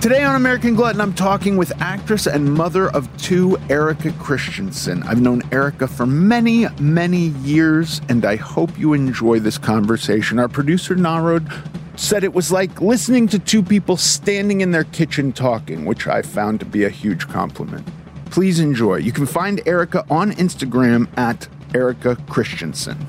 Today 0.00 0.22
on 0.22 0.36
American 0.36 0.76
Glutton, 0.76 1.00
I'm 1.00 1.12
talking 1.12 1.56
with 1.56 1.72
actress 1.82 2.28
and 2.28 2.54
mother 2.54 2.88
of 2.90 3.14
two, 3.16 3.58
Erika 3.68 4.12
Christensen. 4.12 5.02
I've 5.02 5.20
known 5.20 5.42
Erika 5.50 5.88
for 5.88 6.06
many, 6.06 6.68
many 6.80 7.30
years, 7.42 8.00
and 8.08 8.24
I 8.24 8.36
hope 8.36 8.78
you 8.78 8.92
enjoy 8.92 9.40
this 9.40 9.58
conversation. 9.58 10.38
Our 10.38 10.46
producer, 10.46 10.94
Narod, 10.94 11.50
said 11.96 12.22
it 12.22 12.32
was 12.32 12.52
like 12.52 12.80
listening 12.80 13.26
to 13.26 13.40
two 13.40 13.60
people 13.60 13.96
standing 13.96 14.60
in 14.60 14.70
their 14.70 14.84
kitchen 14.84 15.32
talking, 15.32 15.84
which 15.84 16.06
I 16.06 16.22
found 16.22 16.60
to 16.60 16.66
be 16.66 16.84
a 16.84 16.90
huge 16.90 17.26
compliment. 17.26 17.84
Please 18.26 18.60
enjoy. 18.60 18.98
You 18.98 19.10
can 19.10 19.26
find 19.26 19.60
Erika 19.66 20.04
on 20.08 20.30
Instagram 20.34 21.08
at 21.18 21.48
Erika 21.74 22.14
Christensen. 22.28 23.04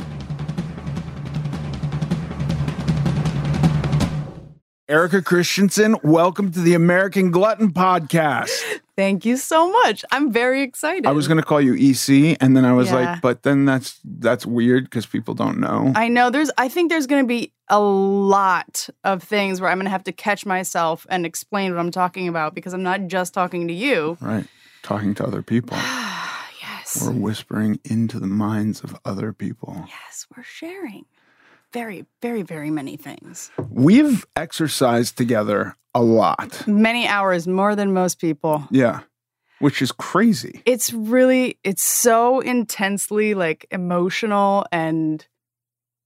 Erika 4.89 5.21
Christensen, 5.21 5.95
welcome 6.03 6.51
to 6.51 6.59
the 6.61 6.73
American 6.73 7.29
Glutton 7.29 7.71
Podcast. 7.71 8.49
Thank 8.95 9.23
you 9.23 9.37
so 9.37 9.71
much. 9.71 10.03
I'm 10.11 10.31
very 10.31 10.63
excited. 10.63 11.05
I 11.05 11.11
was 11.11 11.27
going 11.27 11.37
to 11.37 11.43
call 11.45 11.61
you 11.61 11.75
EC, 11.75 12.35
and 12.41 12.57
then 12.57 12.65
I 12.65 12.73
was 12.73 12.87
Yeah. 12.87 12.95
like, 12.95 13.21
but 13.21 13.43
then 13.43 13.65
that's 13.65 13.99
that's 14.03 14.47
weird 14.47 14.85
because 14.85 15.05
people 15.05 15.35
don't 15.35 15.59
know. 15.59 15.93
I 15.95 16.07
know 16.07 16.31
there's 16.31 16.49
I 16.57 16.69
think 16.69 16.89
there's 16.89 17.05
going 17.05 17.23
to 17.23 17.27
be 17.27 17.53
a 17.67 17.79
lot 17.79 18.89
of 19.03 19.21
things 19.21 19.61
where 19.61 19.69
I'm 19.69 19.77
going 19.77 19.85
to 19.85 19.91
have 19.91 20.05
to 20.05 20.11
catch 20.11 20.43
myself 20.43 21.05
and 21.11 21.23
explain 21.23 21.71
what 21.71 21.79
I'm 21.79 21.91
talking 21.91 22.27
about 22.27 22.55
because 22.55 22.73
I'm 22.73 22.81
not 22.83 23.05
just 23.05 23.31
talking 23.31 23.67
to 23.67 23.73
you. 23.75 24.17
right, 24.21 24.47
talking 24.81 25.13
to 25.15 25.23
other 25.23 25.43
people. 25.43 25.77
yes. 26.61 27.03
We're 27.05 27.11
whispering 27.11 27.79
into 27.83 28.19
the 28.19 28.25
minds 28.27 28.81
of 28.83 28.97
other 29.05 29.33
people. 29.33 29.85
yes, 29.87 30.25
we're 30.35 30.41
sharing 30.41 31.05
very 31.73 32.05
very 32.21 32.41
very 32.41 32.69
many 32.71 32.97
things. 32.97 33.51
We've 33.69 34.25
exercised 34.35 35.17
together 35.17 35.75
a 35.93 36.01
lot. 36.01 36.67
Many 36.67 37.07
hours 37.07 37.47
more 37.47 37.75
than 37.75 37.93
most 37.93 38.19
people. 38.19 38.67
Yeah, 38.71 39.01
which 39.59 39.81
is 39.81 39.91
crazy. 39.91 40.61
It's 40.65 40.93
really 40.93 41.57
it's 41.63 41.83
so 41.83 42.39
intensely 42.41 43.33
like 43.33 43.65
emotional 43.71 44.65
and 44.71 45.25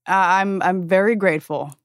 uh, 0.07 0.11
I'm 0.13 0.61
I'm 0.61 0.87
very 0.87 1.15
grateful. 1.15 1.75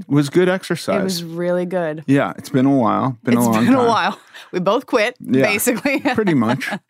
It 0.00 0.08
was 0.08 0.30
good 0.30 0.48
exercise. 0.48 1.00
It 1.00 1.02
was 1.04 1.24
really 1.24 1.66
good. 1.66 2.04
yeah, 2.06 2.32
it's 2.38 2.50
been 2.50 2.66
a 2.66 2.76
while. 2.76 3.18
Been 3.24 3.34
It's 3.34 3.44
a 3.46 3.50
long 3.50 3.64
been 3.64 3.74
time. 3.74 3.84
a 3.84 3.88
while. 3.88 4.20
We 4.52 4.60
both 4.60 4.86
quit, 4.86 5.16
Yeah. 5.20 5.42
basically. 5.42 6.00
Pretty 6.00 6.34
much. 6.34 6.68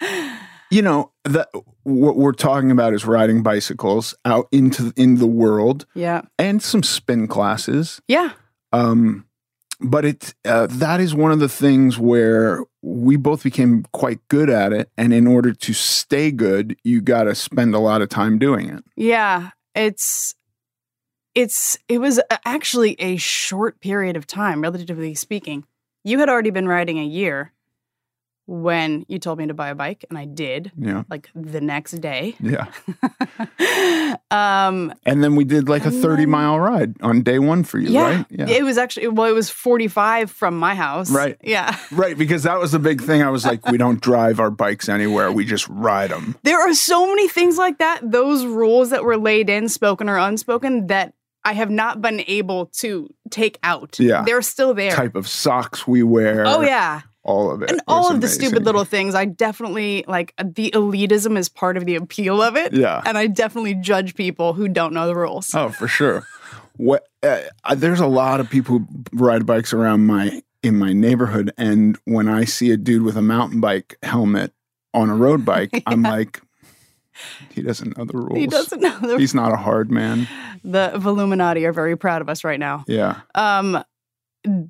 You 0.70 0.82
know, 0.82 1.12
the, 1.24 1.48
what 1.88 2.16
we're 2.16 2.32
talking 2.32 2.70
about 2.70 2.92
is 2.92 3.04
riding 3.04 3.42
bicycles 3.42 4.14
out 4.24 4.46
into 4.52 4.92
in 4.96 5.16
the 5.16 5.26
world 5.26 5.86
yeah. 5.94 6.22
and 6.38 6.62
some 6.62 6.82
spin 6.82 7.26
classes. 7.26 8.00
Yeah. 8.06 8.32
Um, 8.72 9.26
but 9.80 10.04
it 10.04 10.34
uh, 10.44 10.66
that 10.66 11.00
is 11.00 11.14
one 11.14 11.32
of 11.32 11.38
the 11.38 11.48
things 11.48 11.98
where 11.98 12.64
we 12.82 13.16
both 13.16 13.42
became 13.42 13.84
quite 13.92 14.18
good 14.28 14.50
at 14.50 14.72
it, 14.72 14.90
and 14.98 15.14
in 15.14 15.26
order 15.26 15.52
to 15.52 15.72
stay 15.72 16.30
good, 16.30 16.76
you 16.84 17.00
got 17.00 17.24
to 17.24 17.34
spend 17.34 17.74
a 17.74 17.78
lot 17.78 18.02
of 18.02 18.08
time 18.08 18.38
doing 18.38 18.68
it. 18.68 18.84
Yeah. 18.96 19.50
It's 19.74 20.34
it's 21.34 21.78
it 21.88 21.98
was 21.98 22.20
actually 22.44 22.96
a 22.98 23.16
short 23.16 23.80
period 23.80 24.16
of 24.16 24.26
time, 24.26 24.60
relatively 24.60 25.14
speaking. 25.14 25.64
You 26.04 26.18
had 26.18 26.28
already 26.28 26.50
been 26.50 26.68
riding 26.68 26.98
a 26.98 27.04
year 27.04 27.52
when 28.50 29.04
you 29.08 29.18
told 29.18 29.38
me 29.38 29.46
to 29.46 29.52
buy 29.54 29.68
a 29.68 29.74
bike, 29.74 30.06
and 30.08 30.18
I 30.18 30.24
did, 30.24 30.72
Yeah, 30.76 31.02
like 31.10 31.28
the 31.34 31.60
next 31.60 32.00
day. 32.00 32.34
yeah. 32.40 32.66
um 34.30 34.92
And 35.04 35.22
then 35.22 35.36
we 35.36 35.44
did 35.44 35.68
like 35.68 35.84
a 35.84 35.90
thirty 35.90 36.22
then- 36.22 36.30
mile 36.30 36.58
ride 36.58 36.94
on 37.02 37.22
day 37.22 37.38
one 37.38 37.62
for 37.62 37.78
you, 37.78 37.90
yeah, 37.90 38.02
right? 38.02 38.26
It 38.30 38.64
was 38.64 38.78
actually 38.78 39.08
well, 39.08 39.28
it 39.28 39.34
was 39.34 39.50
45 39.50 40.30
from 40.30 40.58
my 40.58 40.74
house. 40.74 41.10
Right. 41.10 41.36
Yeah. 41.42 41.76
Right, 41.92 42.16
because 42.16 42.44
that 42.44 42.58
was 42.60 42.72
the 42.72 42.78
big 42.78 43.02
thing. 43.02 43.22
I 43.22 43.30
was 43.30 43.44
like, 43.44 43.66
we 43.66 43.76
don't 43.78 44.00
drive 44.00 44.38
our 44.40 44.50
bikes 44.50 44.88
anywhere; 44.88 45.32
we 45.32 45.44
just 45.44 45.66
ride 45.68 46.10
them. 46.10 46.36
There 46.44 46.60
are 46.60 46.72
so 46.74 47.06
many 47.06 47.28
things 47.28 47.58
like 47.58 47.78
that, 47.78 48.00
those 48.02 48.44
rules 48.46 48.90
that 48.90 49.02
were 49.04 49.16
laid 49.16 49.50
in, 49.50 49.68
spoken 49.68 50.08
or 50.08 50.16
unspoken, 50.16 50.86
that 50.88 51.14
I 51.44 51.54
have 51.54 51.70
not 51.70 52.00
been 52.00 52.22
able 52.28 52.66
to 52.82 53.08
take 53.30 53.58
out. 53.62 53.98
Yeah. 53.98 54.22
They're 54.22 54.42
still 54.42 54.74
there. 54.74 54.92
Type 54.92 55.16
of 55.16 55.26
socks 55.26 55.86
we 55.88 56.02
wear. 56.02 56.44
Oh 56.46 56.60
yeah. 56.62 57.02
All 57.28 57.50
of 57.50 57.60
it, 57.62 57.70
And 57.70 57.82
all 57.86 58.10
of 58.10 58.22
the 58.22 58.28
stupid 58.28 58.64
little 58.64 58.84
things, 58.84 59.14
I 59.14 59.26
definitely 59.26 60.02
like 60.08 60.32
the 60.42 60.70
elitism 60.70 61.36
is 61.36 61.50
part 61.50 61.76
of 61.76 61.84
the 61.84 61.94
appeal 61.94 62.40
of 62.40 62.56
it. 62.56 62.72
Yeah. 62.72 63.02
And 63.04 63.18
I 63.18 63.26
definitely 63.26 63.74
judge 63.74 64.14
people 64.14 64.54
who 64.54 64.66
don't 64.66 64.94
know 64.94 65.06
the 65.06 65.14
rules. 65.14 65.54
Oh, 65.54 65.68
for 65.68 65.86
sure. 65.86 66.26
What 66.78 67.06
uh, 67.22 67.40
there's 67.76 68.00
a 68.00 68.06
lot 68.06 68.40
of 68.40 68.48
people 68.48 68.78
who 68.78 68.86
ride 69.12 69.44
bikes 69.44 69.74
around 69.74 70.06
my 70.06 70.42
in 70.62 70.76
my 70.78 70.92
neighborhood, 70.94 71.52
and 71.58 71.98
when 72.04 72.28
I 72.28 72.44
see 72.44 72.70
a 72.70 72.76
dude 72.76 73.02
with 73.02 73.16
a 73.16 73.22
mountain 73.22 73.60
bike 73.60 73.96
helmet 74.02 74.52
on 74.94 75.10
a 75.10 75.14
road 75.14 75.44
bike, 75.44 75.70
I'm 75.86 76.02
like, 76.02 76.40
he 77.50 77.60
doesn't 77.62 77.98
know 77.98 78.04
the 78.04 78.16
rules. 78.16 78.38
He 78.38 78.46
doesn't 78.46 78.80
know 78.80 78.98
the 79.00 79.18
He's 79.18 79.34
not 79.34 79.52
a 79.52 79.56
hard 79.56 79.90
man. 79.90 80.26
the 80.64 80.92
Illuminati 80.94 81.66
are 81.66 81.72
very 81.72 81.96
proud 81.96 82.22
of 82.22 82.28
us 82.30 82.42
right 82.42 82.58
now. 82.60 82.84
Yeah, 82.88 83.20
Um 83.34 83.84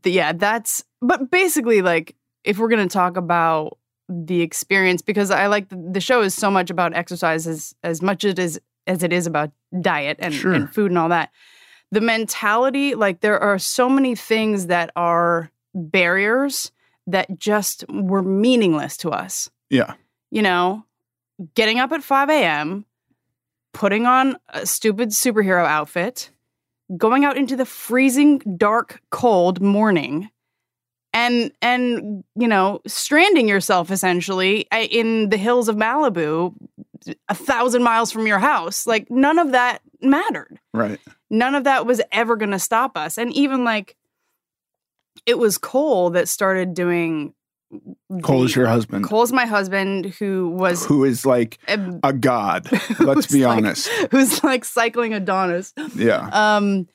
yeah, 0.04 0.32
that's 0.32 0.82
but 1.00 1.30
basically 1.30 1.82
like 1.82 2.16
if 2.44 2.58
we're 2.58 2.68
going 2.68 2.86
to 2.88 2.92
talk 2.92 3.16
about 3.16 3.78
the 4.08 4.40
experience 4.40 5.02
because 5.02 5.30
I 5.30 5.46
like 5.48 5.68
the, 5.68 5.76
the 5.92 6.00
show 6.00 6.22
is 6.22 6.34
so 6.34 6.50
much 6.50 6.70
about 6.70 6.94
exercise 6.94 7.46
as 7.46 7.74
as 7.82 8.00
much 8.00 8.24
as 8.24 8.32
it 8.32 8.38
is 8.38 8.60
as 8.86 9.02
it 9.02 9.12
is 9.12 9.26
about 9.26 9.50
diet 9.80 10.16
and, 10.20 10.32
Sure. 10.32 10.52
and 10.54 10.72
food 10.72 10.90
and 10.90 10.98
all 10.98 11.10
that. 11.10 11.30
The 11.92 12.00
mentality 12.00 12.94
like 12.94 13.20
there 13.20 13.38
are 13.38 13.58
so 13.58 13.88
many 13.88 14.14
things 14.14 14.66
that 14.66 14.90
are 14.96 15.50
barriers 15.74 16.72
that 17.06 17.38
just 17.38 17.84
were 17.90 18.22
meaningless 18.22 18.96
to 18.98 19.10
us. 19.10 19.50
yeah, 19.70 19.94
You 20.30 20.42
know, 20.42 20.84
getting 21.54 21.78
up 21.78 21.92
at 21.92 22.02
5 22.02 22.28
a.m., 22.30 22.84
putting 23.72 24.06
on 24.06 24.36
a 24.50 24.66
stupid 24.66 25.10
superhero 25.10 25.64
outfit, 25.66 26.30
going 26.96 27.24
out 27.24 27.36
into 27.36 27.56
the 27.56 27.64
freezing 27.66 28.38
dark 28.56 29.00
cold 29.10 29.60
morning 29.62 30.28
and 31.18 31.52
and 31.60 32.24
you 32.36 32.48
know 32.48 32.80
stranding 32.86 33.48
yourself 33.48 33.90
essentially 33.90 34.70
uh, 34.70 34.78
in 34.78 35.28
the 35.30 35.36
hills 35.36 35.68
of 35.68 35.76
Malibu 35.76 36.54
a 37.28 37.34
thousand 37.34 37.82
miles 37.82 38.12
from 38.12 38.26
your 38.26 38.38
house 38.38 38.86
like 38.86 39.10
none 39.10 39.38
of 39.38 39.52
that 39.52 39.80
mattered 40.00 40.58
right. 40.72 40.98
none 41.30 41.54
of 41.54 41.64
that 41.64 41.86
was 41.86 42.00
ever 42.12 42.36
going 42.36 42.50
to 42.52 42.58
stop 42.58 42.96
us 42.96 43.18
and 43.18 43.32
even 43.32 43.64
like 43.64 43.96
it 45.26 45.38
was 45.38 45.58
Cole 45.58 46.10
that 46.10 46.28
started 46.28 46.74
doing 46.74 47.34
Cole 48.22 48.44
is 48.44 48.56
your 48.56 48.66
husband, 48.66 49.04
Cole's 49.04 49.30
my 49.32 49.44
husband 49.44 50.06
who 50.18 50.48
was 50.48 50.86
who 50.86 51.04
is 51.04 51.26
like 51.26 51.58
um, 51.68 52.00
a 52.02 52.14
god. 52.14 52.66
Let's 52.98 53.26
be 53.26 53.44
like- 53.44 53.58
honest. 53.58 53.88
who's 54.10 54.42
like 54.42 54.64
cycling 54.64 55.12
Adonis. 55.12 55.74
Yeah, 55.94 56.30
Um, 56.32 56.88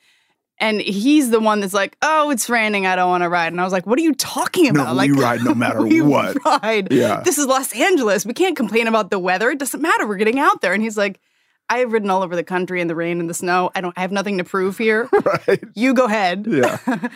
and 0.64 0.80
he's 0.80 1.28
the 1.28 1.40
one 1.40 1.60
that's 1.60 1.74
like, 1.74 1.94
"Oh, 2.00 2.30
it's 2.30 2.48
raining. 2.48 2.86
I 2.86 2.96
don't 2.96 3.10
want 3.10 3.22
to 3.22 3.28
ride." 3.28 3.52
And 3.52 3.60
I 3.60 3.64
was 3.64 3.72
like, 3.72 3.86
"What 3.86 3.98
are 3.98 4.02
you 4.02 4.14
talking 4.14 4.66
about? 4.68 4.92
we 4.92 4.96
like, 4.96 5.08
you 5.08 5.20
ride 5.20 5.44
no 5.44 5.54
matter 5.64 5.82
we 5.82 6.00
what. 6.00 6.42
ride. 6.44 6.90
Yeah. 6.90 7.20
This 7.22 7.36
is 7.36 7.46
Los 7.46 7.74
Angeles. 7.74 8.24
We 8.24 8.32
can't 8.32 8.56
complain 8.56 8.86
about 8.86 9.10
the 9.10 9.18
weather. 9.18 9.50
It 9.50 9.58
doesn't 9.58 9.82
matter. 9.82 10.06
We're 10.06 10.16
getting 10.16 10.38
out 10.38 10.62
there." 10.62 10.72
And 10.72 10.82
he's 10.82 10.96
like, 10.96 11.20
"I 11.68 11.78
have 11.78 11.92
ridden 11.92 12.08
all 12.08 12.22
over 12.22 12.34
the 12.34 12.42
country 12.42 12.80
in 12.80 12.88
the 12.88 12.94
rain 12.94 13.20
and 13.20 13.28
the 13.28 13.34
snow. 13.34 13.70
I 13.74 13.82
don't. 13.82 13.92
I 13.96 14.00
have 14.00 14.10
nothing 14.12 14.38
to 14.38 14.44
prove 14.44 14.78
here. 14.78 15.08
Right. 15.24 15.62
You 15.74 15.92
go 15.92 16.06
ahead." 16.06 16.46
Yeah. 16.48 16.78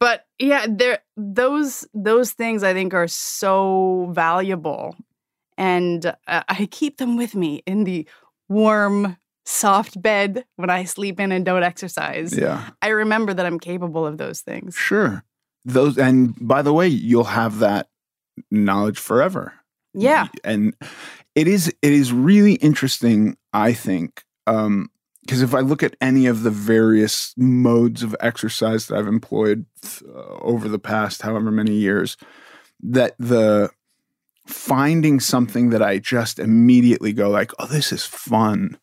but 0.00 0.26
yeah, 0.40 0.66
there 0.68 0.98
those 1.16 1.86
those 1.94 2.32
things 2.32 2.64
I 2.64 2.72
think 2.72 2.92
are 2.92 3.06
so 3.06 4.10
valuable, 4.12 4.96
and 5.56 6.04
uh, 6.06 6.42
I 6.48 6.66
keep 6.72 6.96
them 6.96 7.16
with 7.16 7.36
me 7.36 7.62
in 7.66 7.84
the 7.84 8.08
warm, 8.48 9.16
soft 9.44 10.00
bed 10.00 10.44
when 10.56 10.70
I 10.70 10.84
sleep 10.84 11.20
in 11.20 11.32
and 11.32 11.44
don't 11.44 11.62
exercise. 11.62 12.36
Yeah. 12.36 12.70
I 12.82 12.88
remember 12.88 13.34
that 13.34 13.46
I'm 13.46 13.60
capable 13.60 14.06
of 14.06 14.18
those 14.18 14.40
things. 14.40 14.74
Sure. 14.74 15.24
Those 15.64 15.98
and 15.98 16.34
by 16.40 16.62
the 16.62 16.72
way, 16.72 16.88
you'll 16.88 17.24
have 17.24 17.58
that 17.58 17.88
knowledge 18.50 18.98
forever. 18.98 19.54
Yeah, 19.96 20.26
And 20.42 20.74
it 21.34 21.46
is 21.46 21.68
it 21.68 21.92
is 21.92 22.12
really 22.12 22.54
interesting, 22.54 23.36
I 23.52 23.72
think. 23.72 24.24
Um 24.46 24.90
because 25.22 25.40
if 25.40 25.54
I 25.54 25.60
look 25.60 25.82
at 25.82 25.96
any 26.02 26.26
of 26.26 26.42
the 26.42 26.50
various 26.50 27.32
modes 27.38 28.02
of 28.02 28.14
exercise 28.20 28.88
that 28.88 28.98
I've 28.98 29.06
employed 29.06 29.64
uh, 30.06 30.18
over 30.42 30.68
the 30.68 30.78
past 30.78 31.22
however 31.22 31.50
many 31.50 31.72
years, 31.72 32.18
that 32.82 33.14
the 33.18 33.70
finding 34.46 35.20
something 35.20 35.70
that 35.70 35.82
I 35.82 35.98
just 35.98 36.38
immediately 36.38 37.14
go 37.14 37.30
like, 37.30 37.52
"Oh, 37.58 37.66
this 37.66 37.90
is 37.90 38.04
fun." 38.04 38.78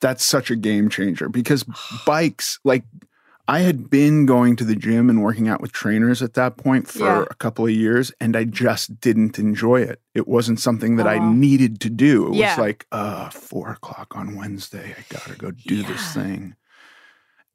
That's 0.00 0.24
such 0.24 0.50
a 0.50 0.56
game 0.56 0.88
changer 0.88 1.28
because 1.28 1.64
bikes, 2.06 2.58
like 2.64 2.84
I 3.46 3.60
had 3.60 3.88
been 3.88 4.26
going 4.26 4.56
to 4.56 4.64
the 4.64 4.76
gym 4.76 5.08
and 5.08 5.22
working 5.22 5.48
out 5.48 5.60
with 5.62 5.72
trainers 5.72 6.22
at 6.22 6.34
that 6.34 6.58
point 6.58 6.86
for 6.86 7.06
Yeah. 7.06 7.24
a 7.30 7.34
couple 7.34 7.64
of 7.64 7.70
years, 7.70 8.12
and 8.20 8.36
I 8.36 8.44
just 8.44 9.00
didn't 9.00 9.38
enjoy 9.38 9.80
it. 9.80 10.02
It 10.14 10.28
wasn't 10.28 10.60
something 10.60 10.96
that 10.96 11.06
I 11.06 11.16
Oh. 11.18 11.22
needed 11.22 11.80
to 11.80 11.90
do. 11.90 12.26
It 12.26 12.34
Yeah. 12.34 12.50
was 12.50 12.58
like, 12.58 12.86
uh, 12.92 13.30
four 13.30 13.70
o'clock 13.70 14.14
on 14.14 14.36
Wednesday, 14.36 14.94
I 14.98 15.04
gotta 15.08 15.34
go 15.36 15.50
do 15.50 15.82
this 15.82 16.12
thing. 16.12 16.56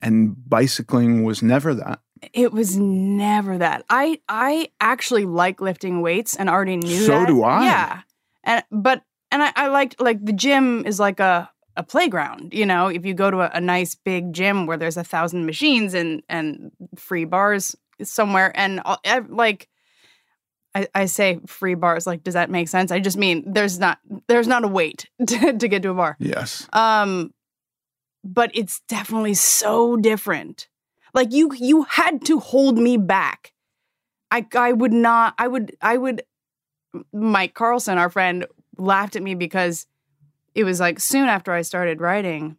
And 0.01 0.35
bicycling 0.49 1.23
was 1.23 1.41
never 1.41 1.73
that. 1.75 1.99
It 2.33 2.51
was 2.51 2.77
never 2.77 3.57
that. 3.57 3.85
I 3.89 4.19
I 4.27 4.69
actually 4.81 5.25
like 5.25 5.61
lifting 5.61 6.01
weights 6.01 6.35
and 6.35 6.49
already 6.49 6.77
knew 6.77 7.05
So 7.05 7.19
that. 7.19 7.27
do 7.27 7.43
I. 7.43 7.65
Yeah. 7.65 8.01
And 8.43 8.63
but 8.71 9.03
and 9.31 9.43
I, 9.43 9.51
I 9.55 9.67
liked 9.67 9.99
like 10.01 10.23
the 10.25 10.33
gym 10.33 10.85
is 10.85 10.99
like 10.99 11.19
a 11.19 11.49
a 11.75 11.83
playground, 11.83 12.53
you 12.53 12.65
know, 12.65 12.87
if 12.87 13.05
you 13.05 13.13
go 13.13 13.31
to 13.31 13.41
a, 13.41 13.51
a 13.53 13.61
nice 13.61 13.95
big 13.95 14.33
gym 14.33 14.65
where 14.65 14.77
there's 14.77 14.97
a 14.97 15.03
thousand 15.03 15.45
machines 15.45 15.93
and 15.93 16.23
and 16.29 16.71
free 16.95 17.25
bars 17.25 17.75
somewhere 18.01 18.51
and 18.55 18.81
like 19.29 19.69
I, 20.75 20.87
I 20.95 21.05
say 21.05 21.39
free 21.45 21.75
bars 21.75 22.07
like 22.07 22.23
does 22.23 22.33
that 22.33 22.49
make 22.49 22.67
sense? 22.67 22.91
I 22.91 22.99
just 22.99 23.17
mean 23.17 23.43
there's 23.53 23.79
not 23.79 23.99
there's 24.27 24.47
not 24.47 24.63
a 24.63 24.67
wait 24.67 25.09
to, 25.27 25.57
to 25.57 25.67
get 25.67 25.81
to 25.83 25.89
a 25.89 25.93
bar. 25.93 26.17
Yes. 26.19 26.67
Um, 26.73 27.33
but 28.23 28.51
it's 28.53 28.81
definitely 28.87 29.33
so 29.33 29.97
different. 29.97 30.67
Like 31.13 31.31
you, 31.31 31.51
you 31.55 31.83
had 31.83 32.25
to 32.25 32.39
hold 32.39 32.77
me 32.77 32.97
back. 32.97 33.53
I, 34.31 34.45
I 34.55 34.71
would 34.73 34.93
not. 34.93 35.35
I 35.37 35.47
would, 35.47 35.75
I 35.81 35.97
would. 35.97 36.23
Mike 37.11 37.53
Carlson, 37.53 37.97
our 37.97 38.09
friend, 38.09 38.45
laughed 38.77 39.15
at 39.15 39.23
me 39.23 39.35
because 39.35 39.85
it 40.55 40.63
was 40.63 40.79
like 40.79 40.99
soon 40.99 41.27
after 41.27 41.51
I 41.51 41.61
started 41.61 42.01
writing, 42.01 42.57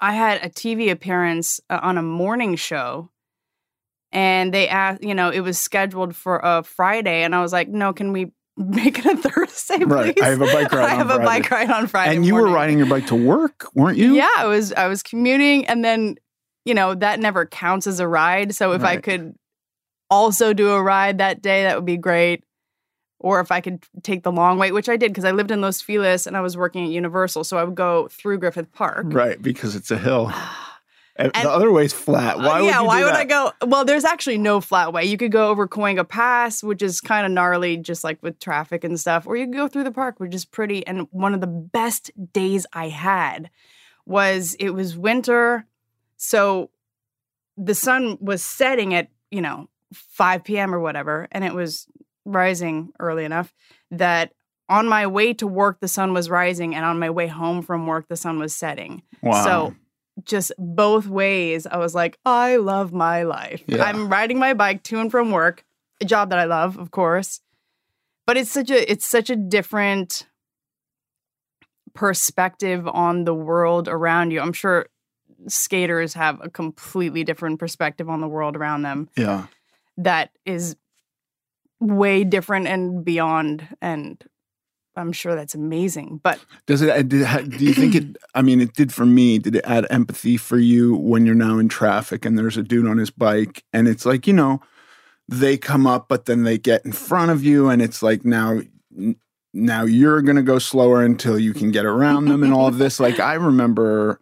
I 0.00 0.14
had 0.14 0.44
a 0.44 0.48
TV 0.48 0.90
appearance 0.90 1.60
uh, 1.70 1.80
on 1.82 1.98
a 1.98 2.02
morning 2.02 2.56
show. 2.56 3.10
And 4.10 4.54
they 4.54 4.68
asked, 4.68 5.02
you 5.02 5.14
know, 5.14 5.30
it 5.30 5.40
was 5.40 5.58
scheduled 5.58 6.16
for 6.16 6.40
a 6.42 6.62
Friday, 6.62 7.24
and 7.24 7.34
I 7.34 7.42
was 7.42 7.52
like, 7.52 7.68
"No, 7.68 7.92
can 7.92 8.12
we 8.12 8.32
make 8.56 8.98
it 8.98 9.04
a 9.04 9.16
Thursday, 9.16 9.80
please?" 9.80 9.86
Right. 9.86 10.22
I 10.22 10.28
have 10.28 10.40
a 10.40 10.46
bike 10.46 10.72
ride 10.72 10.84
I 10.88 10.92
on 10.92 10.96
have 10.96 11.10
a 11.10 11.18
bike 11.18 11.50
ride 11.50 11.70
on 11.70 11.88
Friday. 11.88 12.16
and 12.16 12.24
you 12.24 12.34
were 12.34 12.48
riding 12.48 12.78
your 12.78 12.86
bike 12.86 13.06
to 13.08 13.14
work, 13.14 13.68
weren't 13.74 13.98
you? 13.98 14.14
Yeah, 14.14 14.30
I 14.38 14.46
was 14.46 14.72
I 14.72 14.86
was 14.86 15.02
commuting 15.02 15.66
and 15.66 15.84
then, 15.84 16.16
you 16.64 16.72
know, 16.72 16.94
that 16.94 17.20
never 17.20 17.44
counts 17.44 17.86
as 17.86 18.00
a 18.00 18.08
ride. 18.08 18.54
So 18.54 18.72
if 18.72 18.82
I 18.82 18.96
could 18.96 19.34
also 20.08 20.54
do 20.54 20.70
a 20.70 20.82
ride 20.82 21.18
that 21.18 21.42
day, 21.42 21.64
that 21.64 21.76
would 21.76 21.84
be 21.84 21.98
great. 21.98 22.44
Or 23.20 23.40
if 23.40 23.50
I 23.50 23.60
could 23.60 23.84
take 24.02 24.22
the 24.22 24.30
long 24.32 24.58
way, 24.58 24.70
which 24.70 24.88
I 24.88 24.96
did 24.96 25.10
because 25.10 25.24
I 25.24 25.32
lived 25.32 25.50
in 25.50 25.60
Los 25.60 25.80
Feliz 25.80 26.26
and 26.26 26.36
I 26.36 26.40
was 26.40 26.56
working 26.56 26.84
at 26.84 26.90
Universal. 26.92 27.44
So 27.44 27.56
I 27.58 27.64
would 27.64 27.74
go 27.74 28.06
through 28.08 28.38
Griffith 28.38 28.70
Park. 28.72 29.06
Right, 29.08 29.40
because 29.42 29.74
it's 29.74 29.90
a 29.90 29.98
hill. 29.98 30.32
And 31.20 31.32
And- 31.34 31.46
the 31.46 31.50
other 31.50 31.72
way's 31.72 31.92
flat. 31.92 32.38
Why 32.38 32.60
Uh, 32.60 32.62
would 32.62 32.66
yeah, 32.68 32.80
why 32.80 33.02
would 33.02 33.12
that? 33.12 33.16
I 33.18 33.24
go? 33.24 33.50
Well, 33.66 33.84
there's 33.84 34.04
actually 34.04 34.38
no 34.38 34.60
flat 34.60 34.92
way. 34.92 35.04
You 35.04 35.16
could 35.16 35.32
go 35.32 35.48
over 35.48 35.66
Cahuenga 35.66 36.08
Pass, 36.08 36.62
which 36.62 36.80
is 36.80 37.00
kind 37.00 37.26
of 37.26 37.32
gnarly, 37.32 37.76
just 37.76 38.04
like 38.04 38.22
with 38.22 38.38
traffic 38.38 38.84
and 38.84 39.00
stuff, 39.00 39.26
or 39.26 39.34
you 39.36 39.46
could 39.46 39.56
go 39.56 39.66
through 39.66 39.82
the 39.82 39.90
park, 39.90 40.20
which 40.20 40.32
is 40.32 40.44
pretty. 40.44 40.86
And 40.86 41.08
one 41.10 41.34
of 41.34 41.40
the 41.40 41.48
best 41.48 42.12
days 42.32 42.66
I 42.72 42.86
had 42.88 43.50
was 44.06 44.54
it 44.60 44.68
was 44.70 44.96
winter, 44.96 45.66
so 46.18 46.70
the 47.56 47.74
sun 47.74 48.16
was 48.20 48.40
setting 48.40 48.94
at 48.94 49.08
you 49.32 49.40
know 49.40 49.68
5 49.92 50.44
p.m. 50.44 50.72
or 50.72 50.78
whatever, 50.78 51.26
and 51.32 51.42
it 51.42 51.52
was 51.52 51.88
rising 52.28 52.92
early 53.00 53.24
enough 53.24 53.52
that 53.90 54.32
on 54.68 54.86
my 54.86 55.06
way 55.06 55.32
to 55.34 55.46
work 55.46 55.80
the 55.80 55.88
sun 55.88 56.12
was 56.12 56.28
rising, 56.28 56.74
and 56.74 56.84
on 56.84 56.98
my 56.98 57.08
way 57.10 57.26
home 57.26 57.62
from 57.62 57.86
work 57.86 58.06
the 58.08 58.16
sun 58.16 58.38
was 58.38 58.54
setting 58.54 59.02
Wow. 59.22 59.44
so 59.44 59.74
just 60.24 60.50
both 60.58 61.06
ways 61.06 61.64
i 61.66 61.76
was 61.76 61.94
like 61.94 62.18
i 62.24 62.56
love 62.56 62.92
my 62.92 63.22
life 63.22 63.62
Yeah. 63.68 63.84
i'm 63.84 64.08
riding 64.08 64.38
my 64.38 64.52
bike 64.52 64.82
to 64.84 64.98
and 65.00 65.10
from 65.10 65.30
work 65.30 65.64
a 66.00 66.04
job 66.04 66.30
that 66.30 66.38
i 66.40 66.44
love 66.44 66.76
of 66.76 66.90
course 66.90 67.40
but 68.26 68.36
it's 68.36 68.50
such 68.50 68.70
a 68.70 68.90
it's 68.90 69.06
such 69.06 69.30
a 69.30 69.36
different 69.36 70.26
perspective 71.94 72.86
on 72.86 73.24
the 73.24 73.34
world 73.34 73.88
around 73.88 74.30
you 74.32 74.40
i'm 74.40 74.52
sure 74.52 74.86
skaters 75.46 76.14
have 76.14 76.38
a 76.42 76.50
completely 76.50 77.22
different 77.24 77.58
perspective 77.58 78.08
on 78.08 78.20
the 78.20 78.28
world 78.28 78.56
around 78.56 78.82
them 78.82 79.08
yeah. 79.16 79.46
that 79.96 80.30
is 80.44 80.76
way 81.80 82.24
different 82.24 82.66
and 82.66 83.04
beyond 83.04 83.66
and 83.80 84.24
i'm 84.96 85.12
sure 85.12 85.34
that's 85.36 85.54
amazing 85.54 86.20
but 86.22 86.40
Does 86.66 86.82
it? 86.82 86.90
uh, 86.90 87.02
Did, 87.02 87.58
do 87.58 87.64
you 87.64 87.72
think 87.74 87.94
it? 87.94 88.16
I 88.34 88.42
mean, 88.42 88.60
it 88.60 88.74
did 88.74 88.92
for 88.92 89.06
me. 89.06 89.38
Did 89.38 89.54
it 89.56 89.64
add 89.64 89.86
empathy 89.90 90.36
for 90.36 90.58
you 90.58 90.96
when 90.96 91.24
you're 91.24 91.34
now 91.34 91.58
in 91.58 91.68
traffic 91.68 92.24
and 92.24 92.36
there's 92.38 92.56
a 92.56 92.62
dude 92.62 92.86
on 92.86 92.98
his 92.98 93.10
bike 93.10 93.64
and 93.72 93.86
it's 93.88 94.04
like 94.04 94.26
you 94.26 94.32
know, 94.32 94.60
they 95.28 95.56
come 95.56 95.86
up, 95.86 96.08
but 96.08 96.24
then 96.24 96.42
they 96.44 96.58
get 96.58 96.84
in 96.84 96.92
front 96.92 97.30
of 97.30 97.44
you, 97.44 97.68
and 97.68 97.82
it's 97.82 98.02
like 98.02 98.24
now, 98.24 98.60
now 99.52 99.84
you're 99.84 100.22
gonna 100.22 100.42
go 100.42 100.58
slower 100.58 101.04
until 101.04 101.38
you 101.38 101.52
can 101.52 101.70
get 101.70 101.84
around 101.84 102.26
them 102.26 102.42
and 102.42 102.52
all 102.52 102.66
of 102.66 102.78
this. 102.78 102.98
Like 103.00 103.20
I 103.20 103.34
remember 103.34 104.20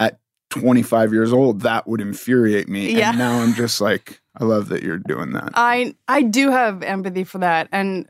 at 0.00 0.18
25 0.50 1.12
years 1.12 1.32
old, 1.32 1.60
that 1.62 1.86
would 1.86 2.00
infuriate 2.00 2.68
me. 2.68 2.92
Yeah. 2.96 3.10
And 3.10 3.18
now 3.18 3.40
I'm 3.40 3.54
just 3.54 3.80
like, 3.80 4.20
I 4.38 4.44
love 4.44 4.68
that 4.70 4.82
you're 4.82 4.98
doing 4.98 5.32
that. 5.32 5.50
I 5.54 5.94
I 6.08 6.22
do 6.22 6.50
have 6.50 6.82
empathy 6.82 7.24
for 7.24 7.38
that, 7.38 7.68
and 7.72 8.08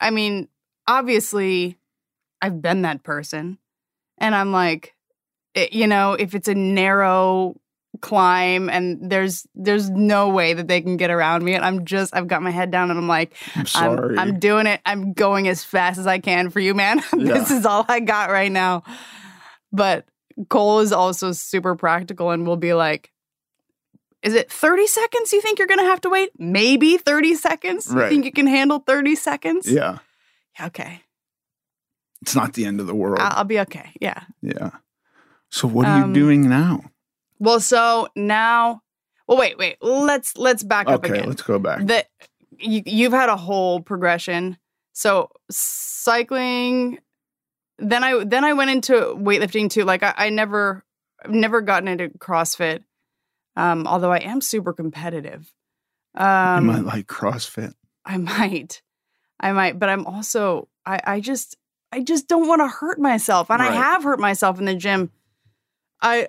I 0.00 0.10
mean, 0.10 0.48
obviously, 0.86 1.78
I've 2.40 2.62
been 2.62 2.82
that 2.82 3.02
person, 3.02 3.58
and 4.18 4.34
I'm 4.34 4.52
like, 4.52 4.94
it- 5.54 5.72
you 5.72 5.86
know, 5.86 6.12
if 6.14 6.34
it's 6.34 6.48
a 6.48 6.54
narrow 6.54 7.56
climb 8.00 8.70
and 8.70 9.10
there's 9.10 9.46
there's 9.54 9.90
no 9.90 10.28
way 10.28 10.54
that 10.54 10.68
they 10.68 10.80
can 10.80 10.96
get 10.96 11.10
around 11.10 11.42
me, 11.44 11.54
and 11.54 11.64
I'm 11.64 11.84
just 11.84 12.14
I've 12.14 12.28
got 12.28 12.40
my 12.42 12.50
head 12.52 12.70
down, 12.70 12.90
and 12.90 12.98
I'm 12.98 13.08
like, 13.08 13.34
I'm 13.56 13.60
I'm, 13.60 13.66
sorry. 13.66 14.16
I'm 14.18 14.38
doing 14.38 14.66
it. 14.66 14.80
I'm 14.86 15.12
going 15.12 15.48
as 15.48 15.64
fast 15.64 15.98
as 15.98 16.06
I 16.06 16.18
can 16.20 16.50
for 16.50 16.60
you, 16.60 16.72
man. 16.74 16.98
this 17.12 17.50
Yeah. 17.50 17.58
is 17.58 17.66
all 17.66 17.84
I 17.88 18.00
got 18.00 18.30
right 18.30 18.50
now. 18.52 18.84
But 19.72 20.06
Cole 20.48 20.80
is 20.80 20.92
also 20.92 21.32
super 21.32 21.74
practical 21.76 22.30
and 22.30 22.46
will 22.46 22.56
be 22.56 22.74
like, 22.74 23.10
is 24.22 24.34
it 24.34 24.50
30 24.52 24.86
seconds 24.86 25.32
you 25.32 25.40
think 25.40 25.58
you're 25.58 25.68
going 25.68 25.80
to 25.80 25.84
have 25.86 26.00
to 26.02 26.10
wait? 26.10 26.30
Maybe 26.38 26.96
30 26.98 27.34
seconds? 27.36 27.90
You 27.92 28.08
think 28.08 28.24
you 28.24 28.32
can 28.32 28.46
handle 28.46 28.80
30 28.80 29.14
seconds? 29.16 29.70
yeah. 29.70 29.98
Okay. 30.60 31.02
It's 32.22 32.34
not 32.34 32.52
the 32.52 32.66
end 32.66 32.80
of 32.80 32.86
the 32.86 32.94
world. 32.94 33.18
I'll, 33.20 33.38
I'll 33.38 33.44
be 33.44 33.58
okay. 33.60 33.92
Yeah. 34.00 34.24
Yeah. 34.42 34.70
So 35.50 35.66
what 35.66 35.86
are 35.86 36.02
Um, 36.02 36.10
you 36.14 36.14
doing 36.20 36.48
now? 36.48 36.82
Well, 37.38 37.60
so 37.60 38.08
now, 38.14 38.82
well, 39.26 39.38
wait, 39.38 39.56
wait. 39.56 39.78
Let's 39.80 40.36
let's 40.36 40.62
back 40.62 40.86
up 40.88 41.02
Okay, 41.04 41.22
let's 41.26 41.40
go 41.40 41.58
back. 41.58 41.86
that 41.86 42.08
you, 42.58 42.82
you've 42.84 43.12
had 43.14 43.30
a 43.30 43.36
whole 43.36 43.80
progression. 43.80 44.58
So 44.92 45.30
cycling, 45.50 46.98
then 47.78 48.04
I 48.04 48.22
then 48.24 48.44
I 48.44 48.52
went 48.52 48.70
into 48.70 48.92
weightlifting 48.92 49.70
too. 49.70 49.84
Like 49.84 50.02
I, 50.02 50.12
I 50.16 50.28
never 50.30 50.84
I've 51.24 51.30
never 51.30 51.62
gotten 51.62 51.88
into 51.88 52.08
CrossFit, 52.18 52.82
um, 53.60 53.86
although 53.86 54.12
I 54.12 54.18
am 54.18 54.40
super 54.40 54.72
competitive. 54.72 55.52
you 56.16 56.24
Um, 56.24 56.66
might 56.66 56.84
like 56.84 57.06
CrossFit. 57.06 57.74
I 58.04 58.16
might, 58.16 58.82
I 59.38 59.52
might, 59.52 59.78
but 59.78 59.88
I'm 59.88 60.06
also 60.06 60.68
I 60.86 61.00
I 61.04 61.20
just 61.20 61.56
I 61.92 62.00
just 62.02 62.28
don't 62.28 62.48
want 62.48 62.60
to 62.60 62.68
hurt 62.68 62.98
myself, 62.98 63.50
and 63.50 63.60
I 63.60 63.72
have 63.72 64.02
hurt 64.04 64.20
myself 64.20 64.58
in 64.58 64.64
the 64.64 64.74
gym. 64.74 65.10
I 66.00 66.28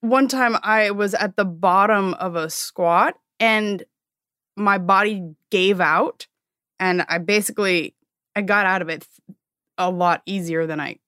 one 0.00 0.28
time 0.28 0.56
I 0.62 0.90
was 0.90 1.14
at 1.14 1.36
the 1.36 1.44
bottom 1.44 2.14
of 2.14 2.36
a 2.36 2.50
squat 2.50 3.14
and 3.40 3.82
my 4.56 4.78
body 4.78 5.34
gave 5.50 5.80
out, 5.80 6.26
and 6.78 7.04
I 7.08 7.18
basically 7.18 7.94
I 8.36 8.42
got 8.42 8.66
out 8.66 8.82
of 8.82 8.88
it 8.88 9.06
a 9.76 9.90
lot 9.90 10.22
easier 10.26 10.66
than 10.66 10.80
I. 10.80 10.98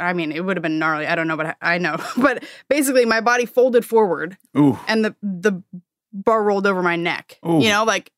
I 0.00 0.12
mean, 0.12 0.32
it 0.32 0.44
would 0.44 0.56
have 0.56 0.62
been 0.62 0.78
gnarly. 0.78 1.06
I 1.06 1.14
don't 1.14 1.28
know, 1.28 1.36
but 1.36 1.56
I, 1.60 1.78
know. 1.78 1.96
But 2.16 2.44
basically, 2.68 3.04
my 3.04 3.20
body 3.20 3.46
folded 3.46 3.84
forward, 3.84 4.36
Ooh. 4.56 4.78
and 4.88 5.04
the 5.04 5.14
the 5.22 5.62
bar 6.12 6.42
rolled 6.42 6.66
over 6.66 6.82
my 6.82 6.96
neck. 6.96 7.38
Ooh. 7.46 7.60
You 7.60 7.68
know, 7.70 7.84
like 7.84 8.10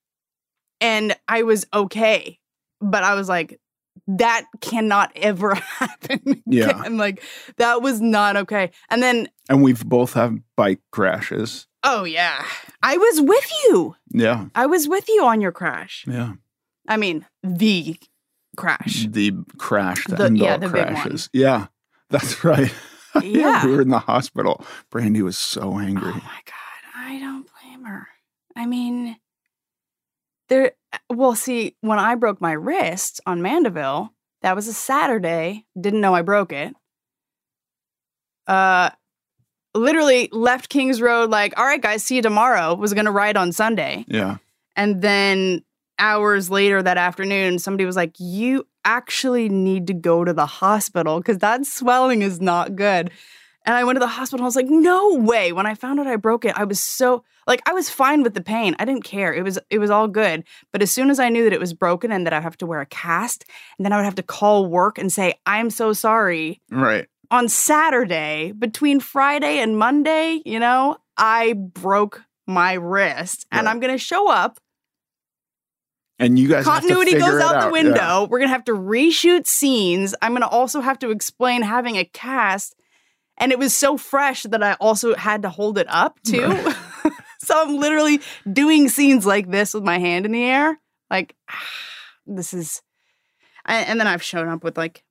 and 0.80 1.16
I 1.28 1.42
was 1.42 1.66
okay. 1.72 2.38
But 2.80 3.04
I 3.04 3.14
was 3.14 3.28
like, 3.28 3.60
that 4.06 4.46
cannot 4.60 5.12
ever 5.16 5.54
happen. 5.78 6.42
Yeah. 6.46 6.82
And 6.84 6.96
like 6.99 7.22
that 7.56 7.82
was 7.82 8.00
not 8.00 8.37
okay. 8.37 8.70
And 8.88 9.02
then 9.02 9.28
And 9.49 9.62
we've 9.62 9.84
both 9.84 10.14
had 10.14 10.42
bike 10.56 10.80
crashes. 10.90 11.66
oh 11.84 12.04
yeah. 12.04 12.44
I 12.82 12.96
was 12.96 13.20
with 13.20 13.52
you. 13.64 13.96
Yeah. 14.10 14.46
I 14.54 14.66
was 14.66 14.88
with 14.88 15.08
you 15.08 15.25
on 15.25 15.40
your 15.42 15.52
crash. 15.52 16.04
Yeah. 16.08 16.34
I 16.88 16.96
mean, 16.96 17.26
the 17.42 17.96
crash. 18.61 19.07
The 19.09 19.33
crash, 19.59 20.07
the, 20.07 20.17
The- 20.17 20.25
end 20.26 20.38
yeah, 20.38 20.52
all 20.52 20.59
the 20.59 20.69
big 20.69 20.85
one. 20.87 20.95
crashes. 20.95 21.31
Yeah. 21.33 21.67
That's 22.11 22.45
right. 22.45 22.73
Yeah. 23.25 23.67
we 23.67 23.73
were 23.73 23.81
in 23.83 23.88
the 23.88 23.99
hospital. 23.99 24.64
Brandy 24.88 25.21
was 25.21 25.37
so 25.37 25.81
angry. 25.81 26.12
Oh 26.14 26.14
my 26.14 26.40
god, 26.47 26.95
I 26.95 27.19
don't 27.19 27.45
blame 27.61 27.85
her. 27.85 28.07
I 28.57 28.67
mean, 28.67 29.17
there. 30.49 30.73
Well, 31.12 31.35
see, 31.35 31.75
when 31.81 31.99
I 31.99 32.14
broke 32.14 32.40
my 32.40 32.52
wrist 32.52 33.21
on 33.26 33.43
Mandeville, 33.43 34.14
that 34.43 34.55
was 34.55 34.69
a 34.69 34.73
Saturday. 34.73 35.67
Didn't 35.81 36.00
know 36.00 36.14
I 36.14 36.23
broke 36.23 36.52
it. 36.52 36.73
uh, 38.47 38.90
literally 39.75 40.29
left 40.33 40.69
Kings 40.69 41.00
Road, 41.00 41.31
like, 41.31 41.59
all 41.59 41.64
right, 41.64 41.83
guys, 41.83 42.05
see 42.05 42.17
you 42.17 42.23
tomorrow. 42.23 42.75
Was 42.75 42.95
going 42.95 43.07
to 43.07 43.11
ride 43.11 43.37
on 43.37 43.50
Sunday. 43.52 44.05
Yeah. 44.09 44.37
And 44.76 45.02
then 45.02 45.64
hours 46.00 46.50
later 46.50 46.83
that 46.83 46.97
afternoon, 46.97 47.59
somebody 47.59 47.85
was 47.85 47.97
like, 47.97 48.14
you 48.19 48.66
actually 48.85 49.49
need 49.49 49.87
to 49.87 49.95
go 49.95 50.25
to 50.25 50.33
the 50.33 50.47
hospital 50.47 51.19
because 51.19 51.38
that 51.38 51.64
swelling 51.66 52.23
is 52.23 52.40
not 52.40 52.75
good. 52.75 53.11
And 53.66 53.76
I 53.76 53.85
went 53.85 53.97
to 53.97 54.00
the 54.00 54.07
hospital. 54.07 54.45
I 54.45 54.49
was 54.49 54.57
like, 54.57 54.71
no 54.71 55.16
way. 55.16 55.52
When 55.52 55.66
I 55.66 55.75
found 55.75 56.00
out 56.00 56.07
I 56.07 56.16
broke 56.16 56.45
it, 56.45 56.59
I 56.59 56.64
was 56.64 56.80
so 56.80 57.23
like 57.47 57.61
I 57.69 57.73
was 57.73 57.90
fine 57.90 58.23
with 58.23 58.35
the 58.35 58.40
pain. 58.40 58.75
I 58.78 58.85
didn't 58.85 59.04
care. 59.04 59.35
It 59.35 59.42
was 59.42 59.59
it 59.69 59.78
was 59.78 59.90
all 59.90 60.09
good. 60.09 60.45
But 60.73 60.83
as 60.83 60.90
soon 60.90 61.11
as 61.11 61.21
I 61.21 61.28
knew 61.28 61.45
that 61.45 61.52
it 61.52 61.61
was 61.61 61.75
broken 61.75 62.11
and 62.11 62.26
that 62.26 62.33
I 62.33 62.40
have 62.40 62.57
to 62.59 62.66
wear 62.66 62.80
a 62.80 62.87
cast, 62.87 63.45
and 63.78 63.85
then 63.85 63.92
I 63.92 63.97
would 63.97 64.04
have 64.04 64.14
to 64.16 64.23
call 64.23 64.66
work 64.66 64.99
and 64.99 65.12
say, 65.12 65.35
I'm 65.45 65.69
so 65.69 65.92
sorry. 65.92 66.61
Right. 66.71 67.07
On 67.30 67.49
Saturday, 67.49 68.52
between 68.52 68.99
Friday 68.99 69.59
and 69.59 69.78
Monday, 69.78 70.40
you 70.45 70.59
know, 70.59 70.97
I 71.16 71.52
broke 71.52 72.23
my 72.47 72.73
wrist. 72.73 73.47
And 73.52 73.69
I'm 73.69 73.78
gonna 73.78 73.99
show 73.99 74.30
up. 74.30 74.59
And 76.21 76.39
you 76.39 76.49
guys 76.49 76.67
have 76.67 76.83
to 76.83 76.89
Continuity 76.89 77.19
goes 77.19 77.35
it 77.35 77.43
out 77.43 77.61
the 77.61 77.67
yeah. 77.67 77.71
window. 77.71 78.27
We're 78.29 78.41
gonna 78.41 78.50
have 78.50 78.65
to 78.65 78.73
reshoot 78.73 79.47
scenes. 79.47 80.15
I'm 80.21 80.33
gonna 80.33 80.47
also 80.47 80.81
have 80.81 80.99
to 81.00 81.11
explain 81.11 81.62
having 81.62 81.97
a 81.97 82.05
cast. 82.05 82.77
And 83.39 83.53
it 83.53 83.59
was 83.59 83.75
so 83.75 83.97
fresh 83.97 84.43
that 84.43 84.62
I 84.62 84.75
also 84.75 85.15
had 85.15 85.43
to 85.43 85.49
hold 85.49 85.79
it 85.79 85.87
up 85.89 86.21
too. 86.23 86.47
so 87.39 87.61
I'm 87.61 87.77
literally 87.77 88.21
doing 88.50 88.91
scenes 88.91 89.25
like 89.25 89.50
this 89.50 89.73
with 89.73 89.83
my 89.83 89.99
hand 89.99 90.27
in 90.27 90.33
the 90.33 90.45
air. 90.45 90.79
Like, 91.11 91.35
this 92.27 92.53
is. 92.53 92.83
And, 93.65 93.89
and 93.89 94.00
then 94.00 94.07
I've 94.07 94.23
shown 94.23 94.49
up 94.49 94.62
with 94.62 94.77
like 94.77 95.03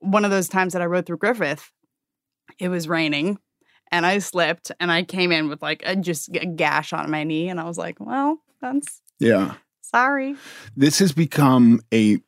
one 0.00 0.24
of 0.24 0.32
those 0.32 0.48
times 0.48 0.72
that 0.72 0.82
I 0.82 0.86
rode 0.86 1.06
through 1.06 1.18
Griffith. 1.18 1.70
It 2.58 2.68
was 2.68 2.88
raining 2.88 3.38
and 3.92 4.04
I 4.04 4.18
slipped 4.18 4.72
and 4.80 4.90
I 4.90 5.04
came 5.04 5.30
in 5.30 5.48
with 5.48 5.62
like 5.62 5.82
a, 5.86 5.94
just 5.94 6.34
a 6.34 6.46
gash 6.46 6.92
on 6.92 7.10
my 7.10 7.24
knee. 7.24 7.48
And 7.48 7.60
I 7.60 7.64
was 7.64 7.78
like, 7.78 8.00
well, 8.00 8.40
that's 8.60 9.00
Yeah. 9.20 9.54
Sorry. 9.90 10.36
This 10.76 10.98
has 10.98 11.12
become 11.12 11.80
a 11.92 12.18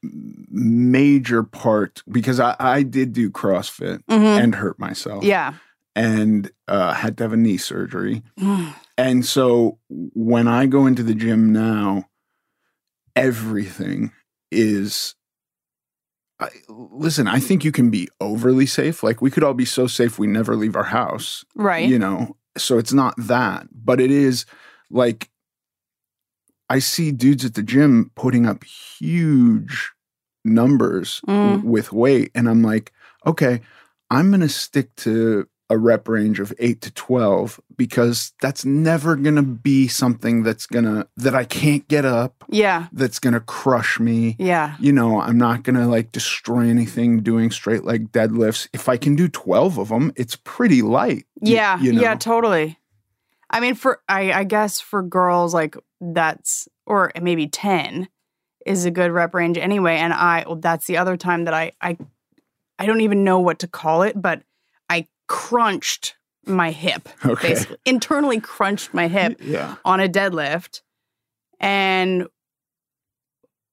major 0.51 1.43
part 1.43 2.03
because 2.11 2.41
I, 2.41 2.57
I 2.59 2.83
did 2.83 3.13
do 3.13 3.31
CrossFit 3.31 4.03
Mhm. 4.09 4.43
and 4.43 4.55
hurt 4.55 4.79
myself. 4.79 5.25
Yeah. 5.25 5.55
And 5.97 6.51
uh, 6.69 6.93
had 6.95 7.17
to 7.19 7.25
have 7.25 7.33
a 7.33 7.37
knee 7.37 7.57
surgery. 7.57 8.23
And 8.97 9.27
so 9.27 9.79
when 9.89 10.47
I 10.47 10.67
go 10.67 10.87
into 10.87 11.03
the 11.03 11.15
gym 11.15 11.53
now, 11.53 12.05
everything 13.17 14.13
is. 14.51 15.15
I, 16.41 16.51
listen, 16.69 17.27
I 17.27 17.41
think 17.41 17.65
you 17.65 17.73
can 17.73 17.91
be 17.91 18.09
overly 18.21 18.65
safe. 18.67 19.03
Like 19.03 19.21
we 19.21 19.29
could 19.31 19.43
all 19.43 19.55
be 19.55 19.65
so 19.65 19.89
safe 19.89 20.21
we 20.21 20.29
never 20.29 20.55
leave 20.55 20.77
our 20.77 20.85
house, 20.85 21.45
right. 21.57 21.89
you 21.89 21.99
know? 21.99 22.37
So 22.57 22.79
it's 22.79 22.93
not 22.93 23.15
that, 23.19 23.67
but 23.73 24.01
it 24.01 24.13
is 24.13 24.47
like 24.89 25.31
I 26.71 26.79
see 26.81 27.13
dudes 27.13 27.45
at 27.45 27.55
the 27.55 27.63
gym 27.63 28.11
putting 28.15 28.47
up 28.47 28.65
huge 28.65 29.93
numbers 30.45 31.21
Mm. 31.27 31.65
with 31.65 31.93
weight. 31.93 32.31
And 32.35 32.49
I'm 32.49 32.63
like, 32.63 32.93
okay, 33.27 33.61
I'm 34.11 34.31
going 34.31 34.41
to 34.41 34.49
stick 34.49 34.95
to 34.97 35.47
a 35.71 35.77
rep 35.77 36.09
range 36.09 36.41
of 36.41 36.51
eight 36.59 36.81
to 36.81 36.91
12 36.91 37.61
because 37.77 38.33
that's 38.41 38.65
never 38.65 39.17
going 39.17 39.35
to 39.37 39.43
be 39.43 39.87
something 39.87 40.43
that's 40.43 40.65
going 40.67 40.87
to, 40.87 41.07
that 41.19 41.35
I 41.35 41.45
can't 41.45 41.87
get 41.89 42.07
up, 42.07 42.43
yeah. 42.49 42.87
that's 42.91 43.19
going 43.19 43.35
to 43.35 43.41
crush 43.41 44.01
me. 44.01 44.35
Yeah. 44.39 44.77
You 44.81 44.93
know, 44.93 45.21
I'm 45.21 45.37
not 45.37 45.65
going 45.65 45.77
to 45.77 45.87
like 45.87 46.11
destroy 46.11 46.69
anything 46.69 47.21
doing 47.21 47.51
straight 47.51 47.85
leg 47.85 48.11
deadlifts. 48.13 48.67
If 48.73 48.89
I 48.89 48.97
can 48.97 49.15
do 49.15 49.29
12 49.29 49.79
of 49.79 49.91
them, 49.91 50.11
it's 50.17 50.37
pretty 50.37 50.81
light. 50.81 51.27
Yeah. 51.43 51.79
you 51.81 51.93
know? 51.93 52.01
Yeah, 52.01 52.15
totally. 52.15 52.79
I 53.51 53.61
mean, 53.61 53.75
for 53.75 54.01
I, 54.09 54.33
I 54.33 54.45
guess 54.45 54.81
for 54.81 55.03
girls, 55.03 55.55
like 55.55 55.77
that's 56.01 56.69
or 56.87 57.13
maybe 57.21 57.47
ten 57.47 58.09
is 58.67 58.85
a 58.85 58.91
good 58.91 59.11
rep 59.11 59.35
range 59.35 59.57
anyway. 59.59 59.97
And 59.97 60.13
I 60.13 60.45
well, 60.47 60.57
that's 60.57 60.87
the 60.87 60.99
other 60.99 61.17
time 61.17 61.45
that 61.45 61.55
I 61.55 61.73
I 61.81 61.97
I 62.79 62.87
don't 62.87 63.01
even 63.01 63.25
know 63.25 63.41
what 63.41 63.61
to 63.61 63.67
call 63.69 64.03
it, 64.03 64.21
but 64.21 64.43
I 64.91 65.07
crunched 65.29 66.17
my 66.47 66.71
hip 66.71 67.09
Okay. 67.25 67.49
basically 67.51 67.77
internally 67.85 68.41
crunched 68.41 68.93
my 68.95 69.09
hip 69.09 69.39
Yeah. 69.43 69.77
on 69.85 70.01
a 70.01 70.09
deadlift 70.09 70.83
and 71.61 72.27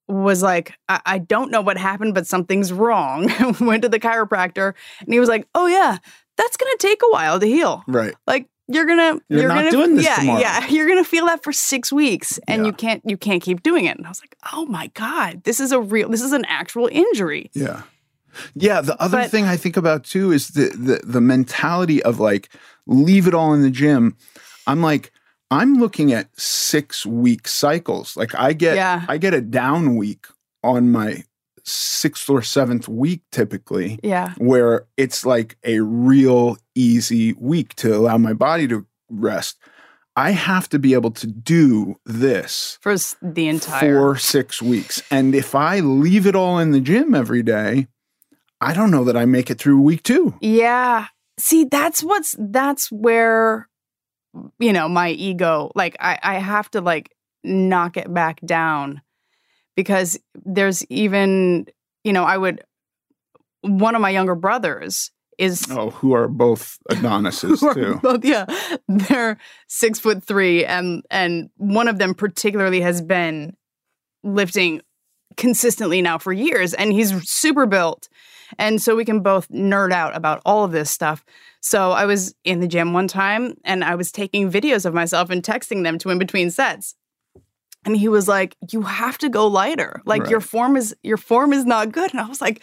was 0.08 0.44
like, 0.44 0.74
I, 0.88 1.02
I 1.06 1.18
don't 1.18 1.52
know 1.52 1.62
what 1.62 1.78
happened, 1.78 2.14
but 2.14 2.28
something's 2.28 2.72
wrong. 2.72 3.30
Went 3.60 3.82
to 3.84 3.90
the 3.90 4.00
chiropractor 4.00 4.74
and 5.00 5.14
he 5.14 5.20
was 5.20 5.30
like, 5.30 5.48
Oh 5.56 5.68
yeah, 5.68 5.98
that's 6.38 6.58
gonna 6.58 6.78
take 6.80 7.02
a 7.04 7.10
while 7.12 7.40
to 7.40 7.46
heal. 7.46 7.84
Right. 7.88 8.14
Like 8.28 8.48
you're 8.68 8.86
gonna 8.86 9.20
You're 9.30 9.48
not 9.48 9.56
gonna 9.56 9.72
doing 9.72 9.96
this 9.96 10.06
yeah, 10.06 10.16
tomorrow. 10.16 10.40
Yeah, 10.40 10.68
you're 10.70 10.88
gonna 10.88 11.04
feel 11.04 11.26
that 11.28 11.44
for 11.44 11.52
six 11.54 11.92
weeks 11.94 12.40
and 12.48 12.62
Yeah. 12.62 12.68
you 12.68 12.74
can't 12.74 13.02
you 13.06 13.18
can't 13.18 13.42
keep 13.42 13.62
doing 13.64 13.86
it. 13.86 13.98
And 13.98 14.06
I 14.06 14.10
was 14.10 14.22
like, 14.22 14.36
Oh 14.54 14.66
my 14.66 14.88
God, 14.94 15.44
this 15.44 15.60
is 15.60 15.72
a 15.72 15.80
real 15.80 16.10
this 16.10 16.22
is 16.22 16.32
an 16.34 16.46
actual 16.46 16.88
injury. 16.92 17.50
Yeah. 17.54 17.84
Yeah. 18.54 18.82
The 18.82 19.00
other 19.02 19.18
But- 19.20 19.32
thing 19.32 19.46
I 19.46 19.56
think 19.58 19.78
about 19.78 20.04
too 20.04 20.32
is 20.32 20.50
the, 20.50 20.70
the 20.70 21.02
the 21.06 21.22
mentality 21.22 22.02
of 22.04 22.20
like 22.20 22.50
leave 22.88 23.28
it 23.28 23.34
all 23.34 23.54
in 23.54 23.62
the 23.62 23.70
gym. 23.72 24.18
I'm 24.68 24.82
like, 24.82 25.12
I'm 25.52 25.76
looking 25.76 26.12
at 26.12 26.28
six 26.40 27.06
week 27.06 27.48
cycles. 27.48 28.18
Like 28.18 28.34
I 28.36 28.54
get 28.54 28.76
Yeah. 28.76 29.06
I 29.08 29.18
get 29.18 29.34
a 29.34 29.42
down 29.42 29.96
week 29.96 30.26
on 30.64 30.92
my 30.92 31.24
sixth 31.66 32.30
or 32.30 32.42
seventh 32.42 32.88
week 32.88 33.22
typically, 33.32 34.00
Yeah. 34.04 34.34
where 34.38 34.86
it's 34.98 35.26
like 35.26 35.58
a 35.64 35.80
real 35.80 36.58
easy 36.76 37.34
week 37.34 37.74
to 37.76 37.96
allow 37.96 38.18
my 38.18 38.34
body 38.34 38.68
to 38.68 38.86
rest. 39.10 39.58
I 40.16 40.32
have 40.32 40.70
to 40.70 40.80
be 40.80 40.94
able 40.94 41.12
to 41.12 41.28
do 41.28 41.96
this 42.06 42.78
For 42.82 42.96
the 43.22 43.50
entire 43.50 44.14
for 44.14 44.18
six 44.18 44.62
weeks. 44.62 45.02
And 45.12 45.36
if 45.36 45.54
I 45.56 45.80
leave 45.82 46.26
it 46.26 46.36
all 46.36 46.58
in 46.60 46.72
the 46.72 46.80
gym 46.80 47.14
every 47.14 47.44
day, 47.44 47.88
I 48.62 48.74
don't 48.74 48.92
know 48.92 49.04
that 49.04 49.18
I 49.18 49.26
make 49.26 49.50
it 49.50 49.58
through 49.60 49.82
week 49.82 50.04
two. 50.04 50.36
Yeah. 50.40 51.08
See, 51.38 51.66
that's 51.66 52.02
what's 52.02 52.36
that's 52.40 52.90
where 52.92 53.68
you 54.60 54.72
know, 54.74 54.88
my 54.88 55.10
ego, 55.10 55.72
like 55.76 55.98
I 56.00 56.20
I 56.24 56.34
have 56.36 56.70
to 56.72 56.82
like 56.82 57.12
knock 57.44 57.98
it 57.98 58.14
back 58.14 58.40
down 58.46 59.02
because 59.76 60.20
there's 60.46 60.86
even, 60.86 61.68
you 62.04 62.14
know, 62.14 62.24
I 62.24 62.38
would 62.38 62.64
one 63.62 63.96
of 63.96 64.02
my 64.02 64.10
younger 64.12 64.36
brothers 64.36 65.12
is 65.38 65.66
Oh, 65.72 65.90
who 65.90 66.14
are 66.14 66.28
both 66.28 66.78
Adonises 66.92 67.60
who 67.62 67.68
are 67.68 67.74
too. 67.74 68.00
both 68.02 68.24
yeah 68.24 68.46
they're 68.88 69.38
six 69.68 70.00
foot 70.00 70.24
three 70.24 70.64
and 70.64 71.04
and 71.10 71.50
one 71.58 71.88
of 71.88 71.98
them 71.98 72.14
particularly 72.14 72.80
has 72.82 73.02
been 73.02 73.56
lifting 74.24 74.82
consistently 75.36 76.02
now 76.02 76.18
for 76.18 76.32
years 76.32 76.74
and 76.74 76.94
he's 76.94 77.12
super 77.30 77.66
built 77.66 78.08
and 78.58 78.82
so 78.82 78.96
we 78.96 79.04
can 79.04 79.20
both 79.22 79.50
nerd 79.50 79.92
out 79.92 80.16
about 80.16 80.42
all 80.46 80.64
of 80.64 80.72
this 80.72 80.90
stuff 80.90 81.26
so 81.60 81.92
i 81.92 82.06
was 82.06 82.34
in 82.46 82.60
the 82.62 82.68
gym 82.68 82.94
one 82.94 83.08
time 83.08 83.56
and 83.66 83.84
i 83.84 83.96
was 83.96 84.12
taking 84.14 84.50
videos 84.50 84.86
of 84.86 84.94
myself 84.94 85.30
and 85.30 85.44
texting 85.44 85.84
them 85.84 85.98
to 85.98 86.10
in 86.12 86.18
between 86.20 86.50
sets 86.50 86.96
and 87.86 87.96
he 87.96 88.08
was 88.08 88.28
like 88.28 88.58
you 88.72 88.82
have 88.82 89.18
to 89.20 89.30
go 89.30 89.48
lighter 89.48 90.02
like 90.06 90.30
your 90.30 90.42
form 90.42 90.76
is 90.76 90.96
your 91.04 91.18
form 91.18 91.54
is 91.54 91.66
not 91.66 91.92
good 91.92 92.12
and 92.12 92.20
i 92.20 92.28
was 92.28 92.42
like 92.42 92.62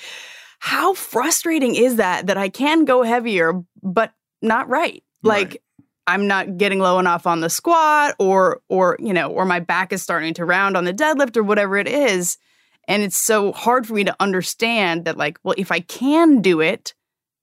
how 0.62 0.94
frustrating 0.94 1.74
is 1.74 1.96
that 1.96 2.28
that 2.28 2.36
I 2.36 2.48
can 2.48 2.84
go 2.84 3.02
heavier 3.02 3.64
but 3.82 4.12
not 4.42 4.68
right. 4.68 5.02
Like 5.24 5.48
Right. 5.48 5.60
I'm 6.06 6.28
not 6.28 6.56
getting 6.56 6.78
low 6.78 7.00
enough 7.00 7.26
on 7.26 7.40
the 7.40 7.50
squat 7.50 8.14
or 8.20 8.60
or 8.68 8.96
you 9.00 9.12
know 9.12 9.28
or 9.28 9.44
my 9.44 9.58
back 9.58 9.92
is 9.92 10.04
starting 10.04 10.34
to 10.34 10.44
round 10.44 10.76
on 10.76 10.84
the 10.84 10.94
deadlift 10.94 11.36
or 11.36 11.42
whatever 11.42 11.76
it 11.78 11.88
is 11.88 12.38
and 12.86 13.02
it's 13.02 13.18
so 13.18 13.50
hard 13.50 13.88
for 13.88 13.94
me 13.94 14.04
to 14.04 14.14
understand 14.20 15.04
that 15.04 15.16
like 15.16 15.36
well 15.42 15.56
if 15.58 15.72
I 15.72 15.80
can 15.80 16.40
do 16.42 16.60
it 16.60 16.94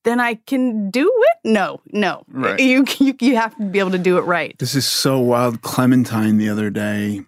then 0.06 0.22
I 0.22 0.36
can 0.36 0.90
do 0.90 1.12
it? 1.14 1.38
No, 1.44 1.82
no. 1.92 2.24
Right. 2.30 2.58
You, 2.58 2.86
you 3.00 3.16
you 3.20 3.36
have 3.36 3.54
to 3.58 3.64
be 3.64 3.80
able 3.80 3.92
to 3.92 3.98
do 3.98 4.18
it 4.18 4.22
right. 4.22 4.58
This 4.60 4.76
is 4.76 4.88
so 4.88 5.20
wild. 5.20 5.62
Clementine 5.62 6.38
the 6.38 6.48
other 6.48 6.70
day, 6.70 7.26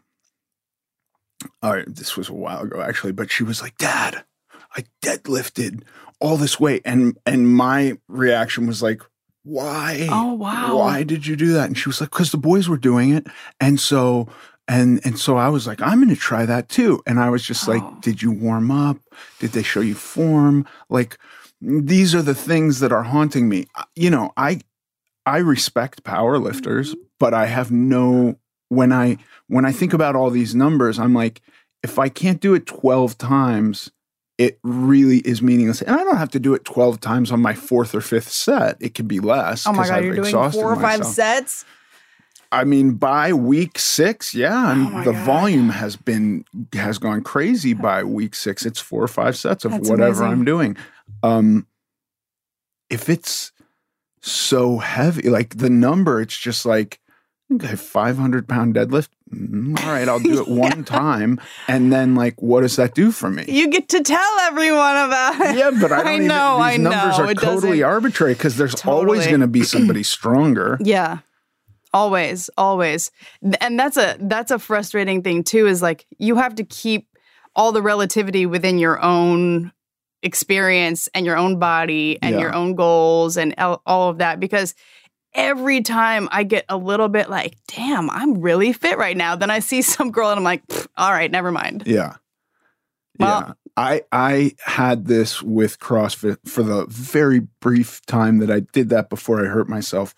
all 1.62 1.74
right, 1.74 1.86
this 1.88 2.18
was 2.18 2.30
a 2.30 2.34
while 2.34 2.62
ago 2.62 2.82
actually, 2.82 3.14
but 3.14 3.32
she 3.32 3.44
was 3.44 3.62
like, 3.62 3.78
Dad, 3.78 4.24
I 4.76 4.86
deadlifted 5.04 5.84
all 6.20 6.38
this 6.38 6.60
weight. 6.60 6.82
And 6.86 7.18
and 7.26 7.48
my 7.50 7.98
reaction 8.08 8.68
was 8.68 8.82
like, 8.82 9.02
why? 9.44 10.08
Oh 10.12 10.34
wow. 10.34 10.78
why 10.78 11.04
did 11.04 11.26
you 11.26 11.36
do 11.36 11.54
that 11.54 11.68
and 11.68 11.78
she 11.78 11.90
was 11.90 12.00
like 12.00 12.12
because 12.12 12.32
the 12.32 12.38
boys 12.38 12.70
were 12.70 12.78
doing 12.78 13.12
it 13.12 13.26
and 13.60 13.80
so 13.80 14.28
and 14.68 15.02
and 15.04 15.18
so 15.18 15.36
i 15.38 15.50
was 15.50 15.66
like 15.66 15.82
i'm 15.82 16.00
gonna 16.00 16.16
try 16.16 16.46
that 16.46 16.70
too 16.70 17.02
and 17.08 17.20
i 17.20 17.30
was 17.30 17.44
just 17.44 17.68
Oh. 17.68 17.72
like 17.72 18.02
did 18.02 18.22
you 18.22 18.32
warm 18.32 18.70
up 18.70 18.98
did 19.40 19.52
they 19.54 19.64
show 19.64 19.82
you 19.82 19.96
form 19.96 20.68
like 20.90 21.18
these 21.60 22.14
are 22.14 22.22
the 22.22 22.36
things 22.36 22.80
that 22.80 22.92
are 22.92 23.02
haunting 23.04 23.50
me 23.50 23.66
you 23.96 24.12
know 24.12 24.32
i 24.38 24.62
i 25.26 25.38
respect 25.38 26.04
power 26.04 26.38
lifters 26.38 26.92
mm-hmm. 26.92 27.02
but 27.20 27.34
i 27.34 27.48
have 27.48 27.72
no 27.72 28.36
when 28.70 28.92
i 28.92 29.18
when 29.52 29.66
i 29.66 29.72
think 29.72 29.94
about 29.94 30.16
all 30.16 30.30
these 30.30 30.56
numbers 30.56 30.98
i'm 31.00 31.14
like 31.14 31.42
if 31.84 32.00
i 32.00 32.10
can't 32.10 32.40
do 32.42 32.54
it 32.54 32.66
12 32.66 33.18
times 33.18 33.92
it 34.38 34.58
really 34.64 35.20
is 35.20 35.40
meaningless. 35.44 35.84
And 35.84 35.96
I 35.96 36.04
don't 36.04 36.18
have 36.18 36.32
to 36.32 36.40
do 36.40 36.56
it 36.56 36.66
12 36.66 37.00
times 37.00 37.32
on 37.32 37.42
my 37.44 37.54
fourth 37.54 37.94
or 37.94 38.02
fifth 38.02 38.30
set. 38.32 38.76
It 38.80 38.96
can 38.96 39.06
be 39.06 39.20
less. 39.20 39.68
Oh 39.68 39.72
my 39.72 39.86
god, 39.88 40.00
I've 40.00 40.06
you're 40.06 40.16
doing 40.16 40.32
four 40.52 40.72
or 40.74 40.76
five 40.78 41.00
myself. 41.02 41.14
sets. 41.14 41.66
I 42.52 42.64
mean, 42.64 42.94
by 42.96 43.34
week 43.34 43.78
six, 43.78 44.34
yeah, 44.34 44.74
Oh 44.76 45.04
the 45.04 45.12
God. 45.12 45.26
volume 45.28 45.70
has 45.70 45.96
been 45.96 46.44
has 46.74 46.98
gone 46.98 47.22
crazy 47.22 47.76
by 47.76 48.04
week 48.04 48.34
six. 48.34 48.66
It's 48.66 48.80
four 48.80 49.04
or 49.04 49.08
five 49.08 49.38
sets 49.38 49.64
of 49.64 49.74
That's 49.74 49.88
whatever 49.88 50.24
amazing. 50.24 50.40
I'm 50.40 50.46
doing. 50.46 50.78
Um, 51.22 51.68
if 52.90 53.10
it's 53.10 53.52
so 54.22 54.80
heavy, 54.80 55.30
like 55.30 55.58
the 55.58 55.70
number, 55.70 56.20
it's 56.20 56.38
just 56.38 56.66
like 56.66 57.00
okay, 57.54 57.76
500 57.76 58.48
pound 58.48 58.76
deadlift. 58.76 59.10
Mm, 59.34 59.80
all 59.84 59.92
right, 59.92 60.08
I'll 60.10 60.20
do 60.20 60.42
it 60.42 60.48
one 60.68 60.84
time, 60.84 61.40
and 61.68 61.92
then 61.92 62.16
like, 62.16 62.42
what 62.42 62.62
does 62.62 62.76
that 62.76 62.94
do 62.94 63.12
for 63.12 63.30
me? 63.30 63.46
You 63.48 63.70
get 63.70 63.90
to 63.90 64.02
tell 64.04 64.40
everyone 64.42 64.98
about 64.98 65.40
it. 65.42 65.58
Yeah, 65.58 65.72
but 65.80 65.92
I 65.92 66.02
I 66.16 66.18
know, 66.18 66.58
these 66.58 66.66
I 66.66 66.78
numbers 66.78 67.18
know, 67.18 67.24
are 67.26 67.32
it 67.32 67.38
totally 67.40 67.80
doesn't- 67.80 67.84
arbitrary 67.84 68.34
because 68.34 68.58
there's 68.58 68.76
always 68.86 69.26
going 69.28 69.42
to 69.42 69.48
be 69.48 69.64
somebody 69.64 70.04
stronger. 70.18 70.78
Yeah. 70.82 71.20
Always, 71.94 72.50
always. 72.58 73.12
And 73.60 73.78
that's 73.78 73.98
a 73.98 74.16
that's 74.20 74.50
a 74.50 74.58
frustrating 74.60 75.24
thing 75.24 75.44
too 75.44 75.68
is 75.68 75.82
like 75.82 76.06
you 76.20 76.36
have 76.38 76.56
to 76.56 76.64
keep 76.64 77.08
all 77.54 77.74
the 77.74 77.82
relativity 77.82 78.46
within 78.46 78.80
your 78.80 79.02
own 79.04 79.74
experience 80.24 81.10
and 81.14 81.26
your 81.26 81.36
own 81.36 81.60
body 81.60 82.18
and 82.22 82.36
Yeah. 82.36 82.42
your 82.42 82.56
own 82.56 82.76
goals 82.76 83.36
and 83.36 83.54
all 83.58 84.10
of 84.10 84.20
that 84.20 84.40
because 84.40 84.74
every 85.34 85.82
time 85.82 86.28
I 86.32 86.44
get 86.44 86.66
a 86.70 86.78
little 86.78 87.08
bit 87.10 87.30
like, 87.30 87.56
damn, 87.68 88.10
I'm 88.10 88.42
really 88.42 88.74
fit 88.74 88.98
right 88.98 89.16
now, 89.18 89.36
then 89.36 89.50
I 89.52 89.60
see 89.60 89.82
some 89.82 90.12
girl 90.12 90.30
and 90.30 90.38
I'm 90.38 90.44
like, 90.44 90.64
all 90.98 91.12
right, 91.12 91.32
never 91.32 91.52
mind. 91.52 91.84
Yeah. 91.86 92.16
Well- 93.20 93.46
yeah. 93.48 93.54
I 93.78 94.02
I 94.12 94.52
had 94.66 95.06
this 95.06 95.42
with 95.42 95.80
CrossFit 95.80 96.38
for 96.46 96.62
the 96.62 96.86
very 96.90 97.40
brief 97.62 98.06
time 98.06 98.40
that 98.40 98.52
I 98.52 98.60
did 98.60 98.90
that 98.90 99.10
before 99.10 99.42
I 99.44 99.48
hurt 99.48 99.70
myself. 99.70 100.14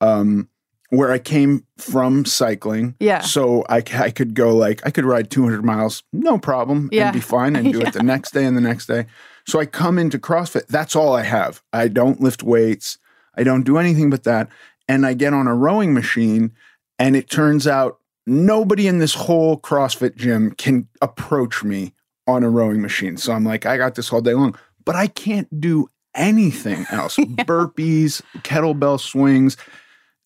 Um 0.00 0.48
where 0.90 1.10
I 1.10 1.18
came 1.18 1.64
from 1.78 2.24
cycling. 2.26 2.94
Yeah. 3.00 3.20
So 3.22 3.64
I, 3.68 3.78
I 3.94 4.10
could 4.10 4.34
go 4.34 4.54
like 4.54 4.86
I 4.86 4.90
could 4.92 5.04
ride 5.04 5.30
200 5.30 5.64
miles 5.64 6.04
no 6.12 6.38
problem 6.38 6.90
Yeah. 6.92 7.06
and 7.06 7.14
be 7.14 7.20
fine 7.20 7.56
and 7.56 7.72
do 7.72 7.80
Yeah. 7.80 7.88
it 7.88 7.94
the 7.94 8.04
next 8.04 8.34
day 8.34 8.44
and 8.44 8.56
the 8.56 8.60
next 8.60 8.86
day. 8.86 9.06
So 9.48 9.58
I 9.58 9.66
come 9.66 9.98
into 9.98 10.18
CrossFit. 10.20 10.68
That's 10.68 10.94
all 10.94 11.12
I 11.16 11.22
have. 11.24 11.60
I 11.72 11.88
don't 11.88 12.20
lift 12.20 12.44
weights. 12.44 12.98
I 13.36 13.44
don't 13.44 13.64
do 13.64 13.78
anything 13.78 14.10
but 14.10 14.24
that. 14.24 14.48
And 14.88 15.06
I 15.06 15.14
get 15.14 15.32
on 15.32 15.46
a 15.46 15.54
rowing 15.54 15.94
machine 15.94 16.52
and 16.98 17.16
it 17.16 17.30
turns 17.30 17.66
out 17.66 17.98
nobody 18.26 18.86
in 18.86 18.98
this 18.98 19.14
whole 19.14 19.58
CrossFit 19.58 20.16
gym 20.16 20.52
can 20.52 20.88
approach 21.00 21.64
me 21.64 21.94
on 22.26 22.44
a 22.44 22.50
rowing 22.50 22.80
machine. 22.80 23.16
So 23.16 23.32
I'm 23.32 23.44
like, 23.44 23.66
I 23.66 23.76
got 23.76 23.94
this 23.94 24.12
all 24.12 24.20
day 24.20 24.34
long, 24.34 24.56
but 24.84 24.94
I 24.94 25.06
can't 25.06 25.60
do 25.60 25.88
anything 26.14 26.86
else. 26.90 27.16
Burpees, 27.18 28.22
kettlebell 28.38 29.00
swings 29.00 29.56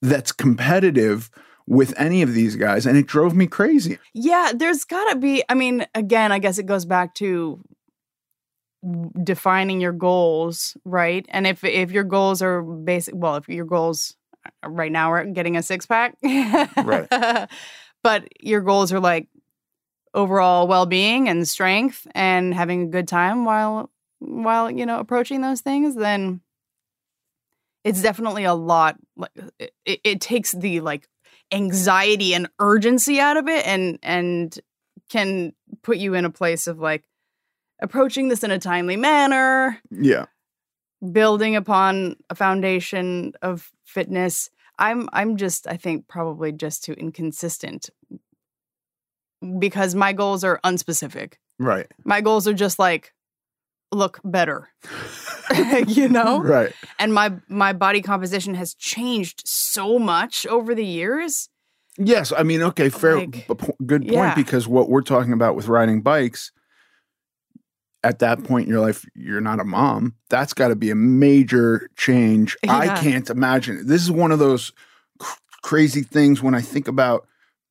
that's 0.02 0.32
competitive 0.32 1.30
with 1.66 1.98
any 1.98 2.22
of 2.22 2.34
these 2.34 2.56
guys. 2.56 2.86
And 2.86 2.96
it 2.96 3.06
drove 3.06 3.34
me 3.34 3.46
crazy. 3.46 3.98
Yeah, 4.14 4.52
there's 4.54 4.84
got 4.84 5.12
to 5.12 5.18
be. 5.18 5.42
I 5.48 5.54
mean, 5.54 5.86
again, 5.94 6.32
I 6.32 6.38
guess 6.38 6.58
it 6.58 6.66
goes 6.66 6.84
back 6.84 7.14
to 7.16 7.60
defining 9.22 9.80
your 9.80 9.92
goals, 9.92 10.76
right? 10.84 11.26
And 11.28 11.46
if 11.46 11.64
if 11.64 11.90
your 11.90 12.04
goals 12.04 12.42
are 12.42 12.62
basic, 12.62 13.14
well, 13.16 13.36
if 13.36 13.48
your 13.48 13.64
goals 13.64 14.16
uh, 14.44 14.68
right 14.68 14.92
now 14.92 15.12
are 15.12 15.24
getting 15.24 15.56
a 15.56 15.62
six 15.62 15.86
pack, 15.86 16.16
Right. 16.22 17.08
but 18.02 18.28
your 18.40 18.60
goals 18.60 18.92
are 18.92 19.00
like 19.00 19.28
overall 20.14 20.66
well 20.66 20.86
being 20.86 21.28
and 21.28 21.46
strength 21.46 22.06
and 22.14 22.54
having 22.54 22.82
a 22.82 22.86
good 22.86 23.06
time 23.08 23.44
while 23.44 23.90
while 24.18 24.70
you 24.70 24.86
know 24.86 24.98
approaching 24.98 25.40
those 25.40 25.60
things, 25.60 25.94
then 25.94 26.40
it's 27.84 28.02
definitely 28.02 28.44
a 28.44 28.54
lot. 28.54 28.96
Like 29.16 29.30
it, 29.58 29.72
it, 29.84 30.00
it 30.04 30.20
takes 30.20 30.52
the 30.52 30.80
like 30.80 31.08
anxiety 31.52 32.34
and 32.34 32.48
urgency 32.58 33.20
out 33.20 33.36
of 33.36 33.48
it 33.48 33.66
and 33.66 33.98
and 34.02 34.58
can 35.08 35.52
put 35.82 35.98
you 35.98 36.14
in 36.14 36.24
a 36.24 36.30
place 36.30 36.66
of 36.66 36.78
like 36.80 37.04
approaching 37.80 38.28
this 38.28 38.42
in 38.44 38.50
a 38.50 38.58
timely 38.58 38.96
manner 38.96 39.78
Yeah. 39.90 40.26
building 41.12 41.56
upon 41.56 42.16
a 42.30 42.34
foundation 42.34 43.32
of 43.42 43.70
fitness 43.84 44.50
i'm 44.78 45.08
i'm 45.12 45.36
just 45.36 45.66
i 45.66 45.76
think 45.76 46.08
probably 46.08 46.52
just 46.52 46.84
too 46.84 46.92
inconsistent 46.94 47.90
because 49.58 49.94
my 49.94 50.12
goals 50.12 50.44
are 50.44 50.60
unspecific 50.64 51.34
Right. 51.58 51.86
my 52.04 52.20
goals 52.20 52.46
are 52.48 52.54
just 52.54 52.78
like 52.78 53.12
look 53.92 54.20
better 54.24 54.68
you 55.86 56.08
know 56.08 56.40
Right. 56.42 56.72
and 56.98 57.14
my 57.14 57.32
my 57.48 57.72
body 57.72 58.02
composition 58.02 58.54
has 58.54 58.74
changed 58.74 59.42
so 59.46 59.98
much 59.98 60.46
over 60.46 60.74
the 60.74 60.84
years 60.84 61.48
Yes, 61.98 62.30
I 62.30 62.42
mean, 62.42 62.60
okay, 62.60 62.90
fair, 62.90 63.20
Like, 63.20 63.46
good 63.86 64.02
point. 64.02 64.12
yeah. 64.12 64.34
Because 64.34 64.68
what 64.68 64.90
we're 64.90 65.00
talking 65.00 65.32
about 65.32 65.56
with 65.56 65.66
riding 65.66 66.02
bikes, 66.02 66.52
at 68.02 68.20
that 68.20 68.44
point 68.44 68.66
in 68.66 68.72
your 68.72 68.80
life, 68.80 69.04
you're 69.14 69.40
not 69.40 69.60
a 69.60 69.64
mom. 69.64 70.14
That's 70.28 70.52
got 70.52 70.68
to 70.68 70.76
be 70.76 70.90
a 70.90 70.94
major 70.94 71.88
change. 71.96 72.56
I 72.68 72.88
can't 73.00 73.28
imagine. 73.30 73.86
This 73.86 74.02
is 74.02 74.10
one 74.10 74.32
of 74.32 74.38
those 74.38 74.72
cr- 75.18 75.38
crazy 75.62 76.02
things 76.02 76.42
when 76.42 76.54
I 76.54 76.60
think 76.60 76.88
about 76.88 77.26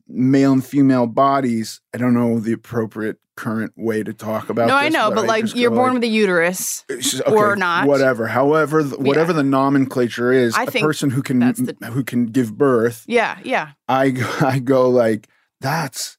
male 0.08 0.52
and 0.54 0.66
female 0.66 1.08
bodies. 1.08 1.82
I 1.94 1.98
don't 1.98 2.14
know 2.14 2.40
the 2.40 2.54
appropriate 2.54 3.18
current 3.36 3.74
way 3.76 4.04
to 4.04 4.14
talk 4.14 4.50
about. 4.50 4.66
It. 4.66 4.68
No 4.68 4.76
i 4.76 4.90
know 4.90 5.10
but 5.10 5.26
I 5.26 5.28
like 5.28 5.56
you're 5.56 5.70
born 5.72 5.94
like, 5.94 5.94
with 5.96 6.04
a 6.04 6.08
uterus 6.08 6.86
just- 6.90 7.22
or 7.28 7.56
not. 7.56 7.88
whatever. 7.88 8.28
However, 8.28 8.84
the, 8.84 8.98
whatever 8.98 9.34
the 9.34 9.44
nomenclature 9.44 10.32
is, 10.32 10.56
I 10.56 10.64
a 10.64 10.68
think 10.68 10.86
person 10.86 11.10
who 11.10 11.22
can 11.22 11.40
the- 11.40 11.92
who 11.92 12.04
can 12.04 12.28
give 12.28 12.58
birth 12.58 13.04
yeah 13.08 13.38
yeah 13.44 13.72
I 13.88 14.14
I 14.42 14.60
go 14.60 14.90
like 14.90 15.28
that's 15.62 16.18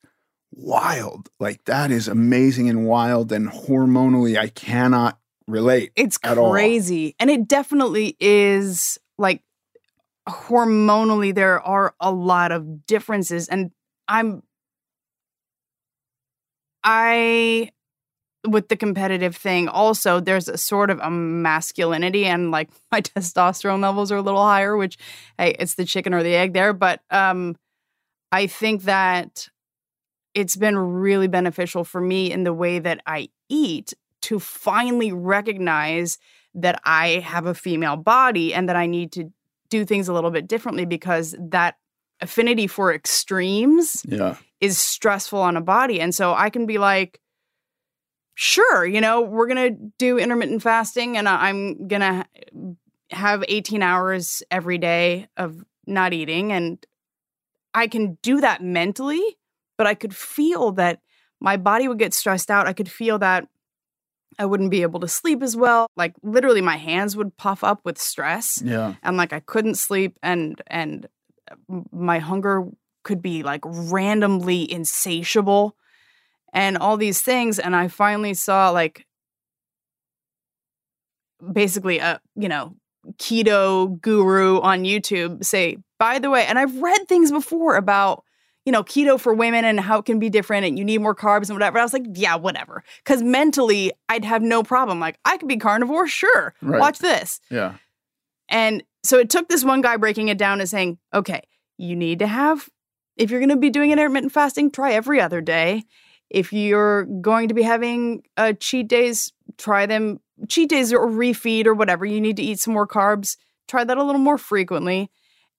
wild. 0.57 1.29
Like 1.38 1.64
that 1.66 1.90
is 1.90 2.09
amazing 2.09 2.69
and 2.69 2.87
wild 2.87 3.31
and 3.31 3.49
hormonally 3.49 4.37
I 4.38 4.49
cannot 4.49 5.19
relate. 5.47 5.92
It's 5.95 6.19
at 6.25 6.38
all. 6.38 6.51
crazy. 6.51 7.14
And 7.21 7.31
it 7.31 7.47
definitely 7.47 8.16
is 8.19 8.99
like 9.19 9.42
hormonally, 10.29 11.35
there 11.35 11.61
are 11.61 11.95
a 12.01 12.11
lot 12.11 12.53
of 12.53 12.87
differences. 12.87 13.49
And 13.49 13.71
I'm, 14.09 14.42
I, 16.83 17.71
with 18.47 18.69
the 18.69 18.77
competitive 18.77 19.37
thing, 19.37 19.69
also, 19.69 20.21
there's 20.21 20.49
a 20.49 20.57
sort 20.57 20.90
of 20.90 21.01
a 21.01 21.11
masculinity, 21.11 22.27
and 22.27 22.51
like 22.51 22.71
my 22.92 23.01
testosterone 23.01 23.83
levels 23.83 24.11
are 24.12 24.16
a 24.16 24.23
little 24.23 24.42
higher, 24.42 24.77
which, 24.77 24.97
hey, 25.38 25.55
it's 25.59 25.75
the 25.75 25.85
chicken 25.85 26.14
or 26.14 26.23
the 26.23 26.35
egg 26.35 26.53
there. 26.53 26.73
But 26.73 27.03
um, 27.11 27.57
I 28.33 28.47
think 28.47 28.83
that 28.83 29.49
it's 30.37 30.55
been 30.55 30.77
really 30.77 31.29
beneficial 31.29 31.83
for 31.83 32.01
me 32.01 32.31
in 32.31 32.44
the 32.44 32.53
way 32.53 32.79
that 32.79 33.01
I 33.07 33.31
eat 33.49 33.94
to 34.20 34.38
finally 34.38 35.11
recognize 35.11 36.18
that 36.55 36.81
I 36.85 37.20
have 37.25 37.46
a 37.46 37.55
female 37.55 37.96
body 37.96 38.53
and 38.55 38.68
that 38.68 38.77
I 38.77 38.87
need 38.87 39.12
to 39.12 39.33
do 39.70 39.85
things 39.87 40.09
a 40.09 40.12
little 40.12 40.31
bit 40.31 40.46
differently 40.46 40.85
because 40.85 41.35
that 41.40 41.77
affinity 42.20 42.66
for 42.66 42.92
extremes 42.94 44.05
Yeah. 44.07 44.37
is 44.61 44.79
stressful 44.79 45.40
on 45.40 45.57
a 45.57 45.61
body. 45.62 46.01
And 46.01 46.14
so 46.14 46.35
I 46.35 46.51
can 46.51 46.66
be 46.66 46.77
like, 46.79 47.18
sure, 48.35 48.85
you 48.85 49.01
know, 49.01 49.22
we're 49.22 49.46
going 49.46 49.75
to 49.75 49.90
do 49.99 50.18
intermittent 50.18 50.62
fasting 50.62 51.16
and 51.16 51.29
I'm 51.29 51.88
going 51.88 52.03
to 52.03 52.27
have 53.11 53.42
18 53.49 53.83
hours 53.83 54.42
every 54.51 54.79
day 54.79 55.29
of 55.37 55.64
not 55.87 56.12
eating. 56.12 56.53
And 56.53 56.85
I 57.75 57.87
can 57.87 58.18
do 58.22 58.40
that 58.40 58.62
mentally, 58.62 59.22
but 59.79 59.87
I 59.87 59.95
could 59.95 60.15
feel 60.15 60.73
that 60.73 61.01
my 61.41 61.57
body 61.57 61.87
would 61.89 61.99
get 61.99 62.15
stressed 62.15 62.51
out. 62.51 62.67
I 62.67 62.73
could 62.73 62.91
feel 62.91 63.19
that 63.19 63.47
I 64.39 64.47
wouldn't 64.47 64.71
be 64.71 64.83
able 64.83 65.01
to 65.01 65.09
sleep 65.09 65.43
as 65.43 65.57
well. 65.57 65.87
Like 65.97 66.15
literally 66.23 66.61
my 66.61 66.77
hands 66.77 67.17
would 67.17 67.37
puff 67.37 67.62
up 67.65 67.81
with 67.85 67.99
stress 67.99 68.61
Yeah. 68.65 68.95
and 69.03 69.17
like 69.17 69.33
I 69.33 69.41
couldn't 69.41 69.77
sleep 69.77 70.19
and 70.23 70.61
and 70.67 71.07
uh, 71.51 71.81
my 71.93 72.19
hunger 72.19 72.65
could 73.05 73.23
be 73.23 73.43
like 73.43 73.61
randomly 73.65 74.71
insatiable 74.71 75.77
and 76.53 76.77
all 76.77 76.97
these 76.97 77.23
things 77.23 77.59
and 77.59 77.77
I 77.77 77.89
finally 77.89 78.35
saw 78.35 78.71
like 78.71 79.07
basically 81.53 81.99
a 81.99 82.21
you 82.35 82.49
know 82.49 82.75
keto 83.19 84.01
guru 84.01 84.61
on 84.61 84.83
YouTube 84.83 85.45
say 85.45 85.77
by 85.99 86.19
the 86.19 86.31
way 86.31 86.45
and 86.47 86.59
I've 86.59 86.77
read 86.83 87.07
things 87.09 87.31
before 87.31 87.77
about 87.77 88.25
you 88.67 88.73
know 88.73 88.83
keto 88.83 89.19
for 89.19 89.33
women 89.33 89.65
and 89.65 89.81
how 89.81 89.99
it 90.01 90.05
can 90.05 90.19
be 90.19 90.29
different 90.29 90.67
and 90.67 90.79
you 90.79 90.85
need 90.85 90.99
more 91.01 91.15
carbs 91.15 91.49
and 91.49 91.53
whatever 91.55 91.79
I 91.79 91.83
was 91.83 91.93
like 91.95 92.05
yeah 92.15 92.35
whatever 92.37 92.85
cuz 93.05 93.23
mentally 93.23 93.93
I'd 94.11 94.25
have 94.25 94.43
no 94.43 94.63
problem 94.63 95.01
like 95.01 95.19
I 95.25 95.39
could 95.39 95.49
be 95.49 95.57
carnivore 95.57 96.07
sure 96.09 96.55
Right. 96.61 96.81
watch 96.81 96.99
this 96.99 97.41
Yeah. 97.51 97.75
and 98.51 98.83
so 99.03 99.19
it 99.19 99.31
took 99.31 99.49
this 99.49 99.65
one 99.65 99.81
guy 99.83 99.97
breaking 99.97 100.29
it 100.29 100.37
down 100.37 100.59
and 100.61 100.69
saying, 100.69 100.99
okay, 101.15 101.43
you 101.79 101.95
need 101.95 102.19
to 102.19 102.27
have, 102.27 102.69
if 103.17 103.31
you're 103.31 103.39
going 103.39 103.51
to 103.51 103.57
be 103.57 103.71
doing 103.71 103.93
intermittent 103.93 104.33
fasting, 104.33 104.69
try 104.69 104.95
every 104.95 105.21
other 105.21 105.41
day. 105.41 105.85
If 106.29 106.53
you're 106.53 107.05
going 107.05 107.47
to 107.47 107.55
be 107.55 107.63
having 107.63 108.25
uh, 108.37 108.55
cheat 108.59 108.89
days, 108.89 109.33
try 109.59 109.87
them 109.87 110.19
cheat 110.49 110.71
days 110.71 110.93
or 110.93 111.07
refeed 111.07 111.67
or 111.67 111.75
whatever. 111.75 112.05
You 112.05 112.21
need 112.21 112.37
to 112.39 112.43
eat 112.43 112.59
some 112.59 112.75
more 112.75 112.89
carbs. 112.89 113.37
Try 113.69 113.85
that 113.85 113.97
a 113.97 114.03
little 114.03 114.21
more 114.21 114.39
frequently. 114.39 115.09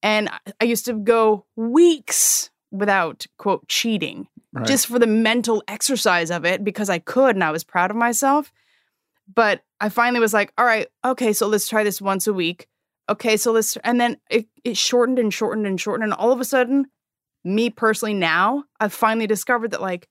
And 0.03 0.29
I 0.59 0.65
used 0.65 0.83
to 0.85 0.93
go 0.93 1.45
weeks 1.55 2.49
without 2.71 3.25
quote 3.37 3.67
cheating 3.67 4.27
Right. 4.53 4.65
just 4.65 4.87
for 4.87 4.97
the 4.97 5.07
mental 5.07 5.63
exercise 5.67 6.31
of 6.31 6.45
it 6.45 6.63
because 6.63 6.89
I 6.89 6.99
could 6.99 7.35
and 7.35 7.43
I 7.43 7.51
was 7.51 7.63
proud 7.63 7.91
of 7.91 7.97
myself. 7.97 8.51
But 9.33 9.61
I 9.79 9.89
finally 9.89 10.19
was 10.19 10.33
like, 10.33 10.53
all 10.57 10.65
right, 10.65 10.87
okay, 11.03 11.33
so 11.33 11.47
let's 11.47 11.67
try 11.67 11.83
this 11.83 12.01
once 12.01 12.27
a 12.27 12.33
week. 12.33 12.67
Okay, 13.09 13.37
so 13.37 13.51
let's, 13.51 13.77
and 13.83 13.99
then 13.99 14.17
it, 14.29 14.47
it 14.63 14.77
shortened 14.77 15.19
and 15.19 15.33
shortened 15.33 15.67
and 15.67 15.79
shortened. 15.79 16.05
And 16.05 16.13
all 16.13 16.31
of 16.31 16.39
a 16.39 16.45
sudden, 16.45 16.87
me 17.43 17.69
personally 17.69 18.13
now, 18.13 18.63
I've 18.79 18.93
finally 18.93 19.27
discovered 19.27 19.71
that 19.71 19.81
like 19.81 20.07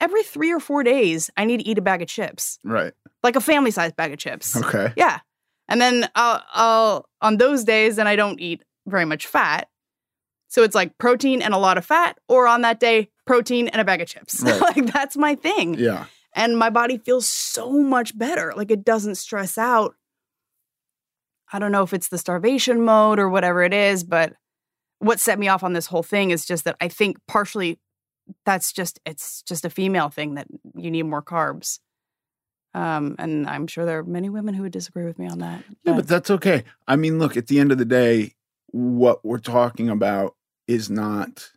every 0.00 0.22
three 0.22 0.52
or 0.52 0.60
four 0.60 0.82
days, 0.82 1.30
I 1.36 1.44
need 1.44 1.58
to 1.58 1.68
eat 1.68 1.78
a 1.78 1.82
bag 1.82 2.02
of 2.02 2.08
chips, 2.08 2.58
right. 2.64 2.92
like 3.22 3.36
a 3.36 3.40
family 3.40 3.70
sized 3.70 3.96
bag 3.96 4.12
of 4.12 4.18
chips. 4.18 4.56
Okay. 4.56 4.92
Yeah. 4.96 5.20
And 5.68 5.80
then 5.80 6.08
I'll, 6.14 6.42
I'll, 6.52 7.08
on 7.20 7.36
those 7.36 7.64
days, 7.64 7.96
then 7.96 8.06
I 8.06 8.16
don't 8.16 8.40
eat 8.40 8.62
very 8.86 9.04
much 9.04 9.26
fat. 9.26 9.68
So 10.56 10.62
it's 10.62 10.74
like 10.74 10.96
protein 10.96 11.42
and 11.42 11.52
a 11.52 11.58
lot 11.58 11.76
of 11.76 11.84
fat, 11.84 12.16
or 12.28 12.48
on 12.48 12.62
that 12.62 12.80
day, 12.80 13.10
protein 13.26 13.68
and 13.68 13.78
a 13.78 13.84
bag 13.84 14.00
of 14.00 14.08
chips. 14.08 14.40
Right. 14.40 14.58
like 14.74 14.90
that's 14.90 15.14
my 15.14 15.34
thing. 15.34 15.74
Yeah. 15.74 16.06
And 16.34 16.56
my 16.56 16.70
body 16.70 16.96
feels 16.96 17.28
so 17.28 17.72
much 17.72 18.16
better. 18.16 18.54
Like 18.56 18.70
it 18.70 18.82
doesn't 18.82 19.16
stress 19.16 19.58
out. 19.58 19.96
I 21.52 21.58
don't 21.58 21.72
know 21.72 21.82
if 21.82 21.92
it's 21.92 22.08
the 22.08 22.16
starvation 22.16 22.86
mode 22.86 23.18
or 23.18 23.28
whatever 23.28 23.64
it 23.64 23.74
is, 23.74 24.02
but 24.02 24.32
what 24.98 25.20
set 25.20 25.38
me 25.38 25.48
off 25.48 25.62
on 25.62 25.74
this 25.74 25.88
whole 25.88 26.02
thing 26.02 26.30
is 26.30 26.46
just 26.46 26.64
that 26.64 26.78
I 26.80 26.88
think 26.88 27.18
partially 27.28 27.78
that's 28.46 28.72
just 28.72 28.98
it's 29.04 29.42
just 29.42 29.66
a 29.66 29.70
female 29.70 30.08
thing 30.08 30.36
that 30.36 30.46
you 30.74 30.90
need 30.90 31.02
more 31.02 31.22
carbs. 31.22 31.80
Um, 32.72 33.14
and 33.18 33.46
I'm 33.46 33.66
sure 33.66 33.84
there 33.84 33.98
are 33.98 34.04
many 34.04 34.30
women 34.30 34.54
who 34.54 34.62
would 34.62 34.72
disagree 34.72 35.04
with 35.04 35.18
me 35.18 35.28
on 35.28 35.40
that. 35.40 35.64
Yeah, 35.84 35.96
but 35.96 36.08
that's 36.08 36.30
okay. 36.30 36.64
I 36.88 36.96
mean, 36.96 37.18
look, 37.18 37.36
at 37.36 37.48
the 37.48 37.60
end 37.60 37.72
of 37.72 37.76
the 37.76 37.84
day, 37.84 38.36
what 38.68 39.22
we're 39.22 39.38
talking 39.38 39.90
about 39.90 40.35
is 40.68 40.90
not 40.90 41.50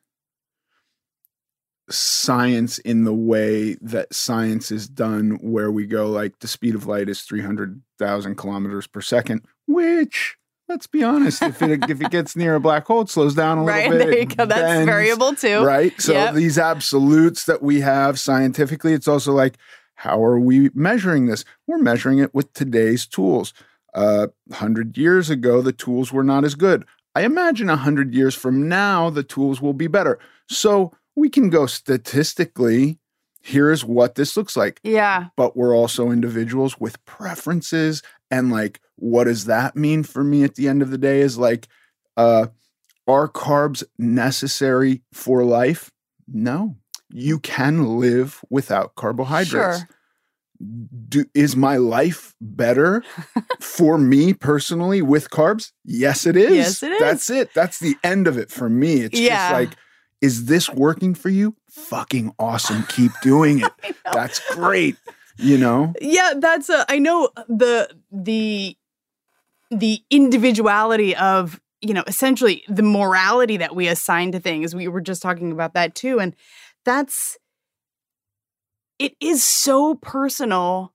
science 1.90 2.78
in 2.80 3.04
the 3.04 3.14
way 3.14 3.76
that 3.82 4.14
science 4.14 4.72
is 4.72 4.88
done, 4.88 5.32
where 5.42 5.72
we 5.72 5.86
go 5.86 6.08
like 6.10 6.40
the 6.40 6.48
speed 6.48 6.76
of 6.76 6.86
light 6.86 7.10
is 7.10 7.22
300,000 7.22 8.36
kilometers 8.36 8.86
per 8.86 9.02
second, 9.02 9.42
which, 9.68 10.38
let's 10.68 10.86
be 10.86 11.04
honest, 11.04 11.42
if 11.42 11.62
it, 11.64 11.90
if 11.90 12.00
it 12.02 12.12
gets 12.12 12.36
near 12.36 12.56
a 12.56 12.60
black 12.60 12.86
hole, 12.86 13.02
it 13.02 13.10
slows 13.10 13.34
down 13.34 13.58
a 13.58 13.64
right 13.64 13.90
little 13.90 14.06
bit. 14.06 14.12
there 14.12 14.20
you 14.20 14.26
go. 14.28 14.46
That's 14.46 14.62
bends, 14.62 14.86
variable 14.86 15.34
too. 15.34 15.64
Right. 15.64 16.00
So 16.00 16.14
Yep. 16.14 16.36
these 16.36 16.60
absolutes 16.60 17.46
that 17.46 17.64
we 17.64 17.82
have 17.82 18.20
scientifically, 18.20 18.94
it's 18.94 19.08
also 19.08 19.32
like, 19.34 19.58
how 19.96 20.24
are 20.24 20.40
we 20.40 20.70
measuring 20.76 21.26
this? 21.26 21.44
We're 21.68 21.80
measuring 21.80 22.20
it 22.20 22.34
with 22.36 22.54
today's 22.54 23.06
tools. 23.08 23.54
Uh, 23.96 24.28
100 24.46 24.96
years 24.98 25.32
ago, 25.32 25.62
the 25.64 25.74
tools 25.74 26.14
were 26.14 26.24
not 26.24 26.46
as 26.46 26.54
good. 26.54 26.86
I 27.20 27.24
imagine 27.24 27.68
100 27.68 28.16
years 28.16 28.34
from 28.34 28.70
now, 28.70 29.10
the 29.10 29.24
tools 29.24 29.60
will 29.60 29.74
be 29.74 29.88
better. 29.88 30.20
So 30.48 30.94
we 31.18 31.28
can 31.30 31.50
go 31.50 31.66
statistically, 31.66 32.98
here's 33.42 33.84
what 33.84 34.16
this 34.16 34.38
looks 34.38 34.56
like. 34.56 34.80
Yeah. 34.84 35.26
But 35.36 35.58
we're 35.58 35.76
also 35.76 36.12
individuals 36.12 36.80
with 36.80 37.04
preferences. 37.04 38.02
And 38.32 38.54
like, 38.54 38.80
what 38.96 39.26
does 39.26 39.46
that 39.46 39.76
mean 39.76 40.04
for 40.04 40.24
me 40.24 40.46
at 40.46 40.56
the 40.56 40.70
end 40.70 40.82
of 40.82 40.92
the 40.92 40.98
day? 40.98 41.20
Is 41.20 41.38
like, 41.38 41.68
uh, 42.16 42.48
are 43.06 43.28
carbs 43.28 43.84
necessary 43.98 45.02
for 45.12 45.44
life? 45.44 45.92
No. 46.26 46.78
You 47.10 47.40
can 47.40 48.00
live 48.00 48.40
without 48.50 48.96
carbohydrates. 48.96 49.80
Sure. 49.80 49.90
Do, 51.08 51.26
is 51.34 51.56
my 51.56 51.78
life 51.78 52.36
better 52.42 53.04
for 53.62 53.98
me 53.98 54.34
personally 54.34 55.02
with 55.02 55.30
carbs? 55.30 55.72
Yes, 55.86 56.26
it 56.26 56.36
is. 56.36 56.56
Yes, 56.56 56.84
it 56.84 56.92
is. 56.92 57.00
That's 57.00 57.30
it. 57.30 57.54
That's 57.54 57.80
the 57.80 57.96
end 58.04 58.28
of 58.28 58.38
it 58.38 58.52
for 58.52 58.70
me. 58.70 59.02
It's 59.02 59.18
Yeah. 59.20 59.38
just 59.38 59.52
like, 59.54 59.78
is 60.22 60.46
this 60.46 60.70
working 60.70 61.16
for 61.16 61.30
you? 61.30 61.56
Fucking 61.70 62.34
awesome. 62.38 62.84
Keep 62.90 63.12
doing 63.22 63.60
it. 63.60 63.72
That's 64.14 64.42
great. 64.54 64.98
You 65.38 65.58
know? 65.58 65.94
Yeah, 66.02 66.34
that's 66.36 66.68
a, 66.68 66.86
I 66.90 67.00
know 67.00 67.30
the 67.48 67.90
the 68.12 68.76
the 69.72 70.02
individuality 70.10 71.16
of 71.16 71.62
you 71.82 71.94
know 71.94 72.04
essentially 72.08 72.64
the 72.68 72.84
morality 72.84 73.56
that 73.56 73.74
we 73.74 73.88
assign 73.88 74.34
to 74.34 74.40
things. 74.42 74.76
We 74.76 74.90
were 74.90 75.00
just 75.00 75.22
talking 75.22 75.54
about 75.54 75.74
that 75.76 75.96
too, 75.96 76.20
and 76.20 76.36
that's 76.84 77.38
it 79.00 79.16
is 79.22 79.44
so 79.44 79.96
personal 79.96 80.94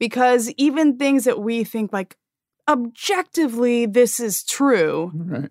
because 0.00 0.50
even 0.56 0.98
things 0.98 1.24
that 1.24 1.40
we 1.40 1.64
think 1.64 1.92
like 1.92 2.16
objectively 2.68 3.86
this 3.86 4.20
is 4.20 4.44
true, 4.44 5.10
Right. 5.14 5.50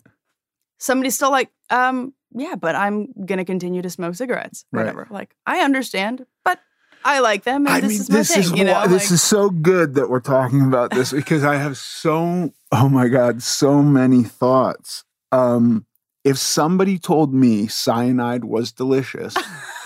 somebody's 0.78 1.14
still 1.16 1.30
like, 1.30 1.50
um, 1.70 2.14
yeah, 2.34 2.54
but 2.54 2.74
I'm 2.74 3.08
gonna 3.26 3.44
continue 3.44 3.82
to 3.82 3.90
smoke 3.90 4.14
cigarettes, 4.14 4.64
Right. 4.72 4.82
whatever. 4.82 5.06
Like, 5.10 5.34
I 5.46 5.60
understand, 5.60 6.26
but 6.44 6.60
I 7.04 7.20
like 7.20 7.44
them, 7.44 7.66
and 7.66 7.74
I 7.74 7.80
this 7.80 7.90
mean, 7.90 8.00
is 8.00 8.10
my 8.10 8.16
this 8.18 8.28
thing. 8.34 8.40
is 8.42 8.52
you 8.52 8.64
know, 8.64 8.72
why, 8.74 8.86
this 8.86 9.04
like- 9.04 9.12
is 9.12 9.22
so 9.22 9.50
good 9.50 9.94
that 9.94 10.10
we're 10.10 10.20
talking 10.20 10.62
about 10.62 10.90
this 10.90 11.12
because 11.20 11.44
I 11.44 11.56
have 11.56 11.76
so 11.76 12.52
oh 12.72 12.88
my 12.88 13.08
god, 13.08 13.42
so 13.42 13.82
many 13.82 14.22
thoughts. 14.24 15.04
Um, 15.32 15.86
if 16.24 16.36
somebody 16.38 16.98
told 16.98 17.32
me 17.32 17.66
cyanide 17.66 18.44
was 18.44 18.72
delicious, 18.72 19.34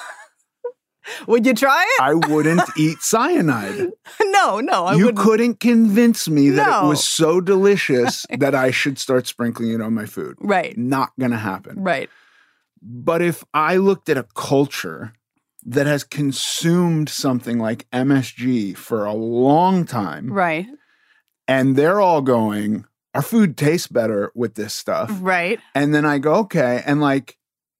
Would 1.26 1.46
you 1.46 1.54
try 1.54 1.82
it? 1.98 2.02
I 2.02 2.14
wouldn't 2.14 2.62
eat 2.76 3.00
cyanide. 3.02 3.90
no, 4.22 4.60
no, 4.60 4.86
I 4.86 4.94
you 4.94 5.06
wouldn't. 5.06 5.18
couldn't 5.24 5.60
convince 5.60 6.28
me 6.28 6.50
that 6.50 6.84
it 6.84 6.86
was 6.86 7.04
so 7.04 7.40
delicious 7.40 8.26
that 8.38 8.54
I 8.54 8.70
should 8.70 8.98
start 8.98 9.26
sprinkling 9.26 9.70
it 9.72 9.80
on 9.80 9.94
my 9.94 10.06
food. 10.06 10.36
Right, 10.40 10.76
Not 10.76 11.12
gonna 11.18 11.38
happen. 11.38 11.82
right. 11.82 12.08
But 12.82 13.22
if 13.22 13.44
I 13.54 13.76
looked 13.76 14.08
at 14.08 14.16
a 14.18 14.26
culture 14.34 15.12
that 15.64 15.86
has 15.86 16.02
consumed 16.02 17.08
something 17.08 17.58
like 17.58 17.88
MSG 17.92 18.76
for 18.76 19.04
a 19.04 19.12
long 19.12 19.84
time, 19.84 20.32
Right, 20.32 20.66
and 21.46 21.76
they're 21.76 22.00
all 22.00 22.22
going, 22.22 22.84
our 23.14 23.22
food 23.22 23.56
tastes 23.56 23.86
better 23.86 24.32
with 24.34 24.54
this 24.54 24.74
stuff. 24.74 25.10
right. 25.20 25.60
And 25.74 25.94
then 25.94 26.04
I 26.04 26.18
go, 26.18 26.34
okay. 26.36 26.82
And 26.84 27.00
like, 27.00 27.36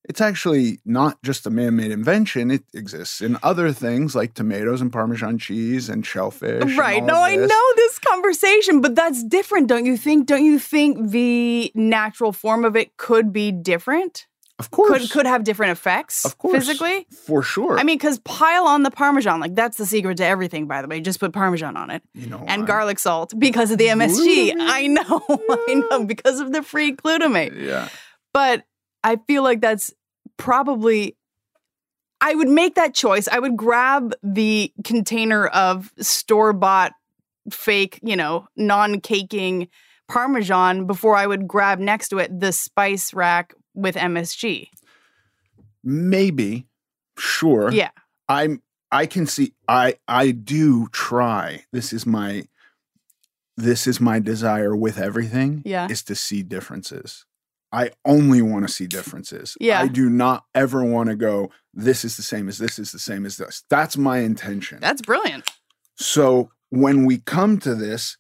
it's 0.08 0.20
actually 0.20 0.80
not 0.84 1.22
just 1.22 1.46
a 1.46 1.50
man 1.50 1.76
made 1.76 1.90
invention. 1.90 2.50
It 2.50 2.64
exists 2.74 3.20
in 3.20 3.38
other 3.42 3.72
things 3.72 4.14
like 4.14 4.34
tomatoes 4.34 4.80
and 4.80 4.92
Parmesan 4.92 5.38
cheese 5.38 5.88
and 5.88 6.04
shellfish. 6.04 6.76
Right. 6.76 7.02
No, 7.02 7.22
I 7.22 7.36
know 7.36 7.72
this 7.76 7.98
conversation, 7.98 8.80
but 8.80 8.94
that's 8.94 9.22
different, 9.22 9.68
don't 9.68 9.86
you 9.86 9.96
think? 9.96 10.26
Don't 10.26 10.44
you 10.44 10.58
think 10.58 11.10
the 11.10 11.70
natural 11.74 12.32
form 12.32 12.64
of 12.64 12.76
it 12.76 12.96
could 12.96 13.32
be 13.32 13.52
different? 13.52 14.26
Of 14.58 14.70
course. 14.70 15.00
Could 15.00 15.10
could 15.10 15.26
have 15.26 15.44
different 15.44 15.72
effects 15.72 16.24
of 16.24 16.38
course. 16.38 16.54
physically? 16.54 17.06
For 17.26 17.42
sure. 17.42 17.78
I 17.78 17.82
mean, 17.82 17.96
because 17.96 18.20
pile 18.20 18.64
on 18.64 18.84
the 18.84 18.90
Parmesan, 18.90 19.40
like 19.40 19.54
that's 19.54 19.76
the 19.76 19.86
secret 19.86 20.18
to 20.18 20.24
everything, 20.24 20.66
by 20.66 20.82
the 20.82 20.88
way. 20.88 21.00
Just 21.00 21.18
put 21.18 21.32
Parmesan 21.32 21.76
on 21.76 21.90
it 21.90 22.02
you 22.14 22.28
know, 22.28 22.44
and 22.46 22.66
garlic 22.66 22.98
salt 22.98 23.34
because 23.38 23.70
of 23.72 23.78
the 23.78 23.86
MSG. 23.86 24.52
Glutamate. 24.52 24.54
I 24.60 24.86
know, 24.86 25.22
I 25.68 25.74
know, 25.90 26.04
because 26.04 26.38
of 26.38 26.52
the 26.52 26.62
free 26.62 26.94
glutamate. 26.94 27.60
Yeah. 27.60 27.88
But 28.32 28.64
I 29.04 29.16
feel 29.26 29.42
like 29.42 29.60
that's 29.60 29.92
probably 30.36 31.16
I 32.20 32.34
would 32.34 32.48
make 32.48 32.76
that 32.76 32.94
choice. 32.94 33.26
I 33.28 33.38
would 33.40 33.56
grab 33.56 34.14
the 34.22 34.72
container 34.84 35.48
of 35.48 35.92
store-bought 35.98 36.92
fake, 37.50 37.98
you 38.02 38.14
know, 38.14 38.46
non-caking 38.56 39.68
parmesan 40.08 40.86
before 40.86 41.16
I 41.16 41.26
would 41.26 41.48
grab 41.48 41.80
next 41.80 42.10
to 42.10 42.18
it 42.18 42.38
the 42.38 42.52
spice 42.52 43.12
rack 43.12 43.54
with 43.74 43.96
MSG. 43.96 44.68
Maybe. 45.82 46.66
Sure. 47.18 47.72
Yeah. 47.72 47.90
I'm 48.28 48.62
I 48.92 49.06
can 49.06 49.26
see 49.26 49.54
I 49.66 49.96
I 50.06 50.30
do 50.30 50.86
try. 50.92 51.64
This 51.72 51.92
is 51.92 52.06
my 52.06 52.44
this 53.56 53.86
is 53.86 54.00
my 54.00 54.18
desire 54.20 54.76
with 54.76 54.98
everything 54.98 55.62
Yeah. 55.64 55.88
is 55.90 56.02
to 56.04 56.14
see 56.14 56.42
differences. 56.42 57.26
I 57.72 57.90
only 58.04 58.42
want 58.42 58.66
to 58.66 58.72
see 58.72 58.86
differences. 58.86 59.56
Yeah. 59.60 59.80
I 59.80 59.88
do 59.88 60.10
not 60.10 60.44
ever 60.54 60.84
want 60.84 61.08
to 61.08 61.16
go 61.16 61.50
this 61.74 62.04
is 62.04 62.16
the 62.16 62.22
same 62.22 62.48
as 62.48 62.58
this 62.58 62.78
is 62.78 62.92
the 62.92 62.98
same 62.98 63.24
as 63.24 63.38
this. 63.38 63.64
That's 63.70 63.96
my 63.96 64.18
intention. 64.18 64.78
That's 64.80 65.00
brilliant. 65.00 65.48
So 65.96 66.50
when 66.68 67.06
we 67.06 67.18
come 67.18 67.58
to 67.60 67.74
this, 67.74 68.18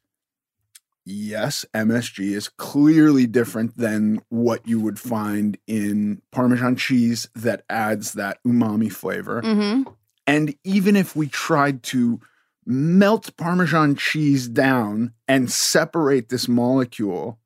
yes, 1.04 1.66
MSG 1.74 2.32
is 2.32 2.48
clearly 2.48 3.26
different 3.26 3.76
than 3.76 4.22
what 4.30 4.66
you 4.66 4.80
would 4.80 4.98
find 4.98 5.58
in 5.66 6.22
Parmesan 6.30 6.76
cheese 6.76 7.28
that 7.34 7.64
adds 7.68 8.14
that 8.14 8.38
umami 8.46 8.90
flavor. 8.90 9.42
hmm 9.42 9.82
And 10.26 10.54
even 10.64 10.96
if 10.96 11.14
we 11.14 11.28
tried 11.28 11.82
to 11.84 12.20
melt 12.64 13.36
Parmesan 13.36 13.96
cheese 13.96 14.48
down 14.48 15.12
and 15.26 15.50
separate 15.50 16.28
this 16.28 16.48
molecule, 16.48 17.38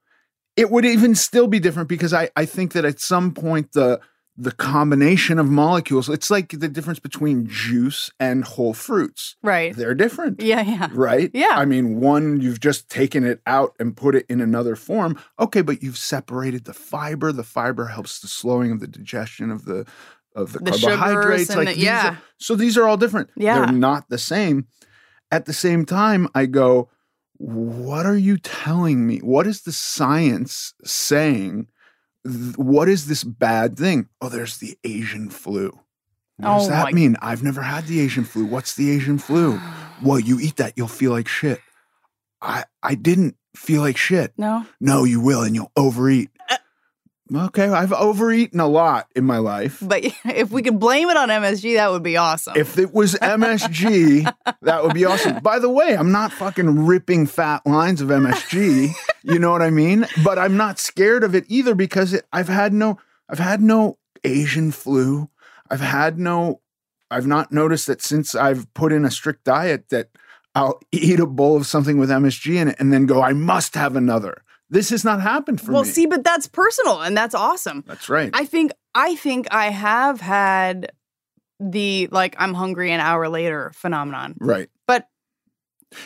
it 0.56 0.70
would 0.70 0.84
even 0.84 1.14
still 1.14 1.46
be 1.46 1.58
different 1.60 1.88
because 1.88 2.12
I, 2.14 2.30
I 2.36 2.44
think 2.46 2.72
that 2.72 2.84
at 2.84 3.00
some 3.00 3.32
point 3.32 3.72
the 3.72 4.00
the 4.38 4.52
combination 4.52 5.38
of 5.38 5.48
molecules. 5.48 6.10
It's 6.10 6.30
like 6.30 6.50
the 6.50 6.68
difference 6.68 6.98
between 6.98 7.46
juice 7.46 8.10
and 8.20 8.44
whole 8.44 8.74
fruits. 8.74 9.34
Right. 9.42 9.74
They're 9.74 9.94
different. 9.94 10.42
Yeah, 10.42 10.60
yeah. 10.60 10.90
Right? 10.92 11.30
Yeah. 11.32 11.52
I 11.56 11.64
mean, 11.64 12.00
one, 12.00 12.42
you've 12.42 12.60
just 12.60 12.90
taken 12.90 13.24
it 13.24 13.40
out 13.46 13.74
and 13.80 13.96
put 13.96 14.14
it 14.14 14.26
in 14.28 14.42
another 14.42 14.76
form. 14.76 15.18
Okay, 15.40 15.62
but 15.62 15.82
you've 15.82 15.96
separated 15.96 16.66
the 16.66 16.74
fiber. 16.74 17.32
The 17.32 17.44
fiber 17.44 17.86
helps 17.86 18.20
the 18.20 18.28
slowing 18.28 18.70
of 18.72 18.80
the 18.80 18.86
digestion 18.86 19.50
of 19.50 19.64
the 19.64 19.86
of 20.34 20.52
the, 20.52 20.58
The 20.58 20.72
carbohydrates. 20.72 21.48
and 21.48 21.66
the- 21.68 21.72
these 21.72 21.82
yeah. 21.84 22.10
are- 22.10 22.18
so 22.38 22.54
these 22.56 22.76
are 22.76 22.86
all 22.86 22.98
different. 22.98 23.30
Yeah. 23.36 23.60
They're 23.64 23.72
not 23.72 24.10
the 24.10 24.18
same. 24.18 24.66
At 25.30 25.46
the 25.46 25.54
same 25.54 25.86
time, 25.86 26.28
I 26.34 26.44
go, 26.44 26.90
what 27.38 28.06
are 28.06 28.16
you 28.16 28.36
telling 28.38 29.06
me? 29.06 29.18
What 29.18 29.46
is 29.46 29.62
the 29.62 29.72
science 29.72 30.74
saying? 30.84 31.68
What 32.56 32.88
is 32.88 33.06
this 33.06 33.22
bad 33.24 33.76
thing? 33.78 34.08
Oh, 34.20 34.28
there's 34.28 34.58
the 34.58 34.76
Asian 34.84 35.30
flu. 35.30 35.68
What 36.38 36.48
does 36.58 36.66
Oh 36.66 36.70
that 36.70 36.84
my- 36.86 36.92
mean? 36.92 37.16
I've 37.22 37.42
never 37.42 37.62
had 37.62 37.86
the 37.86 38.00
Asian 38.00 38.24
flu. 38.24 38.44
What's 38.44 38.74
the 38.74 38.90
Asian 38.90 39.18
flu? 39.18 39.60
Well, 40.02 40.18
you 40.20 40.38
eat 40.38 40.56
that, 40.56 40.74
you'll 40.76 40.88
feel 40.88 41.10
like 41.12 41.26
shit. 41.26 41.58
I 42.42 42.64
I 42.82 42.94
didn't 42.96 43.34
feel 43.56 43.80
like 43.80 43.96
shit. 43.96 44.34
No. 44.36 44.66
No, 44.78 45.04
you 45.04 45.20
will, 45.22 45.42
and 45.42 45.54
you'll 45.54 45.72
overeat. 45.74 46.28
Okay, 47.34 47.68
I've 47.68 47.92
overeaten 47.92 48.60
a 48.60 48.68
lot 48.68 49.08
in 49.16 49.24
my 49.24 49.38
life. 49.38 49.78
But 49.82 50.04
if 50.24 50.50
we 50.50 50.62
could 50.62 50.78
blame 50.78 51.08
it 51.08 51.16
on 51.16 51.28
MSG, 51.28 51.74
that 51.74 51.90
would 51.90 52.02
be 52.02 52.16
awesome. 52.16 52.54
If 52.56 52.78
it 52.78 52.94
was 52.94 53.14
MSG, 53.14 54.32
that 54.62 54.82
would 54.82 54.94
be 54.94 55.04
awesome. 55.04 55.40
By 55.40 55.58
the 55.58 55.70
way, 55.70 55.96
I'm 55.96 56.12
not 56.12 56.32
fucking 56.32 56.86
ripping 56.86 57.26
fat 57.26 57.66
lines 57.66 58.00
of 58.00 58.08
MSG. 58.08 58.92
you 59.22 59.38
know 59.38 59.50
what 59.50 59.62
I 59.62 59.70
mean? 59.70 60.06
But 60.24 60.38
I'm 60.38 60.56
not 60.56 60.78
scared 60.78 61.24
of 61.24 61.34
it 61.34 61.44
either 61.48 61.74
because 61.74 62.12
it, 62.12 62.26
I've 62.32 62.48
had 62.48 62.72
no, 62.72 62.98
I've 63.28 63.40
had 63.40 63.60
no 63.60 63.98
Asian 64.22 64.70
flu. 64.70 65.28
I've 65.68 65.80
had 65.80 66.18
no, 66.18 66.60
I've 67.10 67.26
not 67.26 67.50
noticed 67.50 67.88
that 67.88 68.02
since 68.02 68.36
I've 68.36 68.72
put 68.72 68.92
in 68.92 69.04
a 69.04 69.10
strict 69.10 69.44
diet 69.44 69.88
that 69.88 70.10
I'll 70.54 70.80
eat 70.92 71.18
a 71.18 71.26
bowl 71.26 71.56
of 71.56 71.66
something 71.66 71.98
with 71.98 72.08
MSG 72.08 72.54
in 72.54 72.68
it 72.68 72.76
and 72.78 72.92
then 72.92 73.06
go, 73.06 73.20
I 73.20 73.32
must 73.32 73.74
have 73.74 73.96
another. 73.96 74.42
This 74.68 74.90
has 74.90 75.04
not 75.04 75.20
happened 75.20 75.60
for 75.60 75.72
well, 75.72 75.82
me. 75.82 75.86
Well, 75.86 75.94
see, 75.94 76.06
but 76.06 76.24
that's 76.24 76.48
personal 76.48 77.00
and 77.02 77.16
that's 77.16 77.34
awesome. 77.34 77.84
That's 77.86 78.08
right. 78.08 78.30
I 78.34 78.44
think 78.44 78.72
I 78.94 79.14
think 79.14 79.46
I 79.52 79.70
have 79.70 80.20
had 80.20 80.90
the 81.60 82.08
like 82.10 82.36
I'm 82.38 82.54
hungry 82.54 82.92
an 82.92 83.00
hour 83.00 83.28
later 83.28 83.72
phenomenon. 83.74 84.34
right. 84.40 84.68
But 84.86 85.08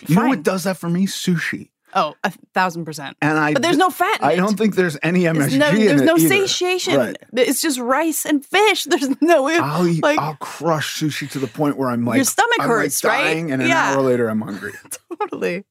You 0.06 0.16
know 0.16 0.28
what 0.28 0.42
does 0.42 0.64
that 0.64 0.76
for 0.76 0.88
me? 0.88 1.06
Sushi. 1.06 1.70
Oh, 1.94 2.14
a 2.22 2.32
thousand 2.54 2.84
percent. 2.84 3.16
And 3.20 3.36
I 3.36 3.52
But 3.52 3.62
there's 3.62 3.76
no 3.76 3.90
fat 3.90 4.20
in 4.20 4.24
I 4.28 4.32
it. 4.32 4.36
don't 4.36 4.56
think 4.56 4.76
there's 4.76 4.96
any 5.02 5.22
MSG 5.22 5.46
It's 5.46 5.54
no, 5.54 5.72
there's 5.72 6.02
no 6.02 6.18
satiation. 6.18 6.96
Right. 6.96 7.16
It's 7.32 7.60
just 7.60 7.78
rice 7.80 8.24
and 8.24 8.44
fish. 8.44 8.84
There's 8.90 9.20
no 9.20 9.48
I'll 9.48 9.86
eat, 9.86 10.02
like 10.02 10.18
I'll 10.18 10.36
crush 10.36 11.00
sushi 11.00 11.28
to 11.32 11.38
the 11.38 11.46
point 11.48 11.76
where 11.76 11.88
I'm 11.88 12.04
like 12.04 12.16
your 12.16 12.24
stomach 12.24 12.58
I'm 12.60 12.68
like 12.68 12.76
hurts, 12.78 13.02
right? 13.02 13.36
and 13.36 13.52
an 13.62 13.68
yeah, 13.68 13.94
hour 13.94 14.02
later 14.02 14.28
I'm 14.28 14.40
hungry. 14.40 14.72
totally. 15.18 15.64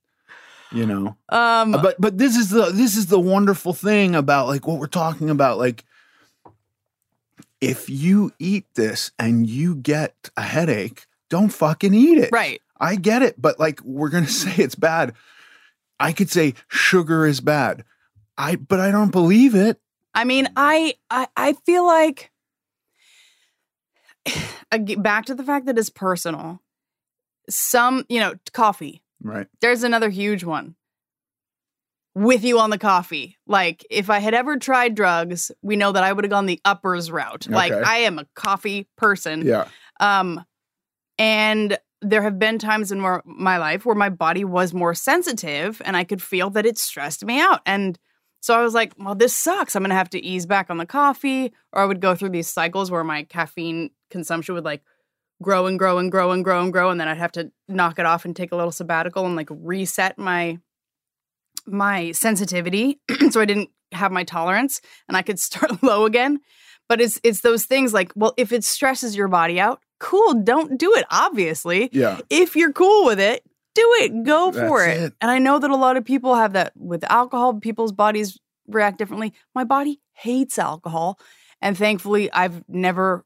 You 0.71 0.85
know, 0.85 1.17
Um, 1.29 1.71
but 1.71 1.95
but 1.99 2.17
this 2.17 2.35
is 2.35 2.49
the 2.49 2.65
this 2.65 2.95
is 2.95 3.07
the 3.07 3.19
wonderful 3.19 3.73
thing 3.73 4.15
about 4.15 4.47
like 4.47 4.67
what 4.67 4.79
we're 4.79 4.85
talking 4.87 5.29
about. 5.31 5.57
Like, 5.57 5.83
if 7.59 7.89
you 7.89 8.31
eat 8.37 8.65
this 8.75 9.11
and 9.17 9.47
you 9.47 9.75
get 9.75 10.29
a 10.37 10.43
headache, 10.43 11.07
don't 11.29 11.49
fucking 11.49 11.93
eat 11.93 12.19
it. 12.19 12.29
right. 12.31 12.61
I 12.79 12.95
get 12.95 13.23
it, 13.23 13.41
but 13.41 13.59
like 13.59 13.81
we're 13.83 14.09
gonna 14.09 14.27
say 14.43 14.53
it's 14.63 14.75
bad. 14.75 15.13
I 15.99 16.13
could 16.13 16.29
say 16.29 16.53
sugar 16.67 17.25
is 17.25 17.41
bad. 17.41 17.83
I 18.37 18.55
but 18.55 18.79
I 18.79 18.91
don't 18.91 19.11
believe 19.11 19.55
it. 19.55 19.79
I 20.13 20.23
mean, 20.23 20.49
I 20.55 20.95
I, 21.09 21.27
I 21.35 21.53
feel 21.53 21.85
like 21.85 22.31
back 24.97 25.25
to 25.25 25.35
the 25.35 25.43
fact 25.43 25.65
that 25.65 25.77
it's 25.77 25.89
personal. 25.89 26.61
Some, 27.49 28.05
you 28.09 28.19
know, 28.19 28.35
coffee. 28.53 29.01
Right. 29.21 29.47
There's 29.61 29.83
another 29.83 30.09
huge 30.09 30.43
one. 30.43 30.75
With 32.15 32.43
you 32.43 32.59
on 32.59 32.69
the 32.69 32.77
coffee. 32.77 33.37
Like, 33.45 33.85
if 33.89 34.09
I 34.09 34.19
had 34.19 34.33
ever 34.33 34.57
tried 34.57 34.95
drugs, 34.95 35.51
we 35.61 35.75
know 35.75 35.91
that 35.91 36.03
I 36.03 36.11
would 36.11 36.25
have 36.25 36.31
gone 36.31 36.47
the 36.47 36.59
uppers 36.65 37.11
route. 37.11 37.47
Like, 37.49 37.71
I 37.71 37.99
am 37.99 38.19
a 38.19 38.25
coffee 38.35 38.87
person. 38.97 39.45
Yeah. 39.45 39.67
Um, 39.99 40.43
and 41.17 41.77
there 42.01 42.23
have 42.23 42.39
been 42.39 42.59
times 42.59 42.91
in 42.91 42.99
more, 42.99 43.21
my 43.25 43.57
life 43.57 43.85
where 43.85 43.95
my 43.95 44.09
body 44.09 44.43
was 44.43 44.73
more 44.73 44.95
sensitive 44.95 45.81
and 45.85 45.95
I 45.95 46.03
could 46.03 46.21
feel 46.21 46.49
that 46.51 46.65
it 46.65 46.77
stressed 46.77 47.23
me 47.23 47.39
out. 47.39 47.61
And 47.65 47.99
so 48.41 48.57
I 48.57 48.63
was 48.63 48.73
like, 48.73 48.93
well, 48.97 49.15
this 49.15 49.33
sucks. 49.33 49.75
I'm 49.75 49.83
going 49.83 49.89
to 49.89 49.95
have 49.95 50.09
to 50.11 50.25
ease 50.25 50.45
back 50.45 50.69
on 50.69 50.77
the 50.77 50.85
coffee. 50.85 51.53
Or 51.73 51.83
I 51.83 51.85
would 51.85 52.01
go 52.01 52.15
through 52.15 52.29
these 52.29 52.47
cycles 52.47 52.89
where 52.89 53.03
my 53.03 53.23
caffeine 53.23 53.91
consumption 54.09 54.55
would 54.55 54.65
like 54.65 54.81
grow 55.41 55.67
and 55.67 55.79
grow 55.79 55.97
and 55.97 56.11
grow 56.11 56.31
and 56.31 56.43
grow 56.43 56.61
and 56.61 56.73
grow. 56.73 56.89
And 56.89 56.99
then 56.99 57.07
I'd 57.07 57.17
have 57.17 57.31
to 57.33 57.51
knock 57.67 57.99
it 57.99 58.05
off 58.05 58.25
and 58.25 58.35
take 58.35 58.51
a 58.51 58.55
little 58.55 58.71
sabbatical 58.71 59.25
and 59.25 59.35
like 59.35 59.49
reset 59.49 60.17
my 60.17 60.59
my 61.65 62.11
sensitivity 62.11 62.99
so 63.29 63.41
I 63.41 63.45
didn't 63.45 63.69
have 63.91 64.11
my 64.11 64.23
tolerance 64.23 64.81
and 65.07 65.15
I 65.15 65.21
could 65.21 65.39
start 65.39 65.83
low 65.83 66.05
again. 66.05 66.39
But 66.87 67.01
it's 67.01 67.19
it's 67.23 67.41
those 67.41 67.65
things 67.65 67.93
like, 67.93 68.11
well, 68.15 68.33
if 68.37 68.51
it 68.51 68.63
stresses 68.63 69.15
your 69.15 69.27
body 69.27 69.59
out, 69.59 69.79
cool, 69.99 70.33
don't 70.33 70.79
do 70.79 70.95
it, 70.95 71.05
obviously. 71.11 71.89
Yeah. 71.91 72.19
If 72.29 72.55
you're 72.55 72.73
cool 72.73 73.05
with 73.05 73.19
it, 73.19 73.43
do 73.75 73.95
it. 73.99 74.23
Go 74.23 74.51
for 74.51 74.85
it. 74.85 74.97
it. 74.97 75.13
And 75.21 75.29
I 75.29 75.37
know 75.37 75.59
that 75.59 75.69
a 75.69 75.75
lot 75.75 75.97
of 75.97 76.05
people 76.05 76.35
have 76.35 76.53
that 76.53 76.73
with 76.75 77.03
alcohol, 77.09 77.59
people's 77.59 77.91
bodies 77.91 78.39
react 78.67 78.97
differently. 78.97 79.33
My 79.53 79.63
body 79.63 79.99
hates 80.13 80.57
alcohol. 80.57 81.19
And 81.61 81.77
thankfully, 81.77 82.31
I've 82.31 82.63
never 82.67 83.25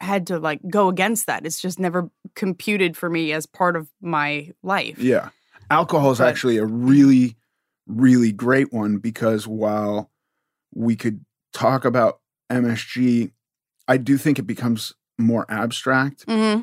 had 0.00 0.26
to 0.28 0.38
like 0.38 0.60
go 0.70 0.88
against 0.88 1.26
that. 1.26 1.44
It's 1.46 1.60
just 1.60 1.78
never 1.78 2.10
computed 2.34 2.96
for 2.96 3.10
me 3.10 3.32
as 3.32 3.46
part 3.46 3.76
of 3.76 3.88
my 4.00 4.52
life. 4.62 4.98
Yeah. 4.98 5.30
Alcohol 5.70 6.12
is 6.12 6.18
But- 6.18 6.28
actually 6.28 6.56
a 6.58 6.64
really, 6.64 7.36
really 7.86 8.32
great 8.32 8.72
one 8.72 8.98
because 8.98 9.46
while 9.46 10.10
we 10.74 10.94
could 10.96 11.24
talk 11.52 11.84
about 11.84 12.20
MSG, 12.50 13.32
I 13.88 13.96
do 13.96 14.16
think 14.18 14.38
it 14.38 14.42
becomes 14.46 14.92
more 15.18 15.46
abstract. 15.48 16.24
hmm 16.28 16.60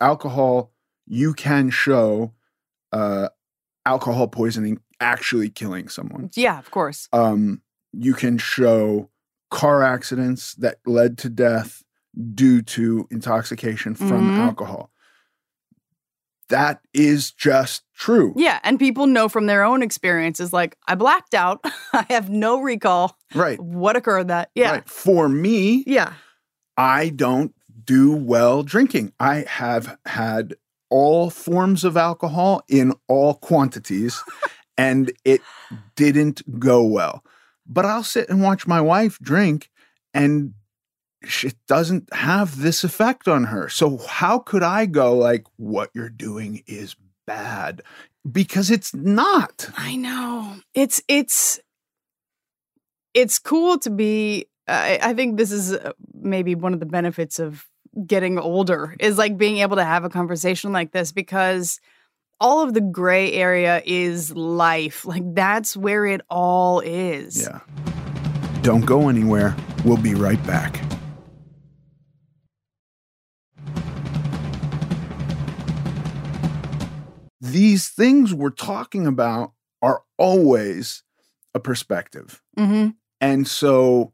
Alcohol, 0.00 0.72
you 1.06 1.34
can 1.34 1.70
show 1.70 2.32
uh, 2.92 3.28
alcohol 3.84 4.28
poisoning 4.28 4.80
actually 5.00 5.50
killing 5.50 5.88
someone. 5.88 6.30
Yeah, 6.34 6.58
of 6.58 6.70
course. 6.70 7.08
Um, 7.12 7.62
you 7.92 8.14
can 8.14 8.38
show 8.38 9.10
car 9.50 9.82
accidents 9.82 10.54
that 10.54 10.76
led 10.86 11.18
to 11.18 11.28
death 11.28 11.82
due 12.34 12.62
to 12.62 13.06
intoxication 13.10 13.94
from 13.94 14.30
Mhm. 14.32 14.38
alcohol. 14.38 14.90
That 16.48 16.80
is 16.94 17.30
just 17.30 17.82
true. 17.94 18.32
Yeah. 18.34 18.58
And 18.64 18.78
people 18.78 19.06
know 19.06 19.28
from 19.28 19.46
their 19.46 19.62
own 19.62 19.82
experiences, 19.82 20.50
like, 20.52 20.78
I 20.88 20.94
blacked 20.94 21.34
out. 21.34 21.60
I 21.92 22.06
have 22.08 22.30
no 22.30 22.60
recall 22.62 23.18
Right. 23.34 23.60
what 23.60 23.96
occurred 23.96 24.28
that. 24.28 24.50
Yeah. 24.54 24.70
Right. 24.72 24.88
For 24.88 25.28
me, 25.28 25.84
Yeah. 25.86 26.14
I 26.76 27.10
don't 27.10 27.54
do 27.84 28.12
well 28.12 28.62
drinking. 28.62 29.12
I 29.20 29.44
have 29.48 29.98
had 30.06 30.54
all 30.90 31.28
forms 31.28 31.84
of 31.84 31.96
alcohol 31.98 32.62
in 32.68 32.94
all 33.08 33.34
quantities 33.34 34.22
and 34.78 35.12
it 35.24 35.42
didn't 35.96 36.58
go 36.58 36.82
well. 36.82 37.22
But 37.66 37.84
I'll 37.84 38.04
sit 38.04 38.30
and 38.30 38.42
watch 38.42 38.66
my 38.66 38.80
wife 38.80 39.18
drink 39.20 39.70
and 40.14 40.54
it 41.22 41.56
doesn't 41.66 42.12
have 42.12 42.60
this 42.60 42.84
effect 42.84 43.28
on 43.28 43.44
her. 43.44 43.68
So 43.68 43.98
how 43.98 44.38
could 44.38 44.62
I 44.62 44.86
go 44.86 45.16
like 45.16 45.44
what 45.56 45.90
you're 45.94 46.08
doing 46.08 46.62
is 46.66 46.96
bad? 47.26 47.82
Because 48.30 48.70
it's 48.70 48.94
not. 48.94 49.70
I 49.76 49.96
know. 49.96 50.56
It's 50.74 51.02
it's 51.08 51.60
it's 53.14 53.38
cool 53.38 53.78
to 53.78 53.90
be 53.90 54.46
I, 54.68 54.98
I 55.02 55.14
think 55.14 55.36
this 55.36 55.50
is 55.50 55.72
uh, 55.72 55.92
maybe 56.14 56.54
one 56.54 56.74
of 56.74 56.80
the 56.80 56.86
benefits 56.86 57.38
of 57.38 57.66
getting 58.06 58.38
older 58.38 58.94
is 59.00 59.18
like 59.18 59.36
being 59.36 59.58
able 59.58 59.76
to 59.76 59.84
have 59.84 60.04
a 60.04 60.10
conversation 60.10 60.72
like 60.72 60.92
this 60.92 61.10
because 61.10 61.80
all 62.40 62.62
of 62.62 62.74
the 62.74 62.80
gray 62.80 63.32
area 63.32 63.82
is 63.84 64.34
life. 64.36 65.04
Like 65.04 65.22
that's 65.34 65.76
where 65.76 66.06
it 66.06 66.20
all 66.28 66.80
is. 66.80 67.42
Yeah. 67.42 67.60
Don't 68.62 68.84
go 68.84 69.08
anywhere. 69.08 69.56
We'll 69.84 69.96
be 69.96 70.14
right 70.14 70.44
back. 70.46 70.80
These 77.52 77.88
things 77.88 78.34
we're 78.34 78.50
talking 78.50 79.06
about 79.06 79.52
are 79.82 80.02
always 80.16 81.02
a 81.54 81.60
perspective. 81.60 82.42
hmm 82.56 82.88
And 83.20 83.46
so 83.46 84.12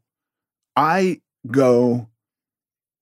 I 0.75 1.21
go, 1.47 2.07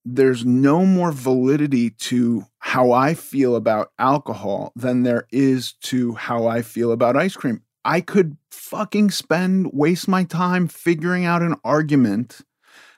there's 0.04 0.44
no 0.44 0.84
more 0.84 1.12
validity 1.12 1.90
to 1.90 2.46
how 2.58 2.92
I 2.92 3.14
feel 3.14 3.56
about 3.56 3.92
alcohol 3.98 4.72
than 4.76 5.02
there 5.02 5.26
is 5.30 5.72
to 5.84 6.14
how 6.14 6.46
I 6.46 6.62
feel 6.62 6.92
about 6.92 7.16
ice 7.16 7.36
cream. 7.36 7.62
I 7.84 8.00
could 8.00 8.36
fucking 8.50 9.10
spend, 9.10 9.70
waste 9.72 10.08
my 10.08 10.24
time 10.24 10.68
figuring 10.68 11.24
out 11.24 11.42
an 11.42 11.56
argument 11.64 12.40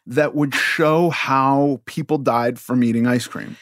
that 0.06 0.34
would 0.34 0.54
show 0.54 1.10
how 1.10 1.80
people 1.86 2.18
died 2.18 2.58
from 2.58 2.84
eating 2.84 3.06
ice 3.06 3.26
cream. 3.26 3.56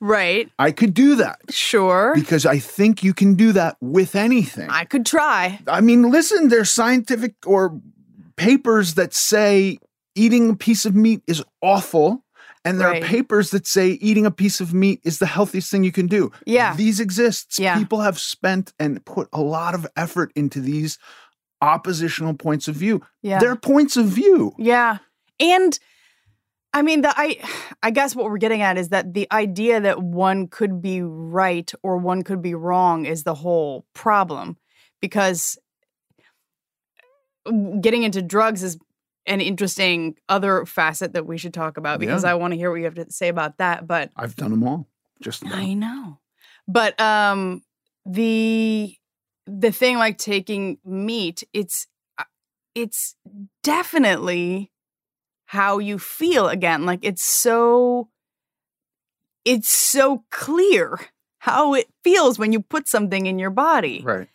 Right. 0.00 0.50
I 0.58 0.72
could 0.72 0.92
do 0.94 1.14
that 1.16 1.38
Sure. 1.50 2.12
because 2.14 2.44
I 2.44 2.58
think 2.58 3.02
you 3.02 3.14
can 3.14 3.34
do 3.34 3.52
that 3.52 3.76
with 3.80 4.14
anything. 4.14 4.68
I 4.70 4.84
could 4.84 5.06
try. 5.06 5.60
I 5.66 5.80
mean, 5.80 6.10
listen, 6.10 6.48
there's 6.48 6.70
scientific 6.70 7.34
or 7.46 7.80
papers 8.36 8.94
that 8.94 9.14
say 9.14 9.78
eating 10.14 10.50
a 10.50 10.54
piece 10.56 10.84
of 10.84 10.94
meat 10.94 11.22
is 11.26 11.42
awful. 11.62 12.22
And 12.64 12.80
there 12.80 12.88
Right. 12.90 13.02
are 13.02 13.06
papers 13.06 13.50
that 13.52 13.64
say 13.66 13.90
eating 13.90 14.26
a 14.26 14.30
piece 14.30 14.60
of 14.60 14.74
meat 14.74 15.00
is 15.04 15.18
the 15.18 15.26
healthiest 15.26 15.70
thing 15.70 15.84
you 15.84 15.92
can 15.92 16.08
do. 16.08 16.32
Yeah. 16.46 16.74
These 16.74 16.98
exist. 17.00 17.58
Yeah. 17.60 17.78
People 17.78 18.00
have 18.00 18.18
spent 18.18 18.72
and 18.80 19.04
put 19.04 19.28
a 19.32 19.40
lot 19.40 19.74
of 19.74 19.86
effort 19.96 20.32
into 20.34 20.60
these 20.60 20.98
oppositional 21.62 22.34
points 22.34 22.68
of 22.68 22.74
view. 22.74 23.02
Yeah. 23.22 23.38
They're 23.38 23.56
points 23.56 23.96
of 23.96 24.06
view. 24.06 24.52
Yeah. 24.58 24.98
And 25.40 25.78
I 26.76 26.82
mean 26.82 27.00
the 27.00 27.12
I 27.16 27.38
I 27.82 27.90
guess 27.90 28.14
what 28.14 28.26
we're 28.26 28.36
getting 28.36 28.60
at 28.60 28.76
is 28.76 28.90
that 28.90 29.14
the 29.14 29.26
idea 29.32 29.80
that 29.80 30.02
one 30.02 30.46
could 30.46 30.82
be 30.82 31.00
right 31.00 31.72
or 31.82 31.96
one 31.96 32.22
could 32.22 32.42
be 32.42 32.54
wrong 32.54 33.06
is 33.06 33.22
the 33.22 33.32
whole 33.34 33.86
problem 33.94 34.58
because 35.00 35.56
getting 37.80 38.02
into 38.02 38.20
drugs 38.20 38.62
is 38.62 38.76
an 39.24 39.40
interesting 39.40 40.16
other 40.28 40.66
facet 40.66 41.14
that 41.14 41.24
we 41.26 41.38
should 41.38 41.54
talk 41.54 41.78
about 41.78 41.98
because 41.98 42.24
Yeah. 42.24 42.32
I 42.32 42.34
want 42.34 42.52
to 42.52 42.58
hear 42.58 42.70
what 42.70 42.76
you 42.76 42.84
have 42.84 42.94
to 42.96 43.10
say 43.10 43.28
about 43.28 43.56
that 43.56 43.86
but 43.86 44.10
I've 44.14 44.36
done 44.36 44.50
them 44.50 44.62
all. 44.62 44.86
Just 45.22 45.40
about. 45.42 45.54
I 45.54 45.72
know. 45.72 46.18
But 46.68 47.00
um 47.00 47.62
the 48.04 48.94
the 49.46 49.72
thing 49.72 49.96
like 49.96 50.18
taking 50.18 50.76
meat, 50.84 51.42
it's 51.54 51.86
uh, 52.18 52.24
it's 52.74 53.14
definitely 53.62 54.70
how 55.46 55.78
you 55.78 55.98
feel 55.98 56.48
again. 56.48 56.84
Like 56.86 57.00
it's 57.02 57.24
so 57.24 58.08
it's 59.44 59.68
so 59.68 60.24
clear 60.30 60.98
how 61.38 61.74
it 61.74 61.86
feels 62.02 62.38
when 62.38 62.52
you 62.52 62.60
put 62.60 62.88
something 62.88 63.26
in 63.26 63.38
your 63.38 63.50
body. 63.50 64.02
right. 64.04 64.28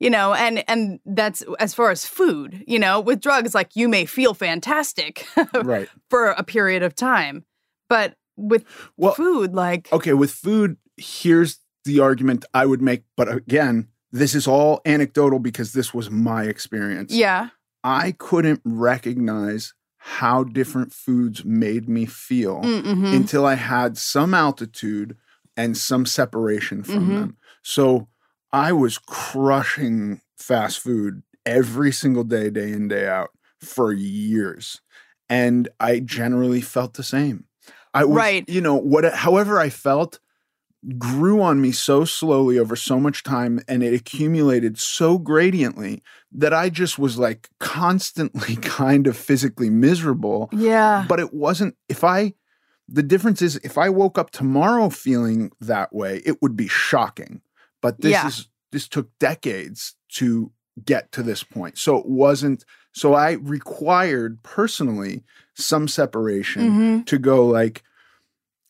You 0.00 0.10
know, 0.10 0.32
and 0.32 0.62
and 0.68 1.00
that's 1.04 1.42
as 1.58 1.74
far 1.74 1.90
as 1.90 2.04
food, 2.06 2.62
you 2.68 2.78
know, 2.78 3.00
with 3.00 3.20
drugs 3.20 3.52
like 3.52 3.74
you 3.74 3.88
may 3.88 4.06
feel 4.06 4.32
fantastic 4.32 5.26
Right. 5.52 5.88
for 6.10 6.28
a 6.30 6.44
period 6.44 6.84
of 6.84 6.94
time. 6.94 7.44
But 7.88 8.14
with 8.36 8.64
Well, 8.96 9.14
food 9.14 9.54
like 9.54 9.92
okay, 9.92 10.12
with 10.12 10.30
food, 10.30 10.76
here's 10.96 11.58
the 11.84 11.98
argument 11.98 12.44
I 12.54 12.64
would 12.64 12.80
make. 12.80 13.02
But 13.16 13.28
again, 13.28 13.88
this 14.12 14.36
is 14.36 14.46
all 14.46 14.80
anecdotal 14.86 15.40
because 15.40 15.72
this 15.72 15.92
was 15.92 16.10
my 16.10 16.44
experience. 16.44 17.12
yeah. 17.12 17.48
I 17.84 18.12
couldn't 18.12 18.60
recognize 18.64 19.72
how 19.98 20.44
different 20.44 20.92
foods 20.92 21.44
made 21.44 21.88
me 21.88 22.06
feel 22.06 22.60
Mm-hmm. 22.62 23.06
until 23.06 23.44
I 23.44 23.54
had 23.54 23.98
some 23.98 24.32
altitude 24.34 25.16
and 25.56 25.76
some 25.76 26.06
separation 26.06 26.82
from 26.82 27.08
Mhm. 27.10 27.14
them. 27.14 27.36
So 27.62 28.08
I 28.52 28.72
was 28.72 28.98
crushing 28.98 30.20
fast 30.38 30.78
food 30.80 31.22
every 31.44 31.92
single 31.92 32.24
day, 32.24 32.48
day 32.50 32.72
in, 32.72 32.88
day 32.88 33.08
out 33.08 33.30
for 33.60 33.92
years. 33.92 34.80
And 35.28 35.68
I 35.80 36.00
generally 36.00 36.60
felt 36.60 36.94
the 36.94 37.02
same. 37.02 37.44
I 37.92 38.04
was, 38.04 38.16
Right. 38.16 38.48
you 38.48 38.60
know, 38.60 38.76
what 38.76 39.04
however 39.12 39.58
I 39.58 39.68
felt 39.68 40.20
grew 40.96 41.42
on 41.42 41.60
me 41.60 41.72
so 41.72 42.04
slowly 42.04 42.58
over 42.58 42.76
so 42.76 43.00
much 43.00 43.22
time 43.24 43.60
and 43.66 43.82
it 43.82 43.92
accumulated 43.92 44.78
so 44.78 45.18
gradiently 45.18 46.00
that 46.30 46.54
I 46.54 46.70
just 46.70 46.98
was 46.98 47.18
like 47.18 47.48
constantly 47.58 48.56
kind 48.62 49.06
of 49.06 49.16
physically 49.16 49.70
miserable 49.70 50.48
Yeah. 50.52 51.04
but 51.08 51.18
it 51.20 51.34
wasn't 51.34 51.76
if 51.88 52.04
i 52.04 52.34
the 52.88 53.02
difference 53.02 53.42
is 53.42 53.56
if 53.64 53.76
i 53.76 53.88
woke 53.90 54.18
up 54.18 54.30
tomorrow 54.30 54.88
feeling 54.88 55.50
that 55.60 55.92
way 55.92 56.22
it 56.24 56.40
would 56.42 56.56
be 56.56 56.68
shocking 56.68 57.40
but 57.82 58.00
this 58.00 58.12
Yeah. 58.12 58.28
is 58.28 58.48
this 58.70 58.86
took 58.88 59.10
decades 59.18 59.96
to 60.14 60.52
get 60.84 61.10
to 61.12 61.24
this 61.24 61.42
point 61.42 61.76
so 61.76 61.96
it 61.98 62.06
wasn't 62.06 62.64
so 62.92 63.14
i 63.14 63.32
required 63.32 64.40
personally 64.44 65.24
some 65.54 65.88
separation 65.88 66.70
Mhm. 66.70 67.06
to 67.06 67.18
go 67.18 67.44
like 67.46 67.82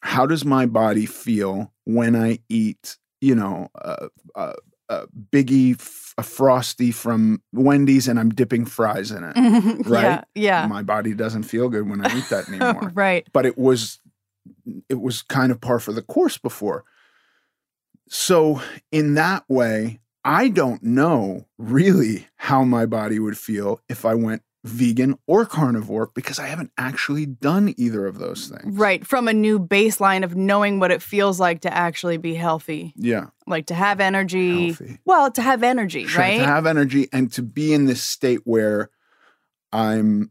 how 0.00 0.26
does 0.26 0.44
my 0.44 0.66
body 0.66 1.06
feel 1.06 1.72
when 1.84 2.14
i 2.16 2.38
eat 2.48 2.96
you 3.20 3.34
know 3.34 3.68
a, 3.74 4.08
a, 4.34 4.54
a 4.88 5.06
biggie 5.32 5.74
f- 5.78 6.14
a 6.18 6.22
frosty 6.22 6.90
from 6.90 7.42
wendy's 7.52 8.08
and 8.08 8.18
i'm 8.18 8.30
dipping 8.30 8.64
fries 8.64 9.10
in 9.10 9.24
it 9.24 9.34
right? 9.86 10.02
Yeah. 10.02 10.22
Yeah. 10.34 10.66
my 10.66 10.82
body 10.82 11.14
doesn't 11.14 11.44
feel 11.44 11.68
good 11.68 11.88
when 11.88 12.04
I 12.04 12.16
eat 12.16 12.28
that 12.30 12.48
anymore. 12.52 12.90
right. 12.94 13.26
but 13.32 13.46
it 13.46 13.56
was 13.58 14.00
it 14.88 15.00
was 15.00 15.22
kind 15.22 15.52
of 15.52 15.60
par 15.60 15.78
for 15.78 15.92
the 15.92 16.02
course 16.02 16.38
before. 16.38 16.84
So 18.08 18.62
in 18.90 19.14
that 19.14 19.44
way, 19.48 20.00
I 20.24 20.48
don't 20.48 20.82
know 20.82 21.46
really 21.58 22.26
how 22.36 22.64
my 22.64 22.86
body 22.86 23.18
would 23.18 23.36
feel 23.36 23.80
if 23.88 24.04
I 24.04 24.14
went 24.14 24.42
vegan 24.68 25.18
or 25.26 25.44
carnivore 25.46 26.10
because 26.14 26.38
I 26.38 26.46
haven't 26.46 26.70
actually 26.78 27.26
done 27.26 27.74
either 27.76 28.06
of 28.06 28.18
those 28.18 28.48
things. 28.48 28.76
Right. 28.76 29.06
From 29.06 29.26
a 29.28 29.32
new 29.32 29.58
baseline 29.58 30.22
of 30.24 30.36
knowing 30.36 30.78
what 30.78 30.90
it 30.90 31.02
feels 31.02 31.40
like 31.40 31.62
to 31.62 31.72
actually 31.74 32.16
be 32.18 32.34
healthy, 32.34 32.92
Yeah. 32.96 33.26
like 33.46 33.66
to 33.66 33.74
have 33.74 34.00
energy. 34.00 34.66
Healthy. 34.72 34.98
Well, 35.04 35.30
to 35.32 35.42
have 35.42 35.62
energy, 35.62 36.06
Sure, 36.06 36.20
right? 36.20 36.38
To 36.38 36.44
have 36.44 36.66
energy 36.66 37.08
and 37.12 37.32
to 37.32 37.42
be 37.42 37.72
in 37.72 37.86
this 37.86 38.02
state 38.02 38.40
where 38.44 38.90
I'm 39.72 40.30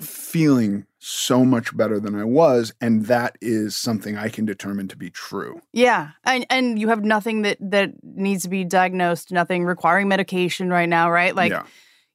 feeling 0.00 0.86
so 0.98 1.44
much 1.44 1.74
better 1.76 1.98
than 2.00 2.14
I 2.14 2.24
was. 2.24 2.74
And 2.80 3.06
that 3.06 3.38
is 3.40 3.76
something 3.76 4.16
I 4.16 4.28
can 4.28 4.44
determine 4.44 4.88
to 4.88 4.96
be 4.96 5.08
true. 5.10 5.60
yeah. 5.72 6.10
And 6.24 6.44
and 6.50 6.78
you 6.78 6.88
have 6.88 7.04
nothing 7.04 7.42
that 7.42 7.56
that 7.60 7.92
needs 8.02 8.42
to 8.42 8.48
be 8.48 8.64
diagnosed, 8.64 9.30
nothing 9.32 9.64
requiring 9.64 10.08
medication 10.08 10.68
right 10.68 10.88
now, 10.88 11.10
right? 11.10 11.34
Like 11.34 11.52
yeah, 11.52 11.64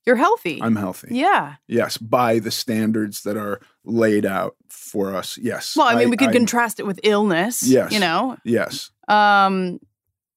you're 0.06 0.16
healthy. 0.16 0.60
I'm 0.62 0.76
healthy. 0.76 1.10
yeah. 1.12 1.56
Yes, 1.68 1.98
by 1.98 2.40
the 2.40 2.52
standards 2.52 3.24
that 3.24 3.38
are 3.38 3.62
laid 3.86 4.26
out 4.26 4.56
for 4.70 5.16
us. 5.16 5.38
Yes. 5.38 5.76
Well, 5.76 5.88
I 5.88 5.96
mean, 5.96 6.10
we 6.10 6.18
could 6.18 6.30
I- 6.30 6.34
contrast 6.34 6.80
it 6.80 6.86
with 6.88 7.00
illness. 7.04 7.64
Yes. 7.64 7.92
You 7.92 8.00
know? 8.00 8.38
Yes. 8.44 8.92
um 9.08 9.80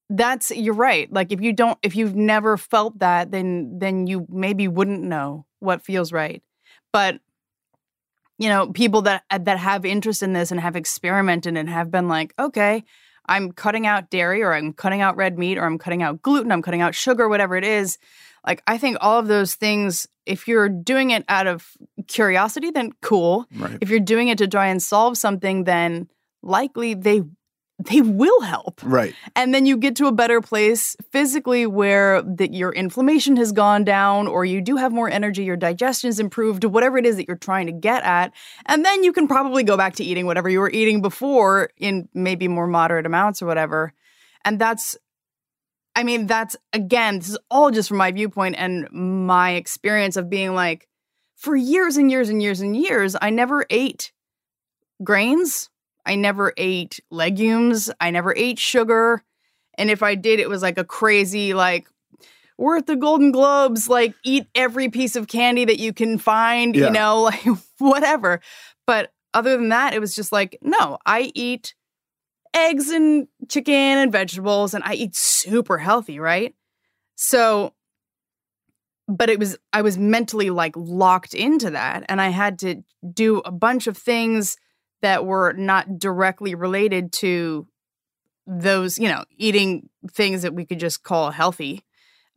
that's 0.07 0.51
you're 0.51 0.75
right 0.75 1.11
like 1.11 1.31
if 1.31 1.41
you 1.41 1.51
don't 1.51 1.79
if 1.81 1.95
you've 1.95 2.15
never 2.15 2.57
felt 2.57 2.99
that 2.99 3.31
then 3.31 3.79
then 3.79 4.05
you 4.05 4.27
maybe 4.29 4.67
wouldn't 4.67 5.01
know 5.01 5.47
what 5.61 5.81
feels 5.81 6.11
right 6.11 6.43
but 6.93 7.19
you 8.37 8.47
know 8.47 8.71
people 8.71 9.01
that 9.01 9.23
that 9.31 9.57
have 9.57 9.83
interest 9.83 10.21
in 10.21 10.33
this 10.33 10.51
and 10.51 10.59
have 10.59 10.75
experimented 10.75 11.57
and 11.57 11.67
have 11.67 11.89
been 11.89 12.07
like 12.07 12.35
okay 12.37 12.83
i'm 13.25 13.51
cutting 13.51 13.87
out 13.87 14.11
dairy 14.11 14.43
or 14.43 14.53
i'm 14.53 14.73
cutting 14.73 15.01
out 15.01 15.15
red 15.17 15.39
meat 15.39 15.57
or 15.57 15.65
i'm 15.65 15.79
cutting 15.79 16.03
out 16.03 16.21
gluten 16.21 16.51
i'm 16.51 16.61
cutting 16.61 16.81
out 16.81 16.93
sugar 16.93 17.27
whatever 17.27 17.55
it 17.55 17.63
is 17.65 17.97
like 18.45 18.61
i 18.67 18.77
think 18.77 18.97
all 19.01 19.19
of 19.19 19.27
those 19.27 19.55
things 19.55 20.07
if 20.25 20.47
you're 20.47 20.69
doing 20.69 21.11
it 21.11 21.23
out 21.29 21.47
of 21.47 21.67
curiosity 22.07 22.71
then 22.71 22.91
cool 23.01 23.45
Right. 23.55 23.77
if 23.81 23.89
you're 23.89 23.99
doing 23.99 24.27
it 24.27 24.37
to 24.39 24.47
try 24.47 24.67
and 24.67 24.81
solve 24.81 25.17
something 25.17 25.63
then 25.63 26.09
likely 26.41 26.93
they 26.93 27.23
they 27.77 27.99
will 27.99 28.39
help 28.39 28.79
Right. 28.83 29.13
and 29.35 29.53
then 29.53 29.65
you 29.65 29.75
get 29.75 29.97
to 29.97 30.07
a 30.07 30.11
better 30.13 30.39
place 30.39 30.95
physically 31.11 31.65
where 31.67 32.21
that 32.21 32.53
your 32.53 32.71
inflammation 32.71 33.35
has 33.35 33.51
gone 33.51 33.83
down 33.83 34.27
or 34.27 34.45
you 34.45 34.61
do 34.61 34.77
have 34.77 34.93
more 34.93 35.09
energy 35.09 35.43
your 35.43 35.57
digestion 35.57 36.07
is 36.07 36.17
improved 36.19 36.63
whatever 36.63 36.97
it 36.97 37.05
is 37.05 37.17
that 37.17 37.27
you're 37.27 37.35
trying 37.35 37.65
to 37.65 37.73
get 37.73 38.01
at 38.03 38.31
and 38.65 38.85
then 38.85 39.03
you 39.03 39.11
can 39.11 39.27
probably 39.27 39.61
go 39.63 39.75
back 39.75 39.95
to 39.95 40.05
eating 40.05 40.25
whatever 40.25 40.47
you 40.47 40.59
were 40.61 40.71
eating 40.71 41.01
before 41.01 41.69
in 41.77 42.07
maybe 42.13 42.47
more 42.47 42.65
moderate 42.67 43.05
amounts 43.05 43.41
or 43.41 43.45
whatever 43.45 43.91
and 44.45 44.57
that's 44.57 44.95
i 45.95 46.03
mean 46.03 46.27
that's 46.27 46.55
again 46.73 47.19
this 47.19 47.29
is 47.29 47.37
all 47.49 47.71
just 47.71 47.89
from 47.89 47.97
my 47.97 48.11
viewpoint 48.11 48.55
and 48.57 48.87
my 48.91 49.51
experience 49.51 50.15
of 50.17 50.29
being 50.29 50.53
like 50.53 50.87
for 51.35 51.55
years 51.55 51.97
and 51.97 52.09
years 52.11 52.29
and 52.29 52.41
years 52.41 52.61
and 52.61 52.75
years 52.75 53.15
i 53.21 53.29
never 53.29 53.65
ate 53.69 54.11
grains 55.03 55.69
I 56.07 56.13
never 56.13 56.53
ate 56.55 56.99
legumes. 57.09 57.89
I 57.99 58.11
never 58.11 58.31
ate 58.37 58.59
sugar. 58.59 59.23
And 59.75 59.89
if 59.89 60.03
I 60.03 60.13
did, 60.13 60.39
it 60.39 60.47
was 60.47 60.61
like 60.61 60.77
a 60.77 60.83
crazy, 60.83 61.55
like, 61.55 61.87
we're 62.59 62.77
at 62.77 62.85
the 62.85 62.95
Golden 62.95 63.31
Globes, 63.31 63.89
like, 63.89 64.13
eat 64.23 64.45
every 64.53 64.89
piece 64.89 65.15
of 65.15 65.27
candy 65.27 65.65
that 65.65 65.79
you 65.79 65.93
can 65.93 66.19
find, 66.19 66.75
Yeah. 66.75 66.85
you 66.85 66.91
know, 66.91 67.21
like, 67.23 67.43
whatever. 67.79 68.39
But 68.85 69.11
other 69.33 69.57
than 69.57 69.69
that, 69.69 69.95
it 69.95 69.99
was 69.99 70.13
just 70.13 70.31
like, 70.31 70.59
no, 70.61 70.99
I 71.07 71.31
eat 71.33 71.73
eggs 72.55 72.89
and 72.89 73.27
chicken 73.49 73.73
and 73.73 74.11
vegetables, 74.11 74.73
and 74.73 74.83
I 74.83 74.93
eat 74.93 75.15
super 75.15 75.77
healthy, 75.77 76.19
right? 76.19 76.55
So, 77.15 77.73
but 79.07 79.29
it 79.29 79.37
was, 79.37 79.57
I 79.71 79.81
was 79.81 79.97
mentally 79.97 80.49
like 80.49 80.73
locked 80.75 81.33
into 81.33 81.69
that. 81.71 82.05
And 82.09 82.19
I 82.19 82.29
had 82.29 82.57
to 82.59 82.83
do 83.13 83.39
a 83.39 83.51
bunch 83.51 83.87
of 83.87 83.97
things 83.97 84.57
that 85.01 85.25
were 85.25 85.53
not 85.53 85.99
directly 85.99 86.55
related 86.55 87.11
to 87.13 87.67
those, 88.47 88.97
you 88.97 89.07
know, 89.07 89.23
eating 89.37 89.89
things 90.11 90.41
that 90.41 90.53
we 90.53 90.65
could 90.65 90.79
just 90.79 91.03
call 91.03 91.31
healthy 91.31 91.83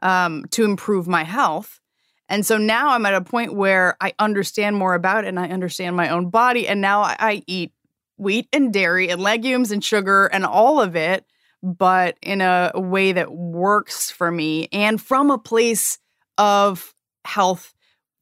um, 0.02 0.44
to 0.50 0.64
improve 0.64 1.06
my 1.06 1.24
health. 1.24 1.80
And 2.28 2.44
so 2.44 2.58
now 2.58 2.90
I'm 2.90 3.06
at 3.06 3.14
a 3.14 3.22
point 3.22 3.54
where 3.54 3.96
I 4.00 4.12
understand 4.18 4.76
more 4.76 4.94
about 4.94 5.24
it 5.24 5.28
and 5.28 5.40
I 5.40 5.48
understand 5.48 5.96
my 5.96 6.10
own 6.10 6.28
body. 6.28 6.68
And 6.68 6.80
now 6.80 7.00
I, 7.00 7.16
I 7.18 7.42
eat 7.46 7.72
wheat 8.18 8.48
and 8.52 8.72
dairy 8.72 9.08
and 9.08 9.20
legumes 9.22 9.70
and 9.72 9.82
sugar 9.82 10.26
and 10.26 10.44
all 10.44 10.80
of 10.80 10.96
it, 10.96 11.24
but 11.62 12.16
in 12.22 12.40
a 12.40 12.72
way 12.74 13.12
that 13.12 13.32
works 13.32 14.10
for 14.10 14.30
me 14.30 14.68
and 14.72 15.00
from 15.00 15.30
a 15.30 15.38
place 15.38 15.98
of 16.36 16.94
health, 17.24 17.74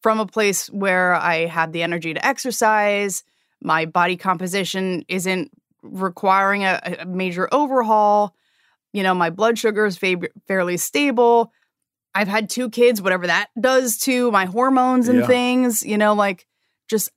from 0.03 0.21
a 0.21 0.27
place 0.27 0.69
where 0.69 1.15
I 1.15 1.47
have 1.47 1.73
the 1.73 1.83
energy 1.83 2.15
to 2.15 2.25
exercise. 2.25 3.25
My 3.63 3.87
body 3.87 4.17
composition 4.17 5.05
isn't 5.09 5.51
requiring 5.83 6.65
a, 6.65 6.81
a 7.01 7.05
major 7.07 7.49
overhaul. 7.53 8.35
You 8.93 9.03
know, 9.03 9.15
my 9.15 9.31
blood 9.31 9.59
sugar 9.59 9.87
is 9.87 9.97
fa- 9.97 10.29
fairly 10.47 10.77
stable. 10.77 11.53
I've 12.15 12.29
had 12.29 12.49
two 12.49 12.71
kids, 12.71 13.03
whatever 13.03 13.27
that 13.27 13.49
does 13.61 13.99
to 14.01 14.31
my 14.31 14.47
hormones 14.47 15.09
and 15.09 15.21
Yeah. 15.21 15.27
things, 15.27 15.83
you 15.83 15.99
know, 15.99 16.15
like 16.15 16.47
just. 16.89 17.11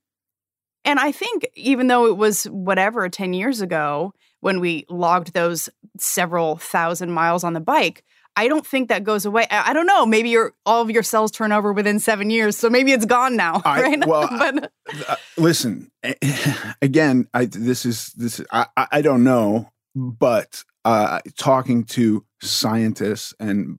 And 0.85 0.99
I 0.99 1.11
think 1.11 1.47
even 1.55 1.87
though 1.87 2.05
it 2.07 2.17
was 2.17 2.45
whatever 2.45 3.07
10 3.09 3.33
years 3.33 3.61
ago 3.61 4.13
when 4.39 4.59
we 4.59 4.85
logged 4.89 5.33
those 5.33 5.69
several 5.97 6.55
thousand 6.57 7.11
miles 7.11 7.43
on 7.43 7.53
the 7.53 7.59
bike, 7.59 8.03
I 8.35 8.47
don't 8.47 8.65
think 8.65 8.87
that 8.87 9.03
goes 9.03 9.25
away. 9.25 9.45
I, 9.51 9.71
I 9.71 9.73
don't 9.73 9.85
know. 9.87 10.05
Maybe 10.05 10.29
your 10.29 10.53
all 10.65 10.81
of 10.81 10.89
your 10.89 11.03
cells 11.03 11.31
turn 11.31 11.51
over 11.51 11.73
within 11.73 11.99
seven 11.99 12.29
years, 12.29 12.55
so 12.55 12.69
maybe 12.69 12.93
it's 12.93 13.05
gone 13.05 13.35
now, 13.35 13.61
I- 13.65 13.81
right? 13.81 14.07
well, 14.07 14.29
but 14.39 14.71
Uh, 15.07 15.15
listen, 15.37 15.91
again, 16.81 17.27
I 17.33 17.45
this 17.45 17.85
is 17.85 18.13
this 18.13 18.39
is, 18.39 18.45
I 18.51 18.67
I 18.77 18.87
I 18.93 19.01
don't 19.01 19.23
know, 19.25 19.69
but 19.95 20.63
uh, 20.85 21.19
talking 21.37 21.83
to 21.83 22.23
scientists 22.41 23.33
and 23.41 23.77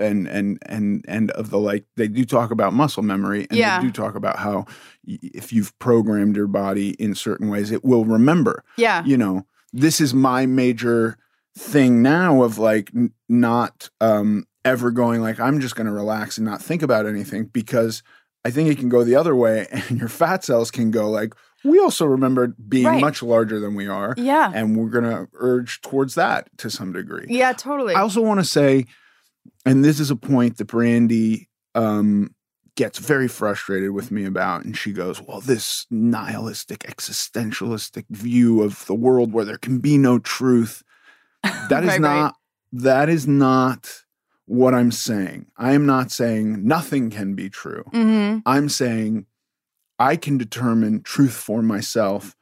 and 0.00 0.26
and 0.26 0.58
and 0.66 1.04
and 1.08 1.30
of 1.32 1.50
the 1.50 1.58
like, 1.58 1.84
they 1.96 2.08
do 2.08 2.24
talk 2.24 2.50
about 2.50 2.72
muscle 2.72 3.02
memory, 3.02 3.46
and 3.50 3.58
Yeah. 3.58 3.78
they 3.80 3.86
do 3.86 3.92
talk 3.92 4.14
about 4.14 4.38
how 4.38 4.66
if 5.04 5.52
you've 5.52 5.76
programmed 5.78 6.36
your 6.36 6.46
body 6.46 6.90
in 6.98 7.14
certain 7.14 7.48
ways, 7.48 7.70
it 7.70 7.84
will 7.84 8.04
remember. 8.04 8.64
yeah, 8.76 9.04
You 9.04 9.16
know, 9.16 9.46
this 9.72 10.00
is 10.00 10.12
my 10.14 10.46
major 10.46 11.16
thing 11.58 12.00
now 12.02 12.42
of 12.42 12.58
like 12.58 12.90
n- 12.94 13.12
not 13.28 13.90
um 14.00 14.46
ever 14.64 14.90
going 14.90 15.20
like 15.20 15.40
I'm 15.40 15.60
just 15.60 15.74
going 15.74 15.86
to 15.86 15.92
relax 15.92 16.38
and 16.38 16.46
not 16.46 16.62
think 16.62 16.82
about 16.82 17.06
anything 17.06 17.46
because 17.46 18.02
I 18.44 18.50
think 18.50 18.68
it 18.70 18.78
can 18.78 18.88
go 18.88 19.02
the 19.04 19.16
other 19.16 19.34
way 19.34 19.66
and 19.72 19.98
your 19.98 20.08
fat 20.08 20.44
cells 20.44 20.70
can 20.70 20.90
go 20.90 21.10
like 21.10 21.34
we 21.64 21.78
also 21.78 22.06
remember 22.06 22.48
being 22.68 22.86
Right. 22.86 23.00
much 23.00 23.22
larger 23.22 23.58
than 23.60 23.74
we 23.74 23.86
are 23.88 24.14
yeah, 24.16 24.50
and 24.54 24.76
we're 24.76 24.88
going 24.90 25.04
to 25.04 25.28
urge 25.34 25.80
towards 25.82 26.14
that 26.14 26.48
to 26.58 26.70
some 26.70 26.92
degree. 26.92 27.26
yeah, 27.28 27.52
totally. 27.52 27.94
I 27.94 28.00
also 28.00 28.22
want 28.22 28.40
to 28.40 28.44
say 28.46 28.86
and 29.64 29.84
this 29.84 30.00
is 30.00 30.10
a 30.10 30.16
point 30.16 30.58
that 30.58 30.66
Brandy 30.66 31.48
um 31.74 32.34
gets 32.76 32.98
very 32.98 33.28
frustrated 33.28 33.90
with 33.90 34.10
me 34.10 34.24
about 34.24 34.64
and 34.64 34.76
she 34.76 34.92
goes, 34.92 35.20
"Well, 35.20 35.40
this 35.40 35.86
nihilistic 35.90 36.80
existentialistic 36.80 38.04
view 38.10 38.62
of 38.62 38.86
the 38.86 38.94
world 38.94 39.32
where 39.32 39.44
there 39.44 39.58
can 39.58 39.78
be 39.78 39.98
no 39.98 40.18
truth 40.18 40.82
that 41.68 41.82
is 41.82 41.88
Right, 41.88 42.00
right. 42.00 42.00
not 42.00 42.36
that 42.72 43.08
is 43.08 43.26
not 43.26 44.04
what 44.46 44.74
I'm 44.74 44.92
saying. 44.92 45.46
I 45.56 45.72
am 45.72 45.86
not 45.86 46.10
saying 46.10 46.66
nothing 46.66 47.10
can 47.10 47.34
be 47.34 47.48
true. 47.50 47.84
hmm 47.92 48.38
I'm 48.46 48.68
saying 48.68 49.26
I 49.98 50.16
can 50.16 50.38
determine 50.38 51.02
truth 51.02 51.34
for 51.34 51.62
myself. 51.62 52.34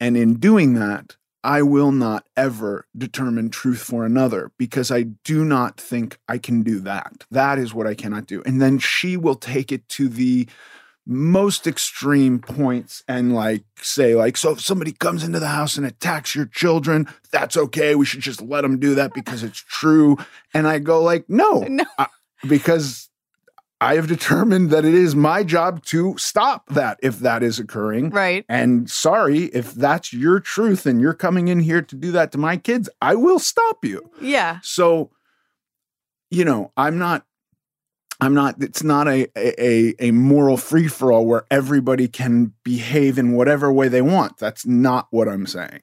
And 0.00 0.16
in 0.16 0.34
doing 0.34 0.74
that, 0.74 1.16
I 1.46 1.62
will 1.62 1.92
not 1.92 2.26
ever 2.36 2.88
determine 2.98 3.50
truth 3.50 3.78
for 3.78 4.04
another 4.04 4.50
because 4.58 4.90
I 4.90 5.04
do 5.04 5.44
not 5.44 5.80
think 5.80 6.18
I 6.28 6.38
can 6.38 6.64
do 6.64 6.80
that. 6.80 7.24
That 7.30 7.60
is 7.60 7.72
what 7.72 7.86
I 7.86 7.94
cannot 7.94 8.26
do. 8.26 8.42
And 8.44 8.60
then 8.60 8.80
she 8.80 9.16
will 9.16 9.36
take 9.36 9.70
it 9.70 9.88
to 9.90 10.08
the 10.08 10.48
most 11.06 11.68
extreme 11.68 12.40
points 12.40 13.04
and 13.06 13.32
like 13.32 13.62
say 13.80 14.16
like 14.16 14.36
so 14.36 14.50
if 14.50 14.60
somebody 14.60 14.90
comes 14.90 15.22
into 15.22 15.38
the 15.38 15.46
house 15.46 15.76
and 15.76 15.86
attacks 15.86 16.34
your 16.34 16.46
children 16.46 17.06
that's 17.30 17.56
okay 17.56 17.94
we 17.94 18.04
should 18.04 18.20
just 18.20 18.42
let 18.42 18.62
them 18.62 18.80
do 18.80 18.96
that 18.96 19.14
because 19.14 19.44
it's 19.44 19.60
true 19.60 20.16
and 20.52 20.66
i 20.66 20.80
go 20.80 21.00
like 21.00 21.24
no 21.28 21.60
No. 21.68 21.84
because 22.48 23.08
I 23.80 23.96
have 23.96 24.08
determined 24.08 24.70
that 24.70 24.84
it 24.84 24.94
is 24.94 25.14
my 25.14 25.42
job 25.42 25.84
to 25.86 26.16
stop 26.16 26.68
that 26.70 26.98
if 27.02 27.18
that 27.18 27.42
is 27.42 27.58
occurring. 27.58 28.10
Right. 28.10 28.44
And 28.48 28.90
sorry, 28.90 29.44
if 29.46 29.74
that's 29.74 30.12
your 30.12 30.40
truth 30.40 30.86
and 30.86 31.00
you're 31.00 31.14
coming 31.14 31.48
in 31.48 31.60
here 31.60 31.82
to 31.82 31.94
do 31.94 32.10
that 32.12 32.32
to 32.32 32.38
my 32.38 32.56
kids, 32.56 32.88
I 33.02 33.14
will 33.16 33.38
stop 33.38 33.84
you. 33.84 34.10
Yeah. 34.20 34.60
So, 34.62 35.10
you 36.30 36.44
know, 36.44 36.72
I'm 36.76 36.98
not. 36.98 37.26
I'm 38.18 38.32
not. 38.32 38.62
It's 38.62 38.82
not 38.82 39.08
a 39.08 39.28
a 39.36 39.94
a 39.98 40.10
moral 40.10 40.56
free 40.56 40.88
for 40.88 41.12
all 41.12 41.26
where 41.26 41.44
everybody 41.50 42.08
can 42.08 42.54
behave 42.64 43.18
in 43.18 43.34
whatever 43.34 43.70
way 43.70 43.88
they 43.88 44.00
want. 44.00 44.38
That's 44.38 44.64
not 44.64 45.08
what 45.10 45.28
I'm 45.28 45.46
saying. 45.46 45.82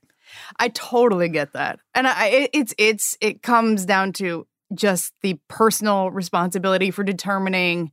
I 0.60 0.70
totally 0.70 1.30
get 1.30 1.54
that. 1.54 1.80
And 1.94 2.08
I 2.08 2.50
it's 2.52 2.74
it's 2.80 3.18
it 3.22 3.44
comes 3.44 3.86
down 3.86 4.14
to 4.14 4.48
just 4.74 5.14
the 5.22 5.40
personal 5.48 6.12
responsibility 6.12 6.92
for 6.92 7.04
determining 7.04 7.92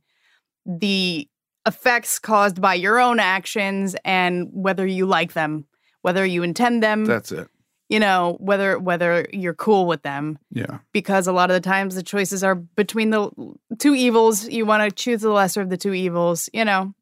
the 0.65 1.27
effects 1.67 2.19
caused 2.19 2.59
by 2.61 2.73
your 2.73 2.99
own 2.99 3.19
actions 3.19 3.95
and 4.03 4.47
whether 4.51 4.85
you 4.85 5.05
like 5.05 5.33
them, 5.33 5.65
whether 6.01 6.25
you 6.25 6.43
intend 6.43 6.81
them, 6.81 7.05
That's 7.05 7.31
it. 7.31 7.47
you 7.89 7.99
know, 7.99 8.37
whether 8.39 8.79
whether 8.79 9.27
you're 9.31 9.53
cool 9.53 9.85
with 9.85 10.01
them 10.01 10.39
Yeah. 10.51 10.79
because 10.93 11.27
a 11.27 11.31
lot 11.31 11.51
of 11.51 11.55
the 11.55 11.67
times 11.69 11.95
the 11.95 12.03
choices 12.03 12.43
are 12.43 12.55
between 12.55 13.09
the 13.11 13.29
two 13.77 13.93
evils. 13.95 14.47
You 14.47 14.65
want 14.65 14.89
to 14.89 14.95
choose 14.95 15.21
the 15.21 15.29
lesser 15.29 15.61
of 15.61 15.69
the 15.69 15.77
two 15.77 15.93
evils, 15.93 16.49
you 16.53 16.65
know. 16.65 16.93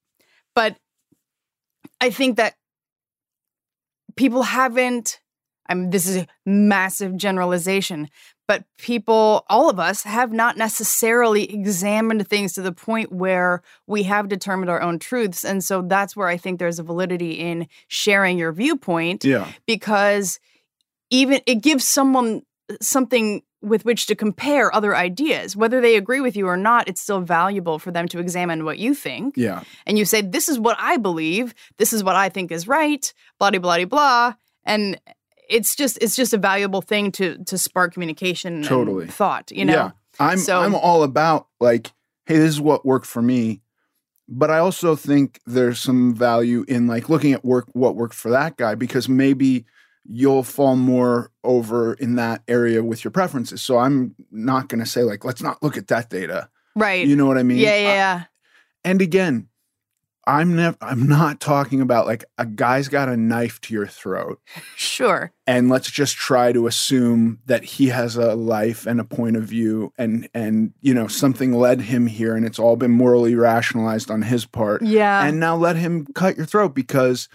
But 0.56 0.76
I 2.02 2.10
think 2.10 2.38
that 2.38 2.56
people 4.16 4.44
haven't. 4.44 5.20
I 5.68 5.76
mean, 5.76 5.92
this 5.92 6.08
is 6.08 6.18
a 6.18 6.28
massive 6.46 7.16
generalization, 7.16 8.10
but 8.50 8.64
people, 8.80 9.46
all 9.48 9.70
of 9.70 9.80
us, 9.80 10.02
have 10.04 10.32
not 10.34 10.58
necessarily 10.58 11.44
examined 11.54 12.28
things 12.28 12.54
to 12.54 12.62
the 12.64 12.72
point 12.72 13.12
where 13.12 13.62
we 13.86 14.02
have 14.04 14.28
determined 14.28 14.72
our 14.72 14.82
own 14.82 14.98
truths. 14.98 15.46
And 15.46 15.64
so 15.64 15.84
that's 15.84 16.16
where 16.16 16.28
I 16.28 16.36
think 16.38 16.58
there's 16.58 16.80
a 16.80 16.84
validity 16.84 17.34
in 17.34 17.68
sharing 17.88 18.40
your 18.40 18.52
viewpoint 18.52 19.24
Yeah. 19.24 19.48
because 19.68 20.40
even 21.12 21.42
it 21.46 21.62
gives 21.62 21.86
someone 21.86 22.42
uh, 22.72 22.76
something 22.82 23.44
with 23.62 23.86
which 23.86 24.08
to 24.08 24.16
compare 24.16 24.74
other 24.74 24.96
ideas 24.96 25.56
whether 25.56 25.82
they 25.82 25.96
agree 25.98 26.22
with 26.22 26.36
you 26.38 26.48
or 26.48 26.56
not 26.58 26.88
it's 26.88 27.02
still 27.02 27.20
valuable 27.20 27.78
for 27.78 27.92
them 27.92 28.08
to 28.08 28.18
examine 28.18 28.64
what 28.64 28.80
you 28.80 28.94
think 28.96 29.36
Yeah. 29.38 29.64
and 29.86 29.98
you 30.00 30.06
say 30.06 30.22
this 30.22 30.48
is 30.48 30.58
what 30.58 30.78
i 30.80 30.96
believe 30.96 31.54
this 31.78 31.92
is 31.92 32.02
what 32.02 32.16
i 32.16 32.30
think 32.30 32.52
is 32.54 32.70
right 32.70 33.14
blah 33.38 33.52
blah 33.52 33.60
blah 33.60 33.86
blah 33.86 34.34
and 34.64 34.98
it's 35.50 35.76
just 35.76 35.98
it's 36.02 36.16
just 36.16 36.34
a 36.34 36.38
valuable 36.38 36.82
thing 36.82 37.12
to 37.14 37.38
to 37.46 37.58
spark 37.58 37.94
communication 37.94 38.64
Totally. 38.64 39.04
and 39.06 39.14
thought 39.14 39.52
you 39.52 39.66
know 39.66 39.74
Yeah. 39.74 39.92
I'm 40.20 40.38
So- 40.38 40.62
I'm 40.62 40.76
all 40.76 41.04
about 41.04 41.48
like, 41.60 41.92
hey, 42.26 42.38
this 42.38 42.50
is 42.50 42.62
what 42.62 42.86
worked 42.86 43.06
for 43.06 43.22
me. 43.22 43.62
But 44.32 44.52
I 44.52 44.60
also 44.60 44.96
think 44.96 45.40
there's 45.48 45.80
some 45.80 46.14
value 46.14 46.64
in 46.68 46.86
like 46.88 47.10
looking 47.10 47.34
at 47.34 47.44
work 47.44 47.66
what 47.74 47.96
worked 47.96 48.14
for 48.14 48.30
that 48.32 48.58
guy 48.58 48.76
because 48.76 49.10
maybe 49.10 49.66
you'll 50.06 50.44
fall 50.44 50.76
more 50.76 51.32
over 51.44 51.94
in 51.94 52.16
that 52.16 52.42
area 52.48 52.84
with 52.84 53.04
your 53.04 53.12
preferences. 53.12 53.62
So 53.62 53.78
I'm 53.80 54.16
not 54.32 54.68
going 54.70 54.80
to 54.84 54.86
say 54.86 55.02
like 55.04 55.26
let's 55.26 55.42
not 55.42 55.62
look 55.64 55.78
at 55.78 55.88
that 55.88 56.10
data. 56.10 56.50
right 56.76 57.08
You 57.08 57.16
know 57.16 57.26
what 57.26 57.38
I 57.40 57.44
mean? 57.44 57.58
yeah 57.58 57.70
I- 57.70 57.76
yeah 57.78 57.94
yeah 57.94 58.24
and 58.86 59.02
again, 59.02 59.48
I'm 60.30 60.56
never 60.56 60.78
I'm 60.80 61.08
not 61.08 61.40
talking 61.40 61.82
about 61.82 62.06
like 62.06 62.24
a 62.38 62.46
guy's 62.46 62.88
got 62.88 63.10
a 63.10 63.18
knife 63.18 63.60
to 63.62 63.74
your 63.74 63.88
throat 63.88 64.40
sure. 64.76 65.32
and 65.48 65.70
let's 65.70 65.90
just 65.90 66.16
try 66.16 66.52
to 66.52 66.68
assume 66.68 67.40
that 67.48 67.64
he 67.64 67.88
has 67.88 68.16
a 68.16 68.36
life 68.36 68.86
and 68.86 69.00
a 69.00 69.04
point 69.04 69.38
of 69.38 69.44
view 69.44 69.92
and 69.98 70.30
and 70.36 70.74
you 70.82 70.94
know 70.94 71.08
something 71.08 71.54
led 71.54 71.82
him 71.82 72.06
here 72.06 72.36
and 72.36 72.46
it's 72.46 72.60
all 72.60 72.76
been 72.76 72.92
morally 72.92 73.34
rationalized 73.34 74.12
on 74.12 74.22
his 74.22 74.46
part. 74.46 74.84
Yeah. 74.84 75.24
And 75.26 75.40
now 75.40 75.56
let 75.56 75.76
him 75.76 76.06
cut 76.14 76.38
your 76.38 76.46
throat 76.46 76.76
because 76.76 77.28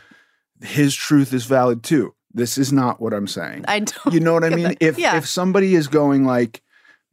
his 0.62 0.94
truth 0.94 1.32
is 1.32 1.46
valid 1.46 1.82
too. 1.82 2.14
This 2.32 2.56
is 2.56 2.72
not 2.72 3.00
what 3.00 3.12
i'm 3.12 3.26
saying. 3.26 3.64
I 3.66 3.80
don't 3.80 4.14
you 4.14 4.20
know 4.20 4.34
what 4.34 4.44
i 4.44 4.50
mean? 4.50 4.68
that. 4.68 4.76
if 4.80 4.98
Yeah. 4.98 5.16
if 5.16 5.26
somebody 5.26 5.74
is 5.74 5.88
going 5.88 6.24
like 6.24 6.62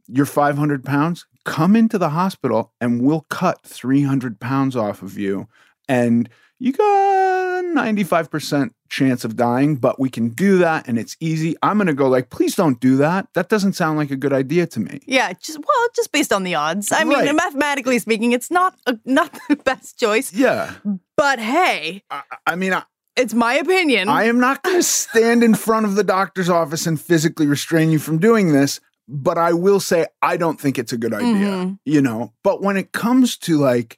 you're 0.08 0.26
500 0.28 0.84
pounds 0.86 1.26
come 1.44 1.76
into 1.76 1.98
the 1.98 2.10
hospital 2.10 2.72
and 2.80 3.02
we'll 3.02 3.26
cut 3.30 3.64
300 3.64 4.40
pounds 4.40 4.76
off 4.76 5.02
of 5.02 5.18
you 5.18 5.48
and 5.92 6.30
you 6.60 6.72
got 6.74 6.84
a 6.84 7.64
95% 7.64 8.72
chance 8.90 9.24
of 9.24 9.36
dying 9.36 9.76
but 9.78 10.00
we 10.00 10.10
can 10.10 10.30
do 10.30 10.58
that 10.58 10.86
and 10.88 11.00
it's 11.00 11.16
easy 11.22 11.56
i'm 11.64 11.78
going 11.78 11.88
to 11.88 11.94
go 11.94 12.10
like 12.10 12.30
please 12.30 12.56
don't 12.56 12.80
do 12.82 12.98
that 12.98 13.26
that 13.34 13.48
doesn't 13.48 13.72
sound 13.74 13.98
like 13.98 14.12
a 14.12 14.18
good 14.18 14.34
idea 14.34 14.68
to 14.68 14.80
me 14.82 15.00
Yeah, 15.08 15.32
just 15.34 15.58
well, 15.60 15.88
just 15.96 16.12
based 16.12 16.34
on 16.34 16.44
the 16.44 16.56
odds. 16.56 16.92
I 16.92 17.04
mean, 17.06 17.36
mathematically 17.36 18.00
speaking, 18.00 18.34
it's 18.34 18.52
not 18.52 18.76
a, 18.86 18.98
not 19.06 19.32
the 19.50 19.56
best 19.56 19.98
choice. 19.98 20.34
yeah 20.34 20.74
But 21.16 21.40
hey, 21.40 22.04
i, 22.10 22.22
I 22.46 22.56
mean 22.56 22.74
I, 22.74 22.84
it's 23.16 23.34
my 23.34 23.54
opinion. 23.56 24.08
I 24.10 24.24
am 24.26 24.40
not 24.40 24.62
going 24.64 24.78
to 24.84 24.84
stand 24.84 25.44
in 25.44 25.56
front 25.56 25.86
of 25.86 25.96
the 25.96 26.04
doctor's 26.04 26.50
office 26.50 26.86
and 26.86 27.00
physically 27.00 27.48
restrain 27.48 27.92
you 27.92 28.00
from 28.00 28.18
doing 28.20 28.52
this, 28.54 28.80
but 29.08 29.38
I 29.38 29.52
will 29.54 29.80
say 29.80 30.08
I 30.22 30.38
don't 30.38 30.60
think 30.60 30.78
it's 30.78 30.94
a 30.94 30.98
good 30.98 31.14
idea, 31.14 31.48
Mhm. 31.48 31.78
you 31.86 32.02
know. 32.02 32.34
But 32.44 32.62
when 32.62 32.76
it 32.78 32.92
comes 32.94 33.38
to 33.48 33.58
like 33.58 33.98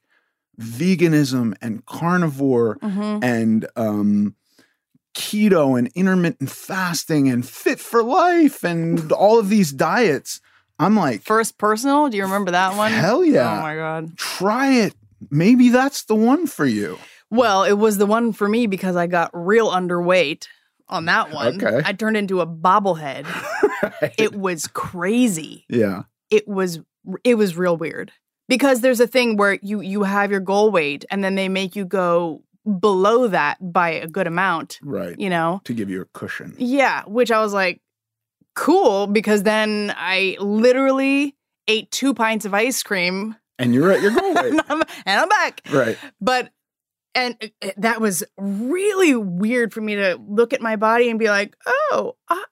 veganism 0.60 1.56
and 1.62 1.86
carnivore 1.86 2.78
Mhm. 2.78 3.24
and 3.24 3.68
um, 3.76 4.36
keto 5.16 5.78
and 5.78 5.90
intermittent 5.96 6.50
fasting 6.50 7.30
and 7.30 7.48
fit 7.48 7.80
for 7.80 8.02
life 8.04 8.64
and 8.64 9.12
all 9.12 9.40
of 9.40 9.50
these 9.50 9.72
diets. 9.72 10.42
I'm 10.80 10.96
like, 10.96 11.22
First 11.22 11.58
personal, 11.58 12.10
do 12.10 12.18
you 12.18 12.24
remember 12.24 12.52
that 12.52 12.76
one? 12.76 12.92
hell 12.92 13.24
yeah. 13.24 13.60
Oh 13.60 13.62
my 13.62 13.76
god. 13.76 14.18
try 14.18 14.72
it. 14.72 14.96
Maybe 15.30 15.70
that's 15.70 16.04
the 16.06 16.16
one 16.16 16.48
for 16.48 16.66
you. 16.66 16.98
Well, 17.30 17.64
it 17.64 17.74
was 17.74 17.98
the 17.98 18.06
one 18.06 18.34
for 18.34 18.48
me 18.50 18.68
because 18.68 18.96
I 18.96 19.08
got 19.08 19.32
real 19.34 19.70
underweight 19.70 20.48
on 20.90 21.06
that 21.06 21.32
one. 21.32 21.64
Okay. 21.64 21.82
I 21.86 21.94
turned 21.94 22.18
into 22.18 22.42
a 22.42 22.48
bobblehead. 22.48 23.26
It 24.18 24.34
was 24.36 24.68
crazy. 24.68 25.66
yeah. 25.70 26.04
It 26.30 26.48
was 26.48 26.80
it 27.24 27.36
was 27.36 27.56
real 27.58 27.76
weird. 27.78 28.12
Because 28.50 28.82
there's 28.82 29.00
a 29.00 29.08
thing 29.08 29.38
where 29.38 29.58
you 29.62 29.82
you 29.82 30.04
have 30.04 30.30
your 30.32 30.40
goal 30.42 30.70
weight 30.72 31.06
and 31.10 31.24
then 31.24 31.36
they 31.36 31.48
make 31.50 31.76
you 31.76 31.86
go 31.86 32.44
below 32.80 33.28
that 33.28 33.58
by 33.62 33.90
a 33.90 34.08
good 34.08 34.28
amount, 34.28 34.80
Right. 34.82 35.20
you 35.20 35.30
know? 35.30 35.62
To 35.66 35.74
give 35.74 35.90
you 35.90 36.02
a 36.02 36.06
cushion. 36.06 36.56
Yeah, 36.58 37.04
which 37.06 37.32
I 37.32 37.42
was 37.42 37.54
like, 37.54 37.82
cool, 38.56 39.08
because 39.08 39.44
then 39.44 39.94
I 39.98 40.38
literally 40.40 41.36
ate 41.68 41.90
two 41.92 42.14
pints 42.14 42.46
of 42.46 42.54
ice 42.54 42.84
cream 42.84 43.36
And 43.60 43.74
you're 43.74 43.92
at 43.92 44.02
your 44.02 44.12
goal 44.12 44.34
weight. 44.36 44.52
and 44.52 44.62
I'm, 44.70 44.82
and 45.06 45.22
I'm 45.22 45.30
back. 45.30 45.62
right. 45.72 45.98
But 46.22 46.52
and 47.16 47.36
it- 47.62 47.74
that 47.82 48.02
was 48.02 48.24
really 48.38 49.16
weird 49.16 49.74
for 49.74 49.82
me 49.82 49.96
to 49.96 50.20
look 50.28 50.54
at 50.54 50.62
my 50.62 50.76
body 50.76 51.10
and 51.10 51.20
be 51.20 51.28
like, 51.30 51.56
oh, 51.66 52.16
I, 52.30 52.44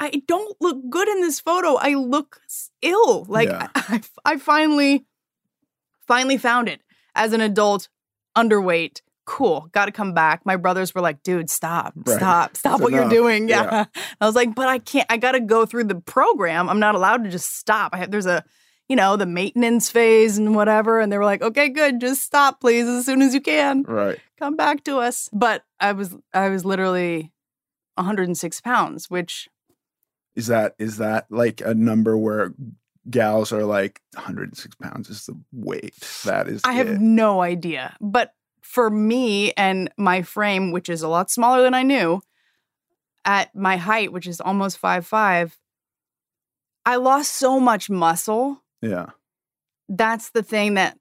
I, 0.00 0.22
don't 0.26 0.56
look 0.60 0.78
good 0.90 1.08
in 1.08 1.20
this 1.20 1.40
photo. 1.40 1.76
I 1.76 1.94
look 1.94 2.40
ill. 2.82 3.24
Like 3.28 3.48
Yeah. 3.48 3.68
I, 3.74 4.00
I 4.24 4.36
finally, 4.38 5.06
finally 6.06 6.36
found 6.36 6.68
it 6.68 6.80
as 7.14 7.32
an 7.32 7.40
adult, 7.40 7.88
underweight. 8.36 9.00
Cool, 9.26 9.68
got 9.72 9.86
to 9.86 9.92
come 9.92 10.12
back. 10.12 10.44
My 10.44 10.56
brothers 10.56 10.94
were 10.94 11.00
like, 11.00 11.22
dude, 11.22 11.48
stop, 11.48 11.94
Right. 11.96 12.16
stop, 12.16 12.56
stop 12.58 12.74
It's 12.74 12.82
what 12.82 12.92
enough. 12.92 13.10
you're 13.10 13.22
doing. 13.22 13.48
Yeah. 13.48 13.62
Yeah. 13.62 13.84
I 14.20 14.26
was 14.26 14.34
like, 14.34 14.54
but 14.54 14.68
I 14.68 14.78
can't, 14.78 15.06
I 15.08 15.16
got 15.16 15.32
to 15.32 15.40
go 15.40 15.64
through 15.64 15.84
the 15.84 15.94
program. 16.00 16.68
I'm 16.68 16.80
not 16.80 16.94
allowed 16.94 17.24
to 17.24 17.30
just 17.30 17.56
stop. 17.56 17.94
I 17.94 17.98
have, 17.98 18.10
there's 18.10 18.26
a, 18.26 18.44
you 18.86 18.96
know, 18.96 19.16
the 19.16 19.24
maintenance 19.24 19.88
phase 19.90 20.36
and 20.36 20.54
whatever. 20.54 21.00
And 21.00 21.10
they 21.10 21.16
were 21.16 21.24
like, 21.24 21.40
okay, 21.40 21.70
good, 21.70 22.02
just 22.02 22.22
stop, 22.22 22.60
please, 22.60 22.86
as 22.86 23.06
soon 23.06 23.22
as 23.22 23.32
you 23.32 23.40
can. 23.40 23.84
Right. 23.84 24.18
Come 24.38 24.56
back 24.56 24.84
to 24.84 24.98
us. 24.98 25.30
But 25.32 25.64
I 25.80 25.92
was, 25.92 26.14
I 26.34 26.50
was 26.50 26.66
literally 26.66 27.32
106 27.94 28.60
pounds, 28.60 29.08
which 29.08 29.48
Is 30.36 30.48
that 30.48 30.74
is 30.78 30.98
that 30.98 31.26
like 31.30 31.60
a 31.60 31.74
number 31.74 32.16
where 32.16 32.52
gals 33.08 33.52
are 33.52 33.64
like 33.64 34.00
106 34.14 34.74
pounds 34.76 35.08
is 35.08 35.26
the 35.26 35.38
weight? 35.52 35.94
That 36.24 36.48
is 36.48 36.62
I 36.64 36.72
have 36.72 37.00
no 37.00 37.40
idea. 37.42 37.96
But 38.00 38.34
for 38.60 38.90
me 38.90 39.52
and 39.52 39.90
my 39.96 40.22
frame, 40.22 40.72
which 40.72 40.88
is 40.88 41.02
a 41.02 41.08
lot 41.08 41.30
smaller 41.30 41.62
than 41.62 41.74
I 41.74 41.82
knew, 41.82 42.20
at 43.24 43.54
my 43.54 43.76
height, 43.76 44.12
which 44.12 44.26
is 44.26 44.40
almost 44.40 44.78
five 44.78 45.06
five, 45.06 45.58
I 46.84 46.96
lost 46.96 47.32
so 47.32 47.60
much 47.60 47.88
muscle. 47.88 48.62
Yeah. 48.82 49.10
That's 49.88 50.30
the 50.30 50.42
thing 50.42 50.74
that 50.74 50.98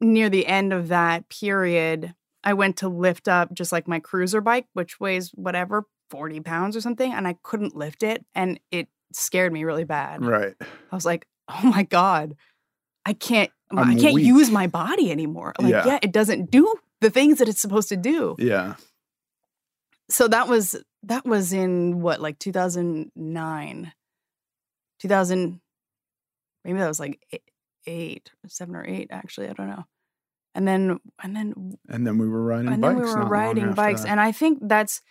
near 0.00 0.28
the 0.28 0.46
end 0.46 0.72
of 0.72 0.88
that 0.88 1.28
period, 1.28 2.14
I 2.44 2.54
went 2.54 2.76
to 2.78 2.88
lift 2.88 3.28
up 3.28 3.52
just 3.52 3.72
like 3.72 3.88
my 3.88 4.00
cruiser 4.00 4.40
bike, 4.40 4.66
which 4.72 5.00
weighs 5.00 5.30
whatever, 5.30 5.84
40 6.10 6.40
pounds 6.40 6.76
or 6.76 6.80
something, 6.80 7.12
and 7.12 7.26
I 7.26 7.36
couldn't 7.42 7.76
lift 7.76 8.02
it. 8.02 8.24
And 8.34 8.58
it 8.70 8.88
scared 9.12 9.52
me 9.52 9.64
really 9.64 9.84
bad. 9.84 10.24
Right. 10.24 10.54
I 10.60 10.94
was 10.94 11.04
like, 11.06 11.26
oh 11.48 11.62
my 11.64 11.82
God, 11.84 12.36
I 13.06 13.12
can't 13.12 13.50
I 13.70 13.82
I'm 13.82 13.98
can't 13.98 14.14
weak. 14.14 14.26
use 14.26 14.50
my 14.50 14.66
body 14.66 15.10
anymore. 15.10 15.52
Like, 15.58 15.70
Yeah. 15.70 15.86
yeah. 15.86 15.98
it 16.02 16.12
doesn't 16.12 16.50
do 16.50 16.74
the 17.00 17.10
things 17.10 17.38
that 17.38 17.48
it's 17.48 17.60
supposed 17.60 17.88
to 17.90 17.96
do. 17.96 18.34
Yeah. 18.38 18.74
So 20.10 20.26
that 20.28 20.48
was 20.48 20.74
that 21.04 21.24
was 21.26 21.52
in 21.52 22.00
what, 22.00 22.20
like 22.20 22.38
2009. 22.38 23.92
2000 25.00 25.60
maybe 26.64 26.78
that 26.78 26.88
was 26.88 26.98
like 27.00 27.20
eight, 27.86 28.30
seven 28.46 28.74
or 28.74 28.84
eight, 28.86 29.08
actually. 29.10 29.48
I 29.48 29.52
don't 29.52 29.68
know. 29.68 29.84
And 30.54 30.66
then 30.66 30.98
and 31.22 31.36
then 31.36 31.78
And 31.88 32.06
then 32.06 32.18
we 32.18 32.28
were 32.28 32.42
riding 32.42 32.72
and 32.72 32.82
bikes. 32.82 32.94
then 32.94 33.04
we 33.04 33.12
were 33.14 33.26
riding 33.28 33.72
bikes 33.74 34.02
that. 34.02 34.08
and 34.10 34.18
i 34.20 34.32
think 34.32 34.58
that's 34.62 35.02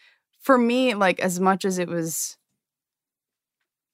for 0.47 0.57
me 0.57 0.93
like 0.93 1.19
as 1.19 1.41
much 1.41 1.65
as 1.65 1.77
it 1.77 1.89
was 1.89 2.37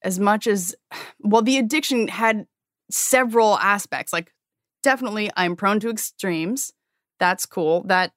as 0.03 0.19
much 0.19 0.45
as 0.47 0.75
well 1.19 1.41
the 1.41 1.57
addiction 1.57 2.07
had 2.07 2.45
several 2.91 3.57
aspects 3.57 4.13
like 4.13 4.31
definitely 4.83 5.31
i'm 5.35 5.55
prone 5.55 5.79
to 5.79 5.89
extremes 5.89 6.71
that's 7.19 7.45
cool 7.47 7.81
that 7.87 8.11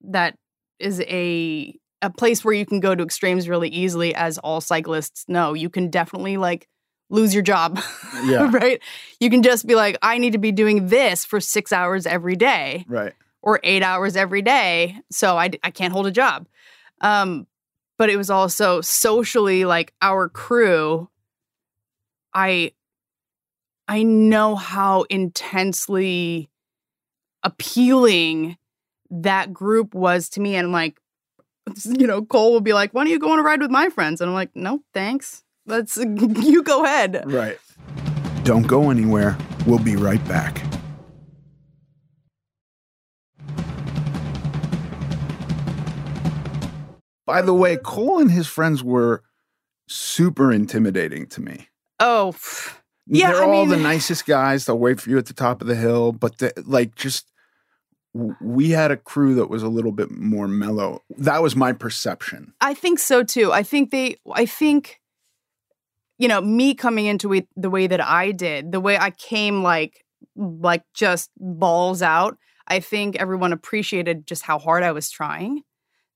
that 0.00 0.34
is 0.78 1.00
a 1.02 1.74
a 2.00 2.08
place 2.10 2.42
where 2.44 2.54
you 2.54 2.64
can 2.64 2.80
go 2.80 2.94
to 2.94 3.02
extremes 3.04 3.46
really 3.48 3.68
easily 3.68 4.14
as 4.14 4.38
all 4.38 4.60
cyclists 4.62 5.26
know 5.28 5.52
you 5.52 5.68
can 5.68 5.90
definitely 5.90 6.36
like 6.38 6.66
lose 7.10 7.34
your 7.34 7.42
job 7.42 7.78
Yeah. 8.24 8.48
right 8.50 8.80
you 9.20 9.28
can 9.28 9.42
just 9.42 9.66
be 9.66 9.74
like 9.74 9.98
i 10.00 10.16
need 10.16 10.32
to 10.32 10.38
be 10.38 10.52
doing 10.52 10.86
this 10.88 11.26
for 11.26 11.40
6 11.40 11.72
hours 11.72 12.06
every 12.06 12.36
day 12.36 12.86
Right. 12.88 13.12
or 13.42 13.60
eight 13.62 13.82
hours 13.82 14.16
every 14.16 14.42
day. 14.42 14.96
So 15.10 15.36
I, 15.36 15.50
I 15.62 15.70
can't 15.70 15.92
hold 15.92 16.06
a 16.06 16.10
job. 16.10 16.48
Um, 17.00 17.46
but 17.98 18.10
it 18.10 18.16
was 18.16 18.30
also 18.30 18.80
socially 18.80 19.64
like 19.64 19.92
our 20.02 20.28
crew. 20.28 21.08
I 22.34 22.72
I 23.88 24.02
know 24.02 24.56
how 24.56 25.02
intensely 25.02 26.50
appealing 27.42 28.56
that 29.10 29.52
group 29.52 29.94
was 29.94 30.28
to 30.30 30.40
me. 30.40 30.56
And 30.56 30.72
like, 30.72 31.00
you 31.84 32.06
know, 32.06 32.22
Cole 32.22 32.54
would 32.54 32.64
be 32.64 32.72
like, 32.72 32.92
Why 32.92 33.04
don't 33.04 33.12
you 33.12 33.18
go 33.18 33.32
on 33.32 33.38
a 33.38 33.42
ride 33.42 33.60
with 33.60 33.70
my 33.70 33.88
friends? 33.88 34.20
And 34.20 34.28
I'm 34.28 34.34
like, 34.34 34.54
No, 34.54 34.82
thanks. 34.92 35.44
Let's 35.66 35.96
you 35.96 36.62
go 36.62 36.84
ahead. 36.84 37.22
Right. 37.30 37.58
Don't 38.44 38.66
go 38.66 38.90
anywhere. 38.90 39.36
We'll 39.66 39.80
be 39.80 39.96
right 39.96 40.24
back. 40.28 40.62
By 47.26 47.42
the 47.42 47.54
way, 47.54 47.76
Cole 47.76 48.20
and 48.20 48.30
his 48.30 48.46
friends 48.46 48.84
were 48.84 49.22
super 49.88 50.52
intimidating 50.52 51.26
to 51.26 51.40
me. 51.40 51.68
Oh. 51.98 52.34
Yeah, 53.06 53.32
They're 53.32 53.44
I 53.44 53.46
all 53.46 53.66
the 53.66 53.76
nicest 53.76 54.26
guys. 54.26 54.64
They'll 54.64 54.78
wait 54.78 55.00
for 55.00 55.10
you 55.10 55.18
at 55.18 55.26
the 55.26 55.34
top 55.34 55.60
of 55.60 55.68
the 55.68 55.74
hill, 55.74 56.12
but 56.12 56.38
the, 56.38 56.52
like 56.64 56.94
just 56.94 57.30
we 58.40 58.70
had 58.70 58.90
a 58.90 58.96
crew 58.96 59.34
that 59.34 59.50
was 59.50 59.62
a 59.62 59.68
little 59.68 59.92
bit 59.92 60.10
more 60.10 60.48
mellow. 60.48 61.02
That 61.18 61.42
was 61.42 61.54
my 61.54 61.72
perception. 61.72 62.54
I 62.60 62.74
think 62.74 62.98
so 62.98 63.22
too. 63.22 63.52
I 63.52 63.62
think 63.62 63.90
they, 63.90 64.16
I 64.32 64.46
think, 64.46 65.00
you 66.18 66.28
know, 66.28 66.40
me 66.40 66.74
coming 66.74 67.06
into 67.06 67.32
it 67.34 67.46
the 67.56 67.70
way 67.70 67.86
that 67.86 68.00
I 68.00 68.32
did, 68.32 68.72
the 68.72 68.80
way 68.80 68.98
I 68.98 69.10
came 69.10 69.62
like, 69.62 70.04
like 70.34 70.82
just 70.94 71.30
balls 71.36 72.02
out. 72.02 72.38
I 72.66 72.80
think 72.80 73.16
everyone 73.16 73.52
appreciated 73.52 74.26
just 74.26 74.42
how 74.42 74.58
hard 74.58 74.82
I 74.82 74.92
was 74.92 75.10
trying 75.10 75.62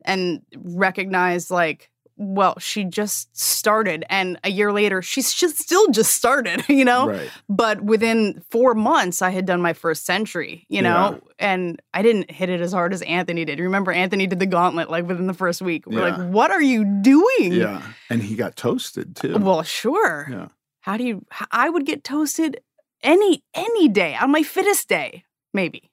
and 0.04 0.42
recognize 0.56 1.50
like, 1.50 1.90
well, 2.22 2.58
she 2.58 2.84
just 2.84 3.34
started. 3.34 4.04
And 4.10 4.38
a 4.44 4.50
year 4.50 4.72
later, 4.74 5.00
she's 5.00 5.32
just 5.32 5.56
still 5.56 5.88
just 5.88 6.12
started, 6.12 6.62
you 6.68 6.84
know? 6.84 7.08
Right. 7.08 7.30
But 7.48 7.80
within 7.82 8.42
four 8.50 8.74
months, 8.74 9.22
I 9.22 9.30
had 9.30 9.46
done 9.46 9.62
my 9.62 9.72
first 9.72 10.04
century, 10.04 10.66
you 10.68 10.82
know, 10.82 11.18
and 11.38 11.80
I 11.94 12.02
didn't 12.02 12.30
hit 12.30 12.50
it 12.50 12.60
as 12.60 12.72
hard 12.72 12.92
as 12.92 13.00
Anthony 13.02 13.46
did. 13.46 13.58
Remember, 13.58 13.90
Anthony 13.90 14.26
did 14.26 14.38
the 14.38 14.44
gauntlet 14.46 14.90
like 14.90 15.06
within 15.08 15.28
the 15.28 15.34
first 15.34 15.62
week. 15.62 15.86
We're 15.86 16.06
Yeah. 16.06 16.16
like, 16.16 16.30
what 16.30 16.50
are 16.50 16.60
you 16.60 16.84
doing? 17.00 17.52
Yeah. 17.52 17.80
And 18.10 18.22
he 18.22 18.34
got 18.36 18.54
toasted 18.54 19.16
too. 19.16 19.38
Well, 19.38 19.62
sure. 19.62 20.28
yeah. 20.30 20.48
How 20.80 20.96
do 20.98 21.04
you? 21.04 21.24
i 21.50 21.70
would 21.70 21.86
get 21.86 22.04
toasted 22.04 22.60
any 23.02 23.42
any 23.54 23.88
day 23.88 24.14
on 24.20 24.30
my 24.30 24.42
fittest 24.42 24.88
day, 24.88 25.24
maybe. 25.54 25.89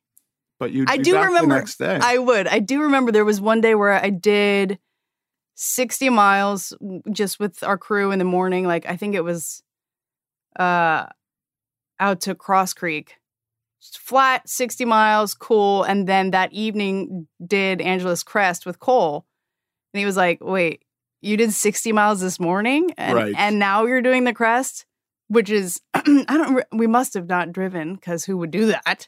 But 0.60 0.72
you 0.72 0.86
I 0.88 0.98
do 0.98 1.16
remember- 1.16 1.42
the 1.54 1.60
next 1.60 1.78
day. 1.78 2.00
I 2.02 2.18
would. 2.18 2.48
I 2.48 2.60
do 2.60 2.82
remember 2.82 3.12
there 3.12 3.26
was 3.26 3.40
one 3.40 3.62
day 3.62 3.76
where 3.76 3.94
I 3.94 4.10
did 4.10 4.80
60 5.56 6.10
miles 6.10 6.74
just 7.12 7.40
with 7.40 7.64
our 7.64 7.78
crew 7.78 8.12
in 8.12 8.20
the 8.20 8.26
morning. 8.26 8.66
Like 8.68 8.86
I 8.88 8.96
think 8.96 9.16
it 9.16 9.24
was 9.24 9.62
uh 10.60 11.06
out 12.00 12.22
to 12.22 12.36
Cross 12.36 12.74
Creek. 12.74 13.18
Just 13.82 14.00
flat 14.00 14.48
60 14.50 14.86
miles, 14.86 15.34
cool. 15.36 15.84
And 15.84 16.08
then 16.08 16.32
that 16.32 16.52
evening 16.54 17.28
did 17.46 17.82
Angeles 17.82 18.24
Crest 18.24 18.66
with 18.66 18.80
Cole. 18.80 19.26
And 19.94 20.00
he 20.00 20.06
was 20.06 20.18
like, 20.18 20.40
wait, 20.44 20.84
you 21.22 21.38
did 21.38 21.54
60 21.54 21.92
miles 21.92 22.20
this 22.20 22.40
morning? 22.40 22.92
And, 22.98 23.16
Right. 23.16 23.34
and 23.38 23.60
now 23.60 23.86
you're 23.86 24.02
doing 24.02 24.24
the 24.24 24.34
crest? 24.34 24.86
Which 25.28 25.50
is, 25.50 25.80
I 25.94 26.02
don't, 26.28 26.64
we 26.72 26.88
must 26.88 27.14
have 27.14 27.28
not 27.28 27.52
driven 27.52 27.96
because 27.96 28.26
who 28.26 28.38
would 28.38 28.52
do 28.52 28.68
that? 28.68 29.08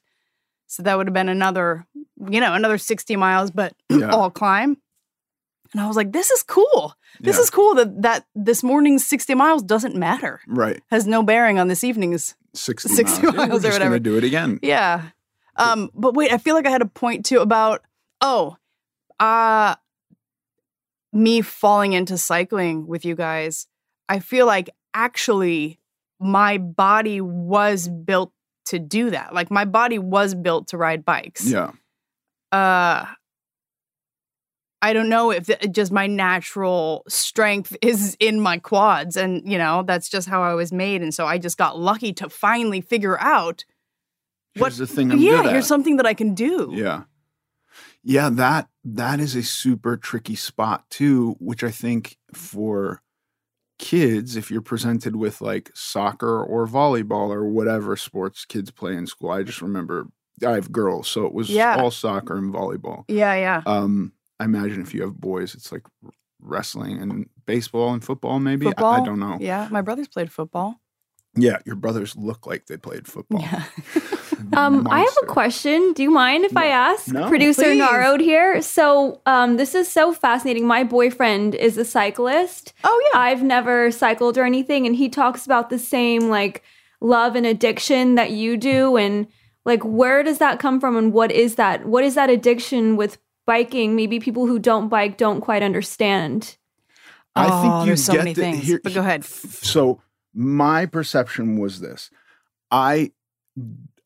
So 0.72 0.84
that 0.84 0.96
would 0.98 1.08
have 1.08 1.14
been 1.16 1.30
another, 1.30 1.88
you 2.30 2.40
know, 2.40 2.54
another 2.54 2.78
60 2.78 3.16
miles, 3.16 3.50
but 3.50 3.74
Yeah. 3.90 4.12
all 4.12 4.30
climb. 4.30 4.78
And 5.74 5.82
I 5.82 5.88
was 5.88 5.96
like, 5.98 6.12
this 6.12 6.30
is 6.32 6.44
cool. 6.44 6.94
This 7.20 7.36
Yeah. 7.38 7.42
is 7.42 7.50
cool 7.50 7.74
that 7.76 8.02
that 8.04 8.26
this 8.36 8.62
morning's 8.64 9.06
60 9.06 9.34
miles 9.36 9.64
doesn't 9.64 9.96
matter. 9.96 10.42
right. 10.48 10.80
Has 10.92 11.08
no 11.08 11.24
bearing 11.24 11.58
on 11.60 11.68
this 11.70 11.84
evening's. 11.84 12.36
60, 12.54 12.90
60 12.90 13.22
miles. 13.24 13.34
Yeah, 13.36 13.38
miles 13.38 13.50
or 13.50 13.54
we're 13.54 13.60
just 13.62 13.74
whatever. 13.74 13.90
gonna 13.92 14.00
do 14.00 14.18
it 14.18 14.24
again. 14.24 14.60
Yeah. 14.62 15.10
Um, 15.56 15.90
but 15.94 16.14
wait, 16.14 16.32
I 16.32 16.38
feel 16.38 16.56
like 16.56 16.66
I 16.66 16.72
had 16.72 16.82
a 16.82 16.86
point 16.88 17.26
too 17.26 17.40
about 17.40 17.84
oh, 18.22 18.58
uh 19.20 19.76
me 21.12 21.42
falling 21.42 21.94
into 21.94 22.18
cycling 22.18 22.86
with 22.88 23.04
you 23.06 23.16
guys. 23.16 23.68
I 24.08 24.20
feel 24.20 24.46
like 24.46 24.70
actually 24.94 25.80
my 26.20 26.58
body 26.58 27.22
was 27.22 27.88
built 27.88 28.32
to 28.70 28.80
do 28.80 29.12
that. 29.12 29.34
Like 29.34 29.52
my 29.52 29.66
body 29.66 30.00
was 30.00 30.34
built 30.36 30.70
to 30.70 30.78
ride 30.78 31.06
bikes. 31.06 31.46
Yeah. 31.46 31.72
Uh 32.52 33.06
I 34.82 34.94
don't 34.94 35.10
know 35.10 35.32
if 35.32 35.50
just 35.72 35.92
my 35.92 36.08
natural 36.08 37.04
strength 37.10 37.76
is 37.82 38.16
in 38.20 38.40
my 38.40 38.58
quads 38.58 39.18
and 39.18 39.50
you 39.50 39.58
know, 39.58 39.84
that's 39.86 40.10
just 40.10 40.28
how 40.28 40.42
I 40.44 40.54
was 40.54 40.72
made 40.72 41.02
and 41.02 41.14
so 41.14 41.26
I 41.26 41.38
just 41.38 41.58
got 41.58 41.78
lucky 41.78 42.14
to 42.14 42.30
finally 42.30 42.82
figure 42.82 43.20
out 43.20 43.66
Here's 44.56 44.78
the 44.78 44.88
thing 44.88 45.12
I'm 45.12 45.20
yeah, 45.20 45.44
here's 45.44 45.68
something 45.68 45.98
that 45.98 46.06
I 46.06 46.14
can 46.14 46.34
do. 46.34 46.72
Yeah. 46.74 47.04
Yeah, 48.04 48.30
that 48.30 48.70
that 48.84 49.20
is 49.20 49.36
a 49.36 49.44
super 49.44 49.98
tricky 49.98 50.36
spot 50.36 50.90
too, 50.90 51.36
which 51.40 51.64
I 51.64 51.72
think 51.72 52.18
for 52.34 53.02
kids, 53.80 54.36
if 54.36 54.52
you're 54.52 54.62
presented 54.62 55.16
with 55.16 55.42
like 55.42 55.72
soccer 55.74 56.44
or 56.44 56.68
volleyball 56.68 57.30
or 57.30 57.46
whatever 57.50 57.96
sports 57.96 58.46
kids 58.46 58.70
play 58.72 58.96
in 58.96 59.08
school, 59.08 59.32
I 59.32 59.42
just 59.44 59.62
remember 59.62 60.08
I 60.46 60.52
have 60.52 60.72
girls, 60.72 61.08
so 61.10 61.26
it 61.26 61.34
was 61.34 61.50
Yeah. 61.50 61.76
all 61.82 61.92
soccer 61.92 62.38
and 62.38 62.54
volleyball. 62.54 63.04
Yeah, 63.08 63.34
yeah. 63.36 63.62
Um, 63.66 64.14
I 64.40 64.46
imagine 64.46 64.82
if 64.82 64.94
you 64.94 65.02
have 65.02 65.16
boys, 65.20 65.54
it's 65.56 65.72
like 65.72 65.84
wrestling 66.40 67.02
and 67.02 67.28
baseball 67.46 67.92
and 67.94 68.04
football, 68.04 68.40
maybe. 68.40 68.68
I- 68.68 68.70
I, 68.82 69.04
don't 69.04 69.20
know. 69.20 69.38
Yeah, 69.42 69.68
my 69.72 69.82
brothers 69.82 70.08
played 70.08 70.32
football. 70.32 70.80
Yeah, 71.36 71.60
your 71.66 71.76
brothers 71.76 72.16
look 72.16 72.46
like 72.48 72.66
they 72.66 72.78
played 72.78 73.08
football. 73.08 73.42
Yeah. 73.42 73.64
Um, 74.54 74.88
I 74.90 75.02
have 75.02 75.18
a 75.22 75.26
question. 75.28 75.92
Do 75.94 76.02
you 76.02 76.10
mind 76.10 76.44
if 76.46 76.56
I 76.56 76.68
ask 76.68 77.10
No. 77.10 77.28
producer 77.28 77.64
Please. 77.64 77.78
Narod 77.78 78.20
here? 78.22 78.62
So, 78.62 79.22
um, 79.26 79.58
this 79.58 79.76
is 79.76 79.92
so 79.92 80.12
fascinating. 80.14 80.66
My 80.66 80.84
boyfriend 80.86 81.54
is 81.56 81.78
a 81.78 81.84
cyclist. 81.86 82.74
Oh 82.84 83.10
yeah. 83.14 83.20
I've 83.20 83.44
never 83.44 83.92
cycled 83.92 84.38
or 84.38 84.46
anything, 84.46 84.88
and 84.88 84.96
he 84.96 85.08
talks 85.10 85.46
about 85.46 85.70
the 85.70 85.78
same 85.78 86.30
like 86.30 86.64
love 87.02 87.36
and 87.36 87.46
addiction 87.46 88.16
that 88.16 88.32
you 88.32 88.56
do, 88.58 88.96
and 88.98 89.28
like 89.66 89.84
where 89.84 90.24
does 90.24 90.38
that 90.40 90.58
come 90.58 90.80
from, 90.80 90.96
and 90.96 91.12
what 91.14 91.32
is 91.34 91.56
that? 91.56 91.86
What 91.86 92.04
is 92.06 92.16
that 92.16 92.30
addiction 92.30 92.96
with 92.96 93.18
biking? 93.46 93.96
Maybe 93.96 94.20
people 94.22 94.48
who 94.48 94.58
don't 94.58 94.88
bike 94.88 95.18
don't 95.18 95.42
quite 95.42 95.62
understand. 95.64 96.58
I 97.36 97.48
Oh, 97.52 97.62
think 97.62 97.74
you 97.82 97.86
there's 97.88 98.06
so 98.06 98.14
get 98.14 98.20
many 98.20 98.34
the- 98.34 98.42
things, 98.42 98.64
here- 98.64 98.80
but 98.84 98.94
go 98.94 99.02
ahead. 99.02 99.22
f- 99.22 99.28
So 99.64 100.02
my 100.40 100.86
perception 100.86 101.60
was 101.60 101.82
this: 101.82 102.10
I 102.72 103.12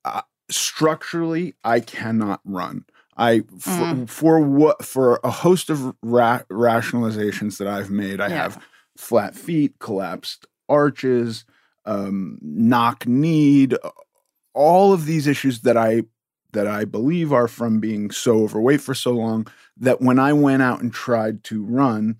uh, 0.04 0.22
structurally 0.50 1.54
I 1.64 1.80
cannot 1.80 2.42
run. 2.44 2.86
I 3.16 3.42
for, 3.60 3.70
Mm. 3.70 4.10
for 4.10 4.40
what 4.40 4.84
for 4.84 5.20
a 5.24 5.30
host 5.30 5.70
of 5.70 5.94
ra- 6.02 6.42
rationalizations 6.52 7.58
that 7.60 7.68
I've 7.68 7.92
made. 7.92 8.20
I 8.20 8.30
Yeah. 8.30 8.36
have 8.44 8.64
flat 8.98 9.36
feet, 9.36 9.78
collapsed 9.80 10.48
arches, 10.68 11.46
um, 11.86 12.40
knock 12.42 13.06
kneed, 13.06 13.76
all 14.56 14.94
of 14.94 15.06
these 15.06 15.28
issues 15.28 15.62
that 15.62 15.78
I 15.78 16.04
that 16.54 16.68
I 16.68 16.86
believe 16.86 17.32
are 17.34 17.48
from 17.48 17.80
being 17.80 18.10
so 18.12 18.44
overweight 18.44 18.82
for 18.82 18.94
so 18.96 19.12
long 19.12 19.48
that 19.78 20.02
when 20.02 20.18
I 20.20 20.34
went 20.34 20.62
out 20.64 20.82
and 20.82 20.92
tried 20.94 21.44
to 21.46 21.64
run, 21.64 22.18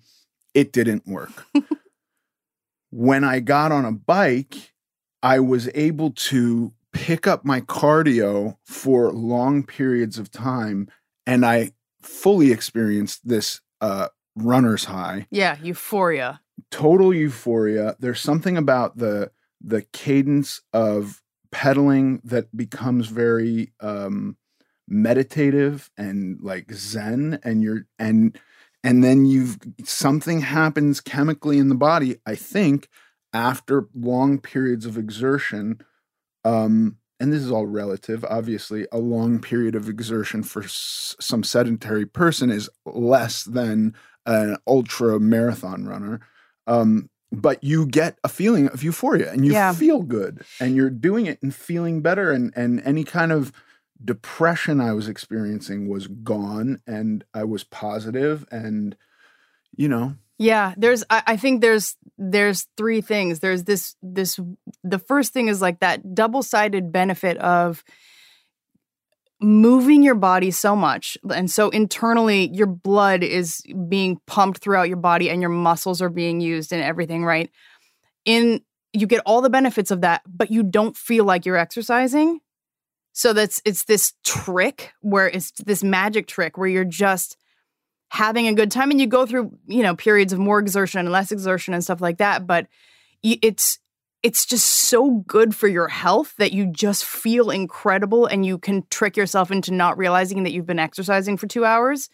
it 0.54 0.72
didn't 0.72 1.06
work. 1.06 1.46
when 2.94 3.24
I 3.24 3.40
got 3.40 3.72
on 3.72 3.84
a 3.84 3.90
bike, 3.90 4.72
I 5.20 5.40
was 5.40 5.68
able 5.74 6.12
to 6.12 6.72
pick 6.92 7.26
up 7.26 7.44
my 7.44 7.60
cardio 7.60 8.56
for 8.64 9.10
long 9.10 9.64
periods 9.64 10.16
of 10.16 10.30
time 10.30 10.88
and 11.26 11.44
I 11.44 11.72
fully 12.00 12.52
experienced 12.52 13.26
this 13.26 13.60
uh 13.80 14.08
runner's 14.36 14.84
high 14.84 15.26
yeah, 15.30 15.56
euphoria. 15.60 16.40
total 16.70 17.12
euphoria. 17.12 17.96
There's 17.98 18.20
something 18.20 18.56
about 18.56 18.98
the 18.98 19.32
the 19.60 19.82
cadence 19.92 20.60
of 20.72 21.20
pedaling 21.50 22.20
that 22.22 22.56
becomes 22.56 23.08
very 23.08 23.72
um 23.80 24.36
meditative 24.86 25.90
and 25.96 26.38
like 26.40 26.70
zen 26.72 27.40
and 27.42 27.60
you're 27.60 27.86
and 27.98 28.38
and 28.84 29.02
then 29.02 29.24
you've 29.26 29.58
something 29.84 30.40
happens 30.42 31.00
chemically 31.00 31.58
in 31.58 31.68
the 31.70 31.74
body 31.74 32.16
i 32.26 32.34
think 32.36 32.88
after 33.32 33.88
long 33.94 34.38
periods 34.38 34.86
of 34.86 34.96
exertion 34.96 35.80
um 36.44 36.96
and 37.20 37.32
this 37.32 37.42
is 37.42 37.50
all 37.50 37.66
relative 37.66 38.24
obviously 38.28 38.86
a 38.92 38.98
long 38.98 39.40
period 39.40 39.74
of 39.74 39.88
exertion 39.88 40.42
for 40.42 40.62
s- 40.62 41.16
some 41.20 41.42
sedentary 41.42 42.06
person 42.06 42.50
is 42.50 42.68
less 42.86 43.44
than 43.44 43.94
an 44.26 44.56
ultra 44.66 45.18
marathon 45.20 45.84
runner 45.86 46.20
um, 46.66 47.08
but 47.30 47.62
you 47.62 47.86
get 47.86 48.18
a 48.24 48.28
feeling 48.28 48.68
of 48.68 48.82
euphoria 48.82 49.30
and 49.32 49.44
you 49.44 49.52
Yeah. 49.52 49.72
feel 49.72 50.02
good 50.02 50.42
and 50.60 50.74
you're 50.76 50.88
doing 50.90 51.26
it 51.26 51.42
and 51.42 51.54
feeling 51.54 52.00
better 52.00 52.30
and 52.30 52.52
and 52.56 52.80
any 52.84 53.04
kind 53.04 53.32
of 53.32 53.52
depression 54.02 54.80
I 54.80 54.92
was 54.92 55.08
experiencing 55.08 55.88
was 55.88 56.06
gone 56.06 56.80
and 56.86 57.24
I 57.32 57.44
was 57.44 57.64
positive 57.64 58.46
and 58.50 58.96
you 59.76 59.88
know 59.88 60.14
Yeah, 60.38 60.74
there's 60.76 61.04
I, 61.10 61.22
I 61.26 61.36
think 61.36 61.60
there's 61.60 61.96
there's 62.18 62.66
three 62.76 63.00
things. 63.00 63.40
There's 63.40 63.64
this 63.64 63.96
this 64.02 64.38
the 64.82 64.98
first 64.98 65.32
thing 65.32 65.48
is 65.48 65.60
like 65.60 65.80
that 65.80 66.14
double-sided 66.14 66.92
benefit 66.92 67.38
of 67.38 67.84
moving 69.40 70.02
your 70.02 70.14
body 70.14 70.50
so 70.50 70.74
much 70.74 71.18
and 71.34 71.50
so 71.50 71.68
internally 71.68 72.48
your 72.52 72.66
blood 72.66 73.22
is 73.22 73.62
being 73.88 74.18
pumped 74.26 74.58
throughout 74.58 74.88
your 74.88 74.96
body 74.96 75.28
and 75.28 75.40
your 75.42 75.50
muscles 75.50 76.00
are 76.00 76.08
being 76.08 76.40
used 76.40 76.72
and 76.72 76.82
everything, 76.82 77.24
right? 77.24 77.50
In 78.24 78.60
you 78.92 79.06
get 79.06 79.22
all 79.26 79.40
the 79.40 79.50
benefits 79.50 79.90
of 79.90 80.00
that, 80.02 80.22
but 80.26 80.50
you 80.50 80.62
don't 80.62 80.96
feel 80.96 81.24
like 81.24 81.44
you're 81.44 81.56
exercising. 81.56 82.40
So 83.14 83.32
that's 83.32 83.62
it's 83.64 83.84
this 83.84 84.12
trick 84.24 84.92
where 85.00 85.28
it's 85.28 85.52
this 85.64 85.82
magic 85.82 86.26
trick 86.26 86.58
where 86.58 86.68
you're 86.68 86.84
just 86.84 87.36
having 88.08 88.48
a 88.48 88.52
good 88.54 88.70
time 88.70 88.90
and 88.90 89.00
you 89.00 89.06
go 89.06 89.24
through 89.24 89.56
you 89.66 89.82
know 89.82 89.94
periods 89.94 90.32
of 90.32 90.38
more 90.38 90.58
exertion 90.58 91.00
and 91.00 91.10
less 91.10 91.32
exertion 91.32 91.74
and 91.74 91.82
stuff 91.82 92.00
like 92.00 92.18
that 92.18 92.46
but 92.46 92.66
it's 93.22 93.78
it's 94.22 94.46
just 94.46 94.66
so 94.66 95.22
good 95.26 95.54
for 95.54 95.68
your 95.68 95.88
health 95.88 96.34
that 96.38 96.52
you 96.52 96.66
just 96.66 97.04
feel 97.04 97.50
incredible 97.50 98.26
and 98.26 98.44
you 98.44 98.58
can 98.58 98.84
trick 98.90 99.16
yourself 99.16 99.50
into 99.50 99.72
not 99.72 99.98
realizing 99.98 100.42
that 100.42 100.52
you've 100.52 100.66
been 100.66 100.78
exercising 100.78 101.36
for 101.36 101.46
2 101.46 101.64
hours. 101.64 102.08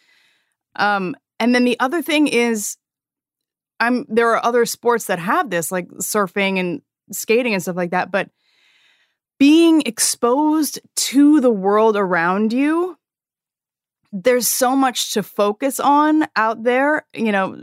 Um 0.77 1.17
and 1.39 1.55
then 1.55 1.65
the 1.65 1.81
other 1.81 2.03
thing 2.03 2.29
is 2.29 2.77
i'm 3.81 4.05
there 4.09 4.31
are 4.31 4.45
other 4.45 4.67
sports 4.67 5.07
that 5.07 5.19
have 5.19 5.51
this 5.51 5.73
like 5.73 5.89
surfing 6.03 6.61
and 6.61 6.83
skating 7.11 7.55
and 7.55 7.63
stuff 7.63 7.77
like 7.77 7.91
that 7.91 8.13
but 8.13 8.29
being 9.41 9.83
exposed 9.87 10.79
to 10.95 11.41
the 11.41 11.51
world 11.51 11.97
around 11.97 12.53
you 12.53 12.97
there's 14.13 14.49
so 14.49 14.75
much 14.75 15.13
to 15.13 15.23
focus 15.23 15.79
on 15.79 16.27
out 16.37 16.65
there, 16.65 17.07
you 17.15 17.33
know, 17.33 17.63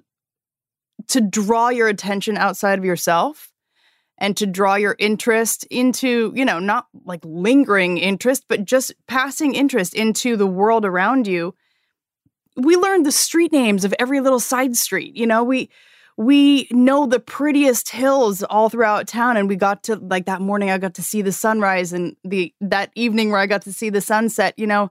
to 1.09 1.21
draw 1.21 1.69
your 1.69 1.87
attention 1.87 2.37
outside 2.37 2.79
of 2.79 2.85
yourself 2.85 3.51
and 4.17 4.35
to 4.37 4.47
draw 4.47 4.75
your 4.75 4.95
interest 4.97 5.65
into, 5.65 6.31
you 6.35 6.45
know, 6.45 6.59
not 6.59 6.87
like 7.05 7.21
lingering 7.23 7.97
interest, 7.97 8.45
but 8.47 8.65
just 8.65 8.93
passing 9.07 9.53
interest 9.53 9.93
into 9.93 10.35
the 10.35 10.47
world 10.47 10.85
around 10.85 11.27
you. 11.27 11.53
We 12.55 12.75
learned 12.75 13.05
the 13.05 13.11
street 13.11 13.51
names 13.51 13.85
of 13.85 13.93
every 13.99 14.19
little 14.19 14.39
side 14.39 14.75
street, 14.75 15.15
you 15.15 15.27
know, 15.27 15.43
we 15.43 15.69
we 16.17 16.67
know 16.71 17.05
the 17.05 17.19
prettiest 17.19 17.89
hills 17.89 18.41
all 18.43 18.69
throughout 18.69 19.07
town 19.07 19.37
and 19.37 19.47
we 19.47 19.55
got 19.55 19.83
to 19.83 19.95
like 19.97 20.25
that 20.25 20.41
morning 20.41 20.71
I 20.71 20.77
got 20.79 20.95
to 20.95 21.03
see 21.03 21.21
the 21.21 21.31
sunrise 21.31 21.93
and 21.93 22.15
the 22.23 22.53
that 22.59 22.91
evening 22.95 23.29
where 23.29 23.39
I 23.39 23.45
got 23.45 23.61
to 23.63 23.71
see 23.73 23.89
the 23.91 24.01
sunset, 24.01 24.53
you 24.57 24.65
know, 24.67 24.89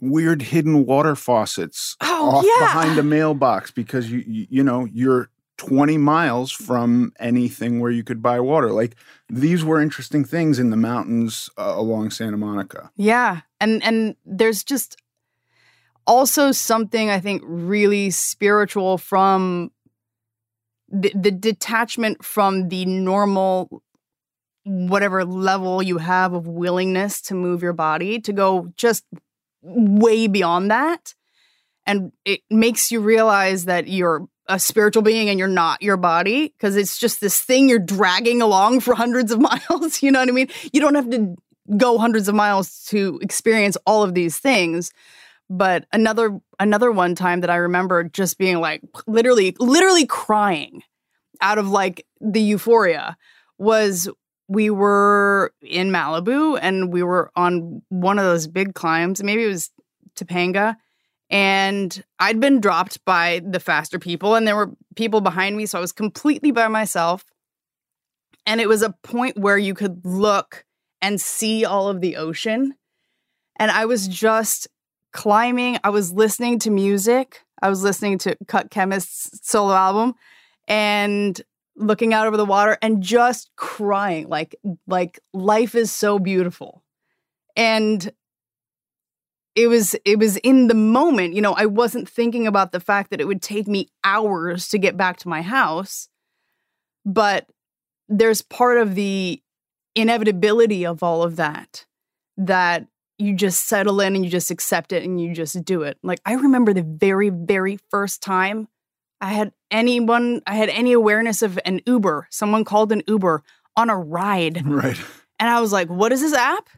weird 0.00 0.42
hidden 0.42 0.86
water 0.86 1.14
faucets 1.14 1.96
Oh, 2.00 2.30
off 2.36 2.44
yeah. 2.44 2.66
behind 2.66 2.98
a 2.98 3.02
mailbox 3.16 3.70
because 3.70 4.10
you, 4.10 4.24
you 4.26 4.46
you 4.50 4.64
know 4.64 4.86
you're 4.86 5.28
20 5.58 5.98
miles 5.98 6.50
from 6.50 7.12
anything 7.20 7.78
where 7.80 7.90
you 7.92 8.02
could 8.02 8.20
buy 8.20 8.40
water 8.40 8.70
like 8.72 8.96
these 9.28 9.62
were 9.64 9.80
interesting 9.80 10.24
things 10.24 10.58
in 10.58 10.70
the 10.70 10.76
mountains 10.76 11.48
uh, 11.56 11.74
along 11.76 12.10
Santa 12.10 12.36
Monica 12.36 12.90
Yeah. 12.96 13.42
And 13.60 13.82
and 13.84 14.16
there's 14.26 14.64
just 14.64 14.96
also 16.06 16.50
something 16.50 17.08
I 17.08 17.20
think 17.20 17.42
really 17.44 18.10
spiritual 18.10 18.98
from 18.98 19.70
the, 20.94 21.12
the 21.14 21.30
detachment 21.30 22.24
from 22.24 22.68
the 22.68 22.84
normal 22.86 23.82
whatever 24.64 25.24
level 25.24 25.82
you 25.82 25.98
have 25.98 26.32
of 26.32 26.46
willingness 26.46 27.20
to 27.20 27.34
move 27.34 27.62
your 27.62 27.72
body 27.74 28.18
to 28.20 28.32
go 28.32 28.72
just 28.76 29.04
way 29.62 30.26
beyond 30.26 30.70
that 30.70 31.14
and 31.86 32.12
it 32.24 32.40
makes 32.48 32.90
you 32.90 33.00
realize 33.00 33.66
that 33.66 33.88
you're 33.88 34.26
a 34.46 34.58
spiritual 34.58 35.02
being 35.02 35.28
and 35.28 35.38
you're 35.38 35.48
not 35.48 35.82
your 35.82 35.96
body 35.98 36.48
because 36.48 36.76
it's 36.76 36.98
just 36.98 37.20
this 37.20 37.40
thing 37.40 37.68
you're 37.68 37.78
dragging 37.78 38.40
along 38.40 38.80
for 38.80 38.94
hundreds 38.94 39.32
of 39.32 39.40
miles 39.70 40.02
you 40.02 40.10
know 40.10 40.20
what 40.20 40.28
i 40.28 40.32
mean 40.32 40.48
you 40.72 40.80
don't 40.80 40.94
have 40.94 41.10
to 41.10 41.36
go 41.76 41.98
hundreds 41.98 42.28
of 42.28 42.34
miles 42.34 42.84
to 42.86 43.18
experience 43.22 43.76
all 43.86 44.02
of 44.02 44.14
these 44.14 44.38
things. 44.38 44.92
But 45.50 45.86
another 45.92 46.40
another 46.58 46.90
one 46.90 47.14
time 47.14 47.40
that 47.40 47.50
I 47.50 47.56
remember 47.56 48.04
just 48.04 48.38
being 48.38 48.60
like 48.60 48.82
literally 49.06 49.54
literally 49.58 50.06
crying 50.06 50.82
out 51.40 51.58
of 51.58 51.68
like 51.68 52.06
the 52.20 52.40
euphoria 52.40 53.16
was 53.58 54.08
we 54.48 54.70
were 54.70 55.52
in 55.62 55.90
Malibu 55.90 56.58
and 56.60 56.92
we 56.92 57.02
were 57.02 57.30
on 57.36 57.82
one 57.88 58.18
of 58.18 58.24
those 58.24 58.46
big 58.46 58.74
climbs. 58.74 59.22
Maybe 59.22 59.44
it 59.44 59.48
was 59.48 59.70
Topanga. 60.16 60.76
And 61.30 62.04
I'd 62.18 62.40
been 62.40 62.60
dropped 62.60 63.04
by 63.04 63.40
the 63.44 63.58
faster 63.58 63.98
people, 63.98 64.34
and 64.34 64.46
there 64.46 64.56
were 64.56 64.72
people 64.94 65.20
behind 65.20 65.56
me. 65.56 65.66
So 65.66 65.78
I 65.78 65.80
was 65.80 65.92
completely 65.92 66.50
by 66.50 66.68
myself. 66.68 67.24
And 68.46 68.60
it 68.60 68.68
was 68.68 68.82
a 68.82 68.94
point 69.02 69.38
where 69.38 69.56
you 69.56 69.74
could 69.74 70.04
look 70.04 70.66
and 71.00 71.20
see 71.20 71.64
all 71.64 71.88
of 71.88 72.02
the 72.02 72.16
ocean. 72.16 72.74
And 73.56 73.70
I 73.70 73.86
was 73.86 74.06
just 74.06 74.68
climbing. 75.14 75.78
I 75.82 75.88
was 75.88 76.12
listening 76.12 76.58
to 76.60 76.70
music. 76.70 77.40
I 77.62 77.70
was 77.70 77.82
listening 77.82 78.18
to 78.18 78.36
Cut 78.46 78.70
Chemist's 78.70 79.48
solo 79.48 79.72
album 79.72 80.14
and 80.68 81.40
looking 81.76 82.12
out 82.12 82.26
over 82.26 82.36
the 82.36 82.44
water 82.44 82.76
and 82.82 83.02
just 83.02 83.50
crying 83.56 84.28
like 84.28 84.54
like 84.86 85.18
life 85.32 85.74
is 85.74 85.90
so 85.90 86.18
beautiful. 86.18 86.84
And 87.56 88.12
it 89.54 89.68
was 89.68 89.94
it 90.04 90.18
was 90.18 90.36
in 90.38 90.66
the 90.66 90.74
moment, 90.74 91.34
you 91.34 91.40
know, 91.40 91.54
I 91.54 91.66
wasn't 91.66 92.08
thinking 92.08 92.46
about 92.46 92.72
the 92.72 92.80
fact 92.80 93.10
that 93.10 93.20
it 93.20 93.26
would 93.26 93.42
take 93.42 93.68
me 93.68 93.88
hours 94.02 94.68
to 94.68 94.78
get 94.78 94.96
back 94.96 95.16
to 95.18 95.28
my 95.28 95.42
house. 95.42 96.08
But 97.06 97.48
there's 98.08 98.42
part 98.42 98.78
of 98.78 98.94
the 98.94 99.40
inevitability 99.94 100.84
of 100.84 101.02
all 101.02 101.22
of 101.22 101.36
that 101.36 101.86
that 102.36 102.88
you 103.18 103.34
just 103.34 103.68
settle 103.68 104.00
in 104.00 104.14
and 104.16 104.24
you 104.24 104.30
just 104.30 104.50
accept 104.50 104.92
it 104.92 105.04
and 105.04 105.20
you 105.20 105.34
just 105.34 105.64
do 105.64 105.82
it. 105.82 105.98
Like 106.02 106.20
I 106.24 106.34
remember 106.34 106.72
the 106.72 106.82
very 106.82 107.28
very 107.30 107.78
first 107.90 108.22
time 108.22 108.68
I 109.20 109.32
had 109.32 109.52
anyone 109.70 110.42
I 110.46 110.54
had 110.54 110.68
any 110.68 110.92
awareness 110.92 111.42
of 111.42 111.58
an 111.64 111.80
Uber, 111.86 112.28
someone 112.30 112.64
called 112.64 112.92
an 112.92 113.02
Uber 113.06 113.42
on 113.76 113.90
a 113.90 113.96
ride. 113.96 114.64
Right. 114.74 114.98
And 115.40 115.50
I 115.50 115.60
was 115.60 115.72
like, 115.72 115.88
"What 115.88 116.12
is 116.12 116.20
this 116.20 116.32
app? 116.32 116.68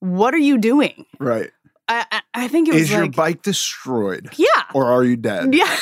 What 0.00 0.34
are 0.34 0.38
you 0.38 0.58
doing?" 0.58 1.06
Right. 1.20 1.50
I 1.88 2.22
I, 2.34 2.48
think 2.48 2.68
it 2.68 2.74
was 2.74 2.84
Is 2.84 2.90
your 2.90 3.08
bike 3.08 3.42
destroyed? 3.42 4.30
Yeah. 4.36 4.46
Or 4.74 4.86
are 4.86 5.04
you 5.04 5.16
dead? 5.16 5.54
Yeah. 5.54 5.76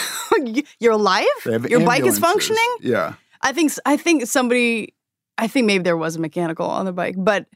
You're 0.79 0.93
alive? 0.93 1.27
Your 1.45 1.85
bike 1.85 2.05
is 2.05 2.19
functioning? 2.19 2.77
Yeah. 2.81 3.15
I 3.43 3.53
think 3.53 3.73
I 3.87 3.97
think 3.97 4.27
somebody 4.27 4.95
I 5.39 5.47
think 5.49 5.67
maybe 5.67 5.85
there 5.85 5.97
was 5.97 6.17
a 6.17 6.21
mechanical 6.21 6.67
on 6.67 6.85
the 6.85 6.93
bike, 6.93 7.15
but 7.17 7.47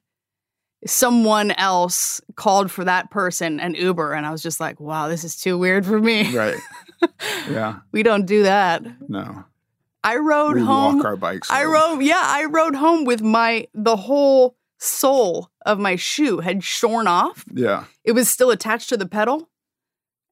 someone 0.86 1.50
else 1.52 2.20
called 2.36 2.70
for 2.70 2.84
that 2.84 3.10
person 3.10 3.60
an 3.60 3.74
Uber 3.74 4.12
and 4.12 4.26
I 4.26 4.30
was 4.30 4.42
just 4.42 4.60
like, 4.60 4.80
"Wow, 4.80 5.08
this 5.08 5.24
is 5.24 5.36
too 5.36 5.56
weird 5.58 5.86
for 5.86 5.98
me." 5.98 6.36
Right. 6.36 6.56
yeah. 7.50 7.80
we 7.92 8.02
don't 8.02 8.26
do 8.26 8.44
that. 8.44 8.82
No. 9.08 9.44
I 10.02 10.16
rode 10.16 10.56
we 10.56 10.62
home 10.62 10.96
walk 10.98 11.06
our 11.06 11.16
bikes. 11.16 11.50
I 11.50 11.62
home. 11.62 11.72
rode 11.72 11.98
yeah, 12.02 12.22
I 12.22 12.44
rode 12.44 12.74
home 12.74 13.04
with 13.04 13.22
my 13.22 13.66
the 13.72 13.96
whole 13.96 14.56
sole 14.78 15.50
of 15.64 15.78
my 15.78 15.96
shoe 15.96 16.40
had 16.40 16.62
shorn 16.62 17.06
off. 17.06 17.44
Yeah. 17.52 17.84
It 18.04 18.12
was 18.12 18.28
still 18.28 18.50
attached 18.50 18.90
to 18.90 18.96
the 18.96 19.06
pedal. 19.06 19.48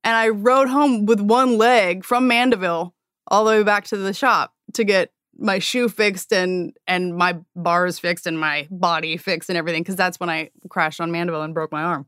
And 0.04 0.16
I 0.16 0.28
rode 0.28 0.68
home 0.68 1.06
with 1.06 1.20
one 1.20 1.58
leg 1.58 2.04
from 2.04 2.26
Mandeville 2.26 2.94
all 3.28 3.44
the 3.44 3.52
way 3.52 3.62
back 3.62 3.84
to 3.86 3.96
the 3.96 4.12
shop 4.12 4.52
to 4.74 4.84
get 4.84 5.12
my 5.42 5.58
shoe 5.58 5.88
fixed 5.88 6.32
and 6.32 6.72
and 6.86 7.16
my 7.16 7.38
bars 7.56 7.98
fixed 7.98 8.26
and 8.26 8.38
my 8.38 8.66
body 8.70 9.16
fixed 9.16 9.50
and 9.50 9.58
everything 9.58 9.82
because 9.82 9.96
that's 9.96 10.20
when 10.20 10.30
I 10.30 10.50
crashed 10.68 11.00
on 11.00 11.10
Mandeville 11.10 11.42
and 11.42 11.52
broke 11.52 11.72
my 11.72 11.82
arm. 11.82 12.06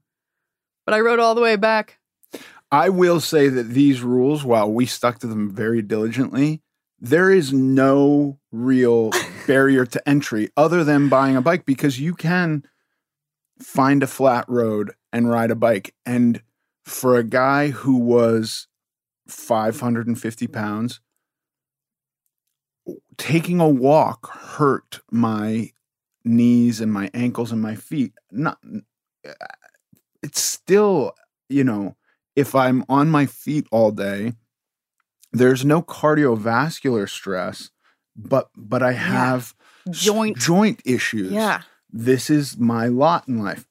But 0.87 0.95
I 0.95 1.01
rode 1.01 1.19
all 1.19 1.35
the 1.35 1.41
way 1.41 1.57
back. 1.57 1.99
I 2.71 2.89
will 2.89 3.21
say 3.21 3.49
that 3.49 3.69
these 3.69 4.03
rules, 4.03 4.45
while 4.45 4.71
we 4.71 4.87
stuck 4.87 5.19
to 5.21 5.27
them 5.27 5.51
very 5.51 5.83
diligently, 5.83 6.63
there 6.99 7.31
is 7.31 7.53
no 7.53 8.39
real 8.53 9.11
barrier 9.47 9.85
to 9.87 10.09
entry 10.09 10.51
other 10.57 10.85
than 10.85 11.09
buying 11.09 11.37
a 11.37 11.43
bike 11.43 11.67
because 11.67 12.01
you 12.01 12.15
can 12.15 12.65
find 13.61 14.03
a 14.03 14.09
flat 14.09 14.45
road 14.49 14.93
and 15.13 15.31
ride 15.31 15.51
a 15.51 15.57
bike. 15.57 15.95
And 16.05 16.43
for 16.85 17.17
a 17.17 17.25
guy 17.25 17.69
who 17.69 17.97
was 17.97 18.69
550 19.29 20.47
pounds, 20.49 21.01
taking 23.17 23.61
a 23.61 23.69
walk 23.69 24.29
hurt 24.31 25.01
my 25.11 25.71
knees 26.25 26.81
and 26.81 26.93
my 26.93 27.11
ankles 27.15 27.53
and 27.53 27.61
my 27.63 27.75
feet. 27.75 28.13
Not, 28.31 28.59
uh, 29.27 29.33
it's 30.23 30.41
still, 30.41 31.15
you 31.49 31.65
know, 31.65 31.97
if 32.37 32.55
I'm 32.55 32.85
on 32.89 33.11
my 33.11 33.27
feet 33.27 33.67
all 33.71 33.91
day, 33.91 34.33
there's 35.33 35.65
no 35.65 35.83
cardiovascular 35.83 37.09
stress, 37.09 37.71
but 38.17 38.49
but 38.57 38.83
I 38.83 38.93
have 38.93 39.55
s- 39.89 40.01
Joint 40.01 40.37
joint 40.39 40.81
issues. 40.85 41.33
Yeah. 41.33 41.63
This 41.91 42.31
is 42.31 42.57
my 42.59 42.87
lot 42.87 43.29
in 43.29 43.39
life. 43.39 43.67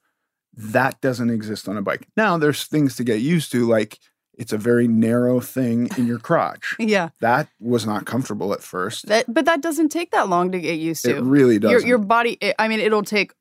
That 0.55 1.01
doesn't 1.01 1.29
exist 1.29 1.67
on 1.67 1.77
a 1.77 1.81
bike. 1.81 2.07
Now 2.15 2.37
there's 2.37 2.65
things 2.65 2.95
to 2.97 3.03
get 3.03 3.19
used 3.21 3.51
to, 3.53 3.67
like 3.67 3.97
it's 4.37 4.51
a 4.53 4.57
very 4.57 4.87
narrow 4.87 5.39
thing 5.39 5.89
in 5.97 6.07
your 6.07 6.19
crotch. 6.19 6.75
Yeah. 6.79 7.09
That 7.21 7.47
was 7.59 7.85
not 7.85 8.05
comfortable 8.05 8.53
at 8.53 8.61
first. 8.63 9.07
That 9.07 9.25
but 9.33 9.45
that 9.45 9.61
doesn't 9.61 9.89
take 9.89 10.11
that 10.11 10.29
long 10.29 10.51
to 10.51 10.59
get 10.59 10.79
used 10.79 11.03
to. 11.05 11.17
It 11.17 11.23
really 11.23 11.59
doesn't. 11.59 11.79
your 11.79 11.87
your 11.87 11.97
body 11.99 12.37
i 12.41 12.53
i 12.59 12.67
mean 12.67 12.79
it'll 12.79 13.03
take 13.03 13.33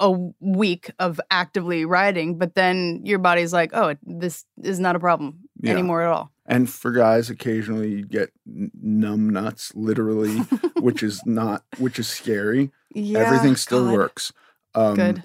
a 0.00 0.10
week 0.40 0.92
of 1.00 1.20
actively 1.30 1.84
riding 1.84 2.38
but 2.38 2.54
then 2.54 3.00
your 3.04 3.18
body's 3.18 3.52
like 3.52 3.70
oh 3.74 3.96
this 4.02 4.44
is 4.62 4.78
not 4.78 4.94
a 4.94 5.00
problem 5.00 5.40
Yeah. 5.60 5.72
anymore 5.72 6.02
at 6.02 6.08
all 6.08 6.30
and 6.50 6.70
for 6.70 6.92
guys, 6.92 7.28
occasionally 7.28 7.90
you 7.90 8.04
get 8.06 8.30
numb 8.46 9.28
nuts, 9.28 9.70
literally, 9.74 10.34
which 10.80 11.02
is 11.02 11.20
not, 11.26 11.62
which 11.76 11.98
is 11.98 12.08
scary. 12.08 12.70
yeah 12.94 13.18
Everything 13.18 13.54
still 13.54 13.84
God. 13.84 13.92
works. 13.92 14.32
Um, 14.74 14.94
good 14.94 15.24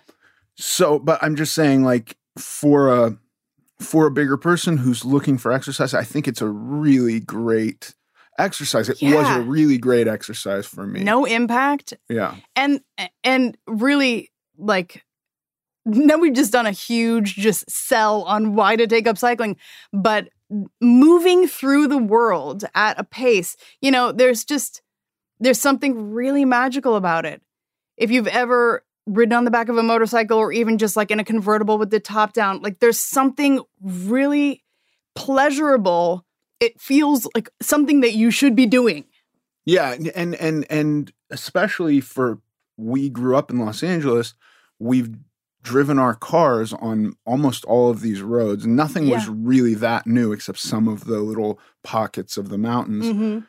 So, 0.55 0.99
but 0.99 1.24
I'm 1.24 1.38
just 1.38 1.53
saying, 1.53 1.84
like 1.86 2.17
for 2.38 2.89
a 2.89 3.17
for 3.84 4.07
a 4.07 4.11
bigger 4.11 4.38
person 4.38 4.77
who's 4.77 5.03
looking 5.05 5.38
for 5.38 5.51
exercise, 5.51 5.93
I 5.93 6.03
think 6.03 6.27
it's 6.27 6.41
a 6.41 6.47
really 6.47 7.19
great 7.19 7.93
exercise. 8.39 8.89
It 8.89 9.01
was 9.01 9.29
a 9.29 9.41
really 9.41 9.77
great 9.77 10.07
exercise 10.07 10.65
for 10.65 10.88
me. 10.88 11.03
no 11.03 11.25
impact 11.25 11.93
Yeah. 12.09 12.36
and 12.55 12.81
and 13.23 13.55
really 13.67 14.31
like 14.57 15.03
now 15.86 16.17
we've 16.17 16.34
just 16.34 16.51
done 16.51 16.65
a 16.65 16.71
huge 16.71 17.36
just 17.36 17.69
sell 17.69 18.23
on 18.23 18.55
why 18.55 18.75
to 18.75 18.88
take 18.88 19.05
up 19.07 19.17
cycling 19.17 19.57
but 19.91 20.29
moving 20.81 21.47
through 21.47 21.88
the 21.88 21.97
world 21.97 22.63
at 22.75 22.99
a 22.99 23.03
pace 23.03 23.55
you 23.81 23.91
know 23.91 24.11
there's 24.11 24.43
just 24.45 24.81
there's 25.39 25.59
something 25.59 26.11
really 26.11 26.45
magical 26.45 26.95
about 26.95 27.25
it 27.25 27.41
if 27.97 28.09
you've 28.11 28.27
ever 28.27 28.84
ridden 29.06 29.34
on 29.34 29.43
the 29.45 29.51
back 29.51 29.70
of 29.70 29.78
a 29.78 29.84
motorcycle 29.84 30.38
or 30.38 30.51
even 30.51 30.78
just 30.78 30.95
like 30.95 31.12
in 31.12 31.20
a 31.20 31.24
convertible 31.26 31.78
with 31.78 31.89
the 31.89 31.99
top 31.99 32.34
down 32.34 32.62
like 32.62 32.80
there's 32.80 32.99
something 32.99 33.60
really 33.82 34.64
pleasurable 35.16 36.26
it 36.60 36.80
feels 36.80 37.28
like 37.36 37.49
something 37.62 38.01
that 38.01 38.14
you 38.14 38.32
should 38.32 38.56
be 38.56 38.66
doing 38.66 39.06
Yeah, 39.66 39.91
and- 40.16 40.36
and 40.36 40.66
and 40.70 41.12
especially 41.30 41.99
for 42.01 42.39
we 42.78 43.10
grew 43.10 43.36
up 43.38 43.49
in 43.51 43.60
Los 43.60 43.82
Angeles, 43.84 44.34
we've 44.80 45.10
driven 45.62 45.97
our 45.99 46.16
cars 46.16 46.74
on 46.74 47.14
almost 47.26 47.64
all 47.66 47.89
of 47.89 48.01
these 48.01 48.22
roads. 48.22 48.66
Nothing 48.68 49.10
was 49.10 49.28
really 49.30 49.74
that 49.76 50.06
new 50.06 50.32
except 50.34 50.60
some 50.60 50.88
of 50.89 51.06
the 51.06 51.20
little 51.20 51.60
pockets 51.84 52.36
of 52.38 52.49
the 52.49 52.58
mountains. 52.58 53.06
Mhm. 53.06 53.47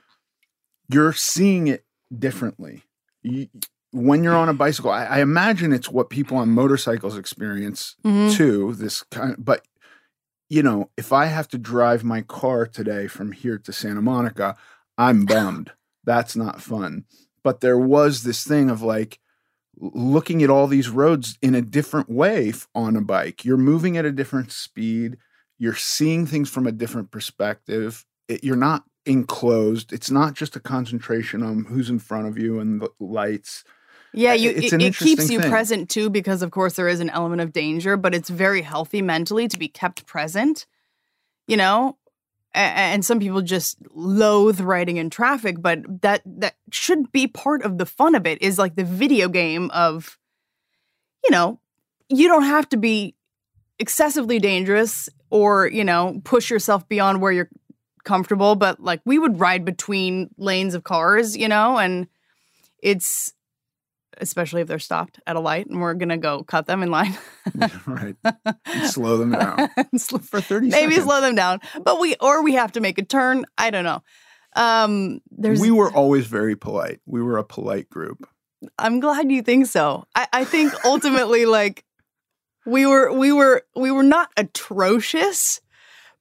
You're 0.89 1.13
seeing 1.13 1.67
it 1.67 1.85
differently. 2.17 2.83
You, 3.23 3.49
when 3.95 4.25
you're 4.25 4.37
on 4.37 4.49
a 4.49 4.55
bicycle, 4.55 4.91
I, 4.91 5.05
I 5.05 5.21
imagine 5.21 5.73
it's 5.73 5.89
what 5.91 6.11
people 6.11 6.37
on 6.37 6.51
motorcycles 6.51 7.17
experience 7.17 7.95
Mhm. 8.05 8.33
too. 8.37 8.75
This 8.75 9.03
kind, 9.05 9.37
but 9.39 9.65
you 10.51 10.63
know, 10.63 10.91
if 10.97 11.13
I 11.13 11.27
have 11.27 11.49
to 11.49 11.59
drive 11.59 12.05
my 12.05 12.21
car 12.23 12.67
today 12.67 13.07
from 13.07 13.33
here 13.33 13.57
to 13.59 13.73
Santa 13.73 14.03
Monica, 14.03 14.57
I'm 14.99 15.25
bummed. 15.27 15.71
That's 16.05 16.37
not 16.37 16.61
fun. 16.61 17.05
But 17.43 17.61
there 17.61 17.79
was 17.79 18.23
this 18.25 18.45
thing 18.45 18.69
of 18.69 18.83
like 18.83 19.21
looking 19.77 20.43
at 20.43 20.51
all 20.51 20.67
these 20.67 20.89
roads 20.89 21.39
in 21.43 21.55
a 21.55 21.63
different 21.63 22.09
way 22.11 22.53
on 22.75 22.97
a 22.97 23.01
bike. 23.01 23.45
You're 23.45 23.57
moving 23.57 23.97
at 23.97 24.05
a 24.05 24.13
different 24.13 24.53
speed. 24.53 25.17
You're 25.59 25.75
seeing 25.77 26.27
things 26.27 26.51
from 26.51 26.67
a 26.67 26.73
different 26.73 27.11
perspective. 27.11 28.05
It, 28.29 28.45
you're 28.45 28.57
not 28.57 28.85
enclosed. 29.07 29.93
It's 29.93 30.11
not 30.11 30.35
just 30.35 30.57
a 30.57 30.61
concentration 30.61 31.43
on 31.43 31.65
who's 31.65 31.91
in 31.91 31.99
front 31.99 32.27
of 32.29 32.39
you 32.39 32.59
and 32.61 32.81
the 32.81 32.91
lights. 33.01 33.65
Yeah, 34.15 34.33
you 34.35 34.51
it, 34.51 34.73
it 34.73 34.97
keeps 34.97 35.31
you 35.31 35.41
thing. 35.41 35.51
present 35.51 35.91
too 35.91 36.11
because 36.11 36.43
of 36.43 36.51
course 36.51 36.75
there 36.75 36.89
is 36.89 37.01
an 37.01 37.11
element 37.11 37.43
of 37.43 37.53
danger, 37.53 37.97
but 37.97 38.15
it's 38.15 38.29
very 38.29 38.63
healthy 38.63 39.03
mentally 39.03 39.49
to 39.49 39.59
be 39.59 39.69
kept 39.69 40.07
present. 40.07 40.67
You 41.47 41.57
know? 41.57 41.99
And 42.57 43.05
some 43.05 43.19
people 43.19 43.43
just 43.43 43.79
loathe 43.93 44.61
riding 44.61 44.97
in 44.97 45.11
traffic, 45.11 45.57
but 45.61 46.03
that 46.03 46.23
that 46.25 46.55
should 46.71 47.11
be 47.11 47.27
part 47.27 47.63
of 47.63 47.79
the 47.79 47.87
fun 47.87 48.15
of 48.15 48.29
it 48.29 48.41
is 48.41 48.59
like 48.59 48.77
the 48.77 48.85
video 48.85 49.29
game 49.29 49.71
of 49.73 50.19
you 51.25 51.31
know, 51.31 51.59
you 52.09 52.29
don't 52.29 52.45
have 52.45 52.69
to 52.69 52.77
be 52.77 53.15
excessively 53.79 54.39
dangerous 54.39 55.09
or, 55.31 55.67
you 55.67 55.85
know, 55.85 56.21
push 56.25 56.51
yourself 56.51 56.89
beyond 56.89 57.21
where 57.21 57.33
you're 57.33 57.49
comfortable, 58.05 58.55
but 58.55 58.79
like 58.81 59.01
we 59.05 59.19
would 59.19 59.41
ride 59.41 59.65
between 59.65 60.31
lanes 60.37 60.75
of 60.75 60.85
cars, 60.85 61.37
you 61.37 61.49
know, 61.49 61.79
and 61.79 62.07
it's 62.83 63.33
especially 64.19 64.63
if 64.63 64.69
they're 64.69 64.79
stopped 64.79 65.21
at 65.27 65.37
a 65.37 65.41
light 65.41 65.67
and 65.67 65.81
we're 65.81 65.95
gonna 65.95 66.17
go 66.19 66.43
cut 66.43 66.67
them 66.67 66.83
in 66.83 66.91
line. 66.91 67.17
right. 67.87 68.17
Slow 68.87 69.17
them 69.17 69.33
down 69.33 69.69
for 69.99 70.41
30 70.41 70.69
Maybe 70.69 70.93
seconds. 70.95 71.05
slow 71.05 71.21
them 71.21 71.35
down. 71.35 71.61
But 71.83 72.01
we 72.01 72.17
or 72.21 72.43
we 72.43 72.55
have 72.55 72.73
to 72.73 72.81
make 72.81 72.99
a 72.99 73.05
turn. 73.05 73.45
I 73.59 73.71
don't 73.71 73.85
know. 73.85 74.03
Um 74.57 75.21
there's 75.31 75.61
we 75.61 75.71
were 75.71 75.91
always 75.93 76.27
very 76.27 76.57
polite. 76.57 77.01
We 77.07 77.23
were 77.23 77.39
a 77.39 77.45
polite 77.45 77.89
group. 77.91 78.29
I'm 78.79 79.01
glad 79.01 79.31
you 79.31 79.43
think 79.43 79.67
so. 79.67 80.05
I, 80.15 80.27
I 80.33 80.45
think 80.45 80.73
ultimately 80.85 81.45
like 81.47 81.85
we 82.67 82.87
were 82.87 83.13
we 83.13 83.33
were 83.33 83.63
we 83.77 83.91
were 83.91 84.03
not 84.03 84.31
atrocious, 84.37 85.61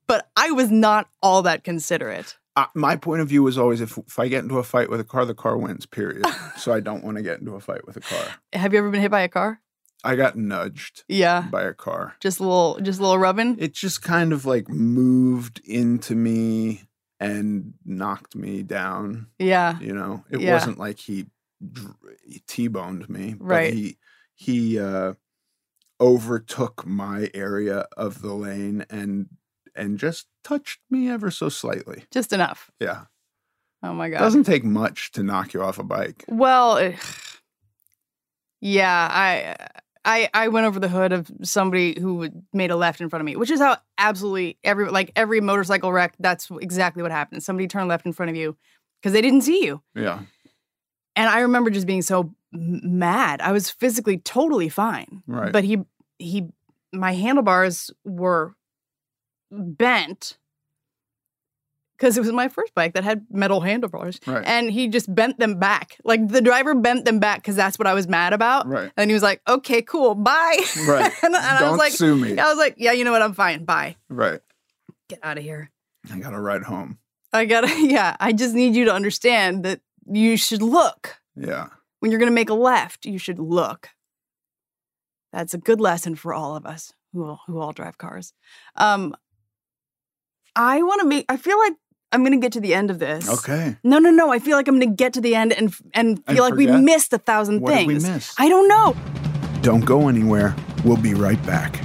but 0.08 0.30
I 0.36 0.52
was 0.52 0.70
not 0.70 1.08
all 1.22 1.44
that 1.44 1.64
considerate. 1.64 2.38
Uh, 2.56 2.66
my 2.76 2.96
point 2.96 3.22
of 3.22 3.28
view 3.30 3.42
was 3.42 3.58
always 3.58 3.82
if, 3.82 3.98
if 3.98 4.20
I 4.20 4.28
get 4.28 4.44
into 4.44 4.60
a 4.60 4.64
fight 4.64 4.90
with 4.90 5.00
a 5.00 5.04
car, 5.04 5.26
the 5.26 5.34
car 5.34 5.58
wins, 5.58 5.86
period. 5.88 6.24
so 6.58 6.72
I 6.72 6.80
don't 6.82 7.04
want 7.04 7.18
to 7.18 7.24
get 7.24 7.40
into 7.40 7.56
a 7.56 7.60
fight 7.60 7.86
with 7.88 7.98
a 7.98 8.02
car. 8.02 8.26
Have 8.54 8.74
you 8.74 8.80
ever 8.80 8.92
been 8.92 9.02
hit 9.02 9.10
by 9.12 9.22
a 9.22 9.28
car? 9.30 9.60
I 10.04 10.16
got 10.16 10.36
nudged 10.38 11.04
Yeah. 11.08 11.48
by 11.50 11.64
a 11.64 11.74
car. 11.74 12.16
Just 12.20 12.40
a 12.40 12.44
little 12.44 12.78
just 12.82 13.00
a 13.00 13.02
little 13.02 13.18
rubbing. 13.18 13.56
It 13.60 13.74
just 13.74 14.02
kind 14.04 14.34
of 14.34 14.46
like 14.46 14.68
moved 14.70 15.62
into 15.66 16.14
me 16.14 16.84
and 17.20 17.74
knocked 17.86 18.36
me 18.36 18.64
down. 18.64 19.28
Yeah. 19.40 19.80
You 19.80 19.94
know, 19.94 20.26
it 20.30 20.42
Yeah. 20.42 20.54
wasn't 20.54 20.78
like 20.78 21.00
he 21.00 21.28
dr- 21.72 21.96
t-boned 22.48 23.10
me, 23.10 23.34
but 23.40 23.46
Right. 23.46 23.74
he 23.74 23.98
he 24.36 24.78
uh, 24.80 25.14
overtook 26.02 26.86
my 26.86 27.30
area 27.34 27.88
of 27.96 28.22
the 28.22 28.34
lane 28.34 28.86
and 28.90 29.30
and 29.76 29.98
just 29.98 30.28
touched 30.44 30.80
me 30.90 31.10
ever 31.10 31.32
so 31.32 31.50
slightly. 31.50 32.04
Just 32.12 32.34
enough. 32.34 32.70
Yeah, 32.80 33.06
Oh 33.82 33.94
my 33.94 34.10
god. 34.10 34.20
doesn't 34.20 34.44
take 34.46 34.64
much 34.64 35.12
to 35.14 35.24
knock 35.24 35.54
you 35.54 35.62
off 35.64 35.80
a 35.80 35.84
bike. 35.84 36.24
Well, 36.28 36.94
yeah, 38.62 39.08
I 39.12 39.56
I 40.06 40.30
I 40.34 40.48
went 40.50 40.66
over 40.66 40.80
the 40.80 40.88
hood 40.88 41.12
of 41.12 41.30
somebody 41.44 42.00
who 42.00 42.16
would- 42.16 42.44
made 42.54 42.72
a 42.72 42.76
left 42.76 43.02
in 43.02 43.10
front 43.10 43.22
of 43.22 43.26
me, 43.26 43.36
which 43.36 43.50
is 43.52 43.60
how 43.60 43.78
absolutely 43.98 44.58
every 44.64 44.90
like 44.90 45.12
every 45.16 45.42
motorcycle 45.42 45.92
wreck. 45.92 46.16
That's 46.20 46.50
exactly 46.62 47.04
what 47.04 47.12
happened. 47.12 47.44
Somebody 47.44 47.68
turned 47.68 47.90
left 47.90 48.06
in 48.06 48.14
front 48.14 48.30
of 48.30 48.36
you 48.36 48.56
because 49.02 49.14
they 49.14 49.22
didn't 49.22 49.42
see 49.42 49.66
you, 49.66 49.82
Yeah, 49.96 50.20
and 51.16 51.30
I 51.30 51.40
remember 51.42 51.70
just 51.70 51.88
being 51.88 52.02
so 52.02 52.34
mad. 52.54 53.42
I 53.42 53.52
was 53.52 53.70
physically 53.70 54.18
totally 54.18 54.70
fine, 54.70 55.24
right. 55.28 55.52
but 55.52 55.64
he 55.66 55.80
he 56.20 56.48
my 56.94 57.14
handlebars 57.14 57.92
were 58.06 58.54
bent 59.54 60.38
because 61.98 62.18
it 62.18 62.22
was 62.22 62.32
my 62.32 62.48
first 62.50 62.74
bike 62.76 62.94
that 62.96 63.04
had 63.04 63.26
metal 63.30 63.62
handlebars 63.62 64.20
right, 64.28 64.44
and 64.46 64.72
he 64.72 64.88
just 64.88 65.14
bent 65.14 65.40
them 65.40 65.60
back. 65.60 65.98
Like 66.04 66.28
the 66.28 66.42
driver 66.42 66.76
bent 66.76 67.06
them 67.06 67.20
back 67.20 67.40
because 67.42 67.56
that's 67.56 67.78
what 67.80 67.88
I 67.88 67.94
was 67.94 68.08
mad 68.08 68.34
about. 68.34 68.68
right, 68.68 68.92
And 68.98 69.10
he 69.10 69.14
was 69.14 69.24
like, 69.24 69.42
"Okay, 69.48 69.82
cool, 69.82 70.16
bye." 70.16 70.58
right. 70.88 71.12
and, 71.24 71.24
and 71.24 71.36
I 71.36 71.60
Don't 71.60 71.72
was 71.72 71.80
like, 71.80 71.94
sue 71.94 72.16
me. 72.16 72.38
"I 72.38 72.50
was 72.50 72.58
like, 72.58 72.76
yeah, 72.78 72.92
you 72.92 73.04
know 73.06 73.12
what? 73.12 73.22
I'm 73.22 73.34
fine. 73.34 73.64
Bye. 73.64 73.96
Right. 74.10 74.42
Get 75.10 75.20
out 75.24 75.38
of 75.38 75.44
here. 75.44 75.70
I 76.12 76.20
got 76.20 76.32
to 76.32 76.40
ride 76.40 76.64
home. 76.64 76.98
I 77.32 77.46
gotta. 77.46 77.68
Yeah, 77.80 78.16
I 78.20 78.34
just 78.34 78.54
need 78.54 78.76
you 78.76 78.86
to 78.86 78.94
understand 78.94 79.64
that 79.64 79.82
you 80.06 80.36
should 80.38 80.62
look 80.62 81.18
Yeah. 81.36 81.68
when 82.00 82.12
you're 82.12 82.20
gonna 82.20 82.32
make 82.32 82.50
a 82.50 82.54
left. 82.56 83.06
You 83.06 83.18
should 83.18 83.40
look. 83.40 83.90
That's 85.32 85.54
a 85.54 85.58
good 85.58 85.80
lesson 85.82 86.16
for 86.16 86.34
all 86.34 86.56
of 86.56 86.66
us 86.66 86.94
who 87.14 87.24
all, 87.26 87.42
who 87.48 87.60
all 87.60 87.72
drive 87.72 87.98
cars. 87.98 88.34
Um, 88.76 89.16
I 90.56 90.82
want 90.84 91.02
to 91.02 91.08
make. 91.08 91.26
I 91.30 91.38
feel 91.38 91.58
like 91.60 91.74
I'm 92.12 92.24
gonna 92.24 92.38
get 92.38 92.52
to 92.54 92.60
the 92.60 92.74
end 92.74 92.92
of 92.92 93.00
this. 93.00 93.28
Okay. 93.28 93.76
No, 93.84 93.98
no, 94.00 94.12
no. 94.12 94.32
I 94.32 94.40
feel 94.40 94.56
like 94.56 94.68
I'm 94.68 94.80
going 94.80 94.90
to 94.92 94.96
get 94.96 95.14
to 95.14 95.22
the 95.22 95.34
end 95.36 95.52
and 95.52 95.74
and 95.94 96.18
feel 96.28 96.44
And 96.46 96.52
like 96.52 96.54
we 96.56 96.68
missed 96.68 97.12
a 97.14 97.18
thousand 97.18 97.62
What 97.62 97.72
did 97.72 97.88
things. 97.88 98.04
we 98.06 98.10
miss? 98.12 98.36
I 98.38 98.50
don't 98.50 98.68
know. 98.68 98.96
Don't 99.64 99.84
go 99.84 100.08
anywhere. 100.10 100.56
We'll 100.86 100.98
be 100.98 101.16
right 101.16 101.44
back. 101.46 101.80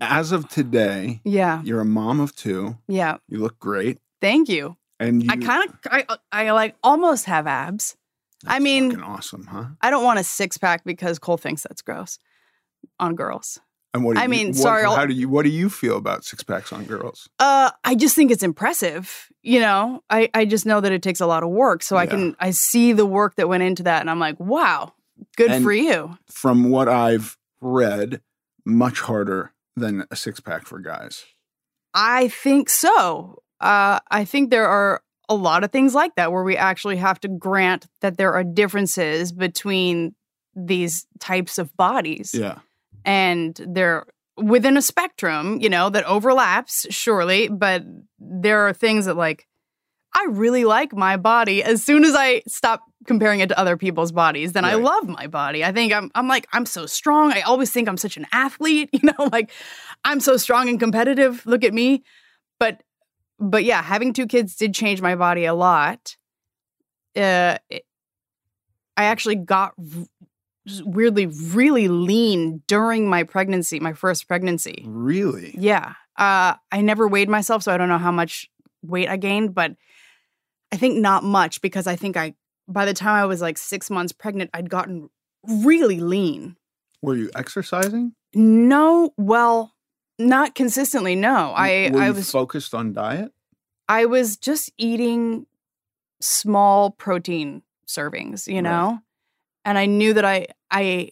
As 0.00 0.32
of 0.32 0.48
today, 0.48 1.20
Yeah, 1.24 1.62
you're 1.62 1.80
a 1.80 1.84
mom 1.84 2.18
of 2.18 2.34
two. 2.34 2.76
yeah. 2.88 3.18
You 3.28 3.38
look 3.38 3.58
great, 3.60 3.98
Thank 4.20 4.48
you. 4.48 4.76
and 4.98 5.22
you. 5.22 5.28
I 5.30 5.36
kind 5.36 5.68
of, 5.68 5.76
I, 5.90 6.06
I 6.32 6.50
like 6.50 6.74
almost 6.82 7.26
have 7.26 7.46
abs. 7.46 7.96
I 8.46 8.58
mean- 8.58 9.00
awesome, 9.00 9.46
huh? 9.46 9.66
I 9.80 9.90
don't 9.90 10.04
want 10.04 10.18
a 10.18 10.24
six 10.24 10.58
pack 10.58 10.84
because 10.84 11.18
Cole 11.18 11.36
thinks 11.36 11.62
that's 11.62 11.82
gross 11.82 12.18
on 12.98 13.14
girls. 13.14 13.60
And 13.94 14.04
what? 14.04 14.14
Do 14.14 14.20
I 14.20 14.24
you- 14.24 14.28
mean, 14.30 14.46
what- 14.48 14.56
sorry, 14.56 14.84
How 14.84 15.04
do 15.06 15.12
you? 15.12 15.28
What 15.28 15.42
do 15.42 15.50
you 15.50 15.68
feel 15.68 15.96
about 15.98 16.24
six 16.24 16.42
packs 16.42 16.72
on 16.72 16.84
girls? 16.86 17.28
Uh, 17.38 17.70
I 17.84 17.94
just 17.94 18.16
think 18.16 18.30
it's 18.30 18.42
impressive. 18.42 19.28
You 19.42 19.60
know, 19.60 20.02
I 20.08 20.30
I 20.32 20.44
just 20.46 20.64
know 20.64 20.80
that 20.80 20.92
it 20.92 21.02
takes 21.02 21.20
a 21.20 21.26
lot 21.26 21.42
of 21.42 21.50
work, 21.50 21.82
so 21.82 21.96
I 21.96 22.06
can 22.06 22.34
I 22.40 22.52
see 22.52 22.92
the 22.94 23.04
work 23.06 23.34
that 23.36 23.48
went 23.48 23.62
into 23.62 23.82
that, 23.82 24.00
and 24.00 24.08
I'm 24.10 24.18
like, 24.18 24.40
wow, 24.40 24.94
good 25.36 25.50
And- 25.50 25.62
for 25.64 25.72
you. 25.72 26.16
From 26.30 26.70
what 26.70 26.88
I've 26.88 27.36
read, 27.60 28.22
much 28.64 29.00
harder 29.00 29.52
than 29.76 30.04
a 30.10 30.16
six 30.16 30.40
pack 30.40 30.66
for 30.66 30.78
guys. 30.78 31.24
I 31.94 32.28
think 32.28 32.70
so. 32.70 33.42
Uh, 33.60 34.00
I 34.10 34.24
think 34.24 34.48
there 34.50 34.66
are 34.66 35.02
a 35.32 35.34
lot 35.34 35.64
of 35.64 35.72
things 35.72 35.94
like 35.94 36.14
that 36.16 36.32
where 36.32 36.44
we 36.44 36.56
actually 36.56 36.96
have 36.96 37.18
to 37.20 37.28
grant 37.28 37.86
that 38.00 38.18
there 38.18 38.34
are 38.34 38.44
differences 38.44 39.32
between 39.32 40.14
these 40.54 41.06
types 41.18 41.58
of 41.58 41.74
bodies. 41.76 42.34
Yeah. 42.34 42.58
And 43.04 43.58
they're 43.66 44.04
within 44.36 44.76
a 44.76 44.82
spectrum, 44.82 45.58
you 45.60 45.68
know, 45.68 45.88
that 45.90 46.04
overlaps, 46.04 46.86
surely, 46.90 47.48
but 47.48 47.82
there 48.18 48.66
are 48.66 48.72
things 48.72 49.06
that, 49.06 49.16
like, 49.16 49.46
I 50.14 50.26
really 50.28 50.64
like 50.64 50.94
my 50.94 51.16
body. 51.16 51.62
As 51.62 51.82
soon 51.82 52.04
as 52.04 52.14
I 52.14 52.42
stop 52.46 52.82
comparing 53.06 53.40
it 53.40 53.48
to 53.48 53.58
other 53.58 53.78
people's 53.78 54.12
bodies, 54.12 54.52
then 54.52 54.64
I 54.64 54.74
love 54.74 55.08
my 55.08 55.26
body. 55.26 55.64
I 55.64 55.72
think 55.72 55.92
I'm 55.92 56.10
I'm 56.14 56.28
like 56.28 56.46
I'm 56.52 56.66
so 56.66 56.84
strong. 56.84 57.32
I 57.32 57.40
always 57.40 57.70
think 57.70 57.88
I'm 57.88 57.96
such 57.96 58.18
an 58.18 58.26
athlete, 58.30 58.90
you 58.92 59.00
know, 59.02 59.30
like 59.32 59.50
I'm 60.04 60.20
so 60.20 60.36
strong 60.36 60.68
and 60.68 60.78
competitive. 60.78 61.44
Look 61.46 61.64
at 61.64 61.72
me. 61.72 62.04
But 62.60 62.82
but 63.42 63.64
yeah, 63.64 63.82
having 63.82 64.12
two 64.12 64.26
kids 64.26 64.56
did 64.56 64.74
change 64.74 65.02
my 65.02 65.14
body 65.16 65.44
a 65.44 65.54
lot. 65.54 66.16
Uh 67.16 67.58
it- 67.68 67.84
I 68.96 69.04
actually 69.04 69.36
got 69.36 69.72
r- 69.78 70.04
weirdly 70.84 71.26
really 71.26 71.88
lean 71.88 72.62
during 72.66 73.08
my 73.08 73.22
pregnancy, 73.22 73.80
my 73.80 73.94
first 73.94 74.28
pregnancy. 74.28 74.84
Really? 74.86 75.54
Yeah. 75.58 75.94
Uh, 76.18 76.54
I 76.70 76.82
never 76.82 77.08
weighed 77.08 77.30
myself, 77.30 77.62
so 77.62 77.72
I 77.72 77.78
don't 77.78 77.88
know 77.88 77.96
how 77.96 78.12
much 78.12 78.50
weight 78.82 79.08
I 79.08 79.16
gained, 79.16 79.54
but 79.54 79.72
I 80.70 80.76
think 80.76 80.98
not 80.98 81.24
much 81.24 81.62
because 81.62 81.86
I 81.86 81.96
think 81.96 82.18
I, 82.18 82.34
by 82.68 82.84
the 82.84 82.92
time 82.92 83.14
I 83.14 83.24
was 83.24 83.40
like 83.40 83.56
six 83.56 83.88
months 83.88 84.12
pregnant, 84.12 84.50
I'd 84.52 84.68
gotten 84.68 85.08
really 85.48 86.00
lean. 86.00 86.56
Were 87.00 87.16
you 87.16 87.30
exercising? 87.34 88.14
No, 88.34 89.14
well, 89.16 89.72
not 90.18 90.54
consistently. 90.54 91.14
No, 91.14 91.52
I, 91.56 91.90
I 91.94 92.10
was, 92.10 92.30
focused 92.30 92.74
on 92.74 92.92
diet. 92.92 93.32
I 93.88 94.06
was 94.06 94.36
just 94.36 94.72
eating 94.78 95.46
small 96.20 96.90
protein 96.90 97.62
servings, 97.86 98.46
you 98.46 98.54
Right. 98.56 98.62
know, 98.62 99.00
and 99.64 99.76
I 99.78 99.86
knew 99.86 100.14
that 100.14 100.24
I, 100.24 100.46
I 100.70 101.10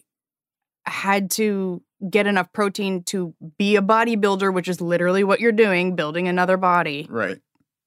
had 0.85 1.31
to 1.31 1.81
get 2.09 2.25
enough 2.25 2.51
protein 2.53 3.03
to 3.03 3.33
be 3.57 3.75
a 3.75 3.81
bodybuilder, 3.81 4.53
which 4.53 4.67
is 4.67 4.81
literally 4.81 5.23
what 5.23 5.39
you're 5.39 5.51
doing, 5.51 5.95
building 5.95 6.27
another 6.27 6.57
body. 6.57 7.07
Right. 7.09 7.37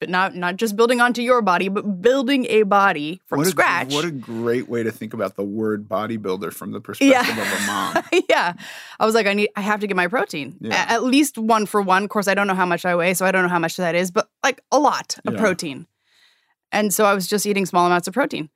But 0.04 0.10
not 0.10 0.34
not 0.34 0.56
just 0.56 0.76
building 0.76 1.00
onto 1.00 1.22
your 1.22 1.40
body, 1.40 1.70
but 1.70 2.02
building 2.02 2.44
a 2.50 2.62
body 2.64 3.22
from 3.24 3.38
what 3.38 3.46
a, 3.46 3.50
scratch. 3.50 3.90
What 3.90 4.04
a 4.04 4.10
great 4.10 4.68
way 4.68 4.82
to 4.82 4.92
think 4.92 5.14
about 5.14 5.34
the 5.36 5.42
word 5.42 5.88
bodybuilder 5.88 6.52
from 6.52 6.72
the 6.72 6.80
perspective 6.80 7.38
of 7.38 7.62
a 7.62 7.66
mom. 7.66 8.04
yeah, 8.28 8.52
I 9.00 9.06
was 9.06 9.14
like, 9.14 9.26
I 9.26 9.32
need, 9.32 9.48
I 9.56 9.62
have 9.62 9.80
to 9.80 9.86
get 9.86 9.96
my 9.96 10.08
protein 10.08 10.58
Yeah. 10.60 10.84
at 10.90 11.04
least 11.04 11.38
one 11.38 11.64
for 11.64 11.80
one. 11.80 12.02
Of 12.04 12.10
course, 12.10 12.28
I 12.28 12.34
don't 12.34 12.46
know 12.46 12.54
how 12.54 12.66
much 12.66 12.84
I 12.84 12.94
weigh, 12.94 13.14
so 13.14 13.24
I 13.24 13.32
don't 13.32 13.44
know 13.44 13.48
how 13.48 13.58
much 13.58 13.78
that 13.78 13.94
is, 13.94 14.10
but 14.10 14.28
like 14.42 14.62
a 14.70 14.78
lot 14.78 15.16
of 15.24 15.32
Yeah. 15.32 15.40
protein. 15.40 15.86
And 16.70 16.92
so 16.92 17.06
I 17.06 17.14
was 17.14 17.26
just 17.26 17.46
eating 17.46 17.64
small 17.64 17.86
amounts 17.86 18.06
of 18.06 18.12
protein. 18.12 18.50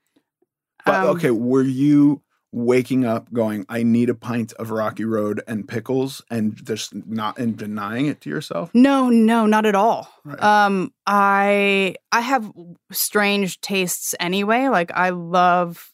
But 0.84 0.96
Um, 0.96 1.06
okay, 1.16 1.30
were 1.30 1.62
you 1.62 2.20
waking 2.50 3.04
up 3.04 3.30
going, 3.32 3.66
I 3.68 3.82
need 3.82 4.08
a 4.08 4.14
pint 4.14 4.52
of 4.54 4.70
Rocky 4.70 5.04
Road 5.04 5.42
and 5.46 5.68
pickles 5.68 6.22
and 6.30 6.56
just 6.64 6.94
not 7.06 7.38
and 7.38 7.56
denying 7.56 8.06
it 8.06 8.20
to 8.22 8.30
yourself? 8.30 8.70
No, 8.74 9.10
no, 9.10 9.44
not 9.46 9.66
at 9.66 9.74
all. 9.74 10.08
Right. 10.24 10.42
Um, 10.42 10.92
I 11.06 11.94
I 12.10 12.20
have 12.20 12.50
strange 12.90 13.60
tastes 13.60 14.14
anyway. 14.18 14.68
Like 14.68 14.90
I 14.94 15.10
love 15.10 15.92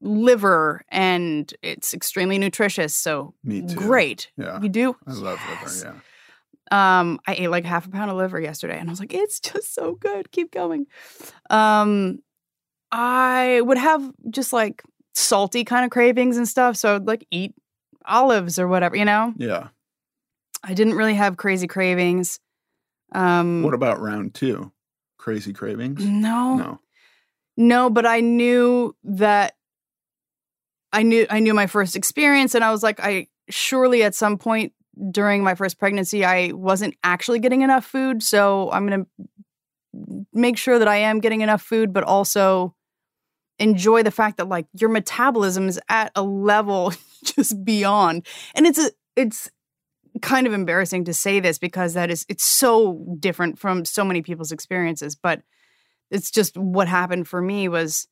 liver, 0.00 0.82
and 0.90 1.52
it's 1.62 1.92
extremely 1.92 2.38
nutritious. 2.38 2.94
So 2.94 3.34
Me 3.42 3.62
too. 3.62 3.74
great. 3.74 4.30
Yeah. 4.36 4.60
You 4.62 4.68
do? 4.68 4.96
I 5.06 5.12
love 5.12 5.40
Yes. 5.48 5.82
liver, 5.82 5.94
yeah. 5.94 6.00
Um, 6.70 7.18
I 7.26 7.34
ate 7.34 7.48
like 7.48 7.64
half 7.64 7.86
a 7.86 7.90
pound 7.90 8.10
of 8.10 8.16
liver 8.18 8.38
yesterday, 8.40 8.78
and 8.78 8.88
I 8.88 8.92
was 8.92 9.00
like, 9.00 9.14
"It's 9.14 9.40
just 9.40 9.74
so 9.74 9.94
good. 9.94 10.30
Keep 10.30 10.52
going." 10.52 10.86
Um, 11.50 12.18
I 12.92 13.60
would 13.64 13.78
have 13.78 14.08
just 14.30 14.52
like 14.52 14.82
salty 15.18 15.64
kind 15.64 15.84
of 15.84 15.90
cravings 15.90 16.36
and 16.36 16.46
stuff. 16.46 16.76
So 16.76 16.94
I'd 16.96 17.06
like 17.06 17.26
eat 17.30 17.54
olives 18.04 18.58
or 18.58 18.68
whatever, 18.68 18.96
you 18.96 19.04
know? 19.04 19.34
Yeah. 19.36 19.68
I 20.62 20.74
didn't 20.74 20.94
really 20.94 21.14
have 21.14 21.36
crazy 21.36 21.66
cravings. 21.66 22.40
Um 23.12 23.62
What 23.62 23.74
about 23.74 24.00
round 24.00 24.34
two? 24.34 24.72
Crazy 25.18 25.52
cravings? 25.52 26.04
no. 26.04 26.56
No. 26.56 26.80
No, 27.60 27.90
but 27.90 28.06
I 28.06 28.20
knew 28.20 28.94
that 29.02 29.54
I 30.92 31.02
knew 31.02 31.26
I 31.28 31.40
knew 31.40 31.52
my 31.54 31.66
first 31.66 31.96
experience 31.96 32.54
and 32.54 32.62
I 32.62 32.70
was 32.70 32.82
like 32.84 33.00
I 33.00 33.26
surely 33.50 34.04
at 34.04 34.14
some 34.14 34.38
point 34.38 34.72
during 35.10 35.42
my 35.42 35.54
first 35.56 35.78
pregnancy 35.78 36.24
I 36.24 36.52
wasn't 36.52 36.94
actually 37.02 37.40
getting 37.40 37.62
enough 37.62 37.84
food, 37.84 38.22
so 38.22 38.70
I'm 38.70 38.86
going 38.86 39.04
to 39.04 40.26
make 40.32 40.56
sure 40.56 40.78
that 40.78 40.86
I 40.88 40.96
am 40.98 41.18
getting 41.18 41.40
enough 41.40 41.62
food 41.62 41.92
but 41.92 42.04
also 42.04 42.74
enjoy 43.58 44.02
the 44.02 44.10
fact 44.10 44.36
that 44.36 44.48
like 44.48 44.66
your 44.78 44.90
metabolism 44.90 45.68
is 45.68 45.80
at 45.88 46.12
a 46.14 46.22
level 46.22 46.92
just 47.24 47.64
beyond. 47.64 48.26
And 48.54 48.66
it's 48.66 48.78
a 48.78 48.90
it's 49.16 49.50
kind 50.22 50.46
of 50.46 50.52
embarrassing 50.52 51.04
to 51.04 51.14
say 51.14 51.40
this 51.40 51.58
because 51.58 51.94
that 51.94 52.10
is 52.10 52.24
it's 52.28 52.44
so 52.44 53.16
different 53.18 53.58
from 53.58 53.84
so 53.84 54.04
many 54.04 54.22
people's 54.22 54.52
experiences, 54.52 55.14
but 55.14 55.42
it's 56.10 56.30
just 56.30 56.56
what 56.56 56.88
happened 56.88 57.28
for 57.28 57.40
me 57.40 57.68
was 57.68 58.08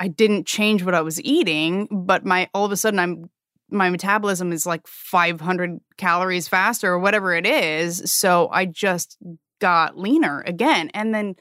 I 0.00 0.08
didn't 0.08 0.46
change 0.46 0.84
what 0.84 0.94
I 0.94 1.00
was 1.00 1.20
eating, 1.22 1.88
but 1.90 2.24
my 2.24 2.48
all 2.54 2.64
of 2.64 2.72
a 2.72 2.76
sudden 2.76 2.98
I'm 2.98 3.30
my 3.70 3.90
metabolism 3.90 4.50
is 4.52 4.64
like 4.64 4.86
500 4.86 5.78
calories 5.98 6.48
faster 6.48 6.90
or 6.90 6.98
whatever 6.98 7.34
it 7.34 7.46
is, 7.46 8.10
so 8.10 8.48
I 8.50 8.64
just 8.64 9.18
got 9.60 9.98
leaner 9.98 10.42
again. 10.46 10.90
And 10.94 11.14
then 11.14 11.34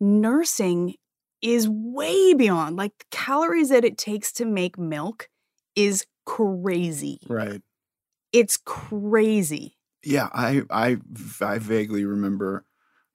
nursing 0.00 0.94
is 1.42 1.68
way 1.68 2.34
beyond 2.34 2.76
like 2.76 2.98
the 2.98 3.04
calories 3.10 3.68
that 3.68 3.84
it 3.84 3.98
takes 3.98 4.32
to 4.32 4.44
make 4.44 4.78
milk 4.78 5.28
is 5.76 6.04
crazy. 6.26 7.20
Right. 7.28 7.62
It's 8.32 8.58
crazy. 8.64 9.76
Yeah, 10.04 10.28
I 10.32 10.62
I 10.70 10.98
I 11.40 11.58
vaguely 11.58 12.04
remember 12.04 12.64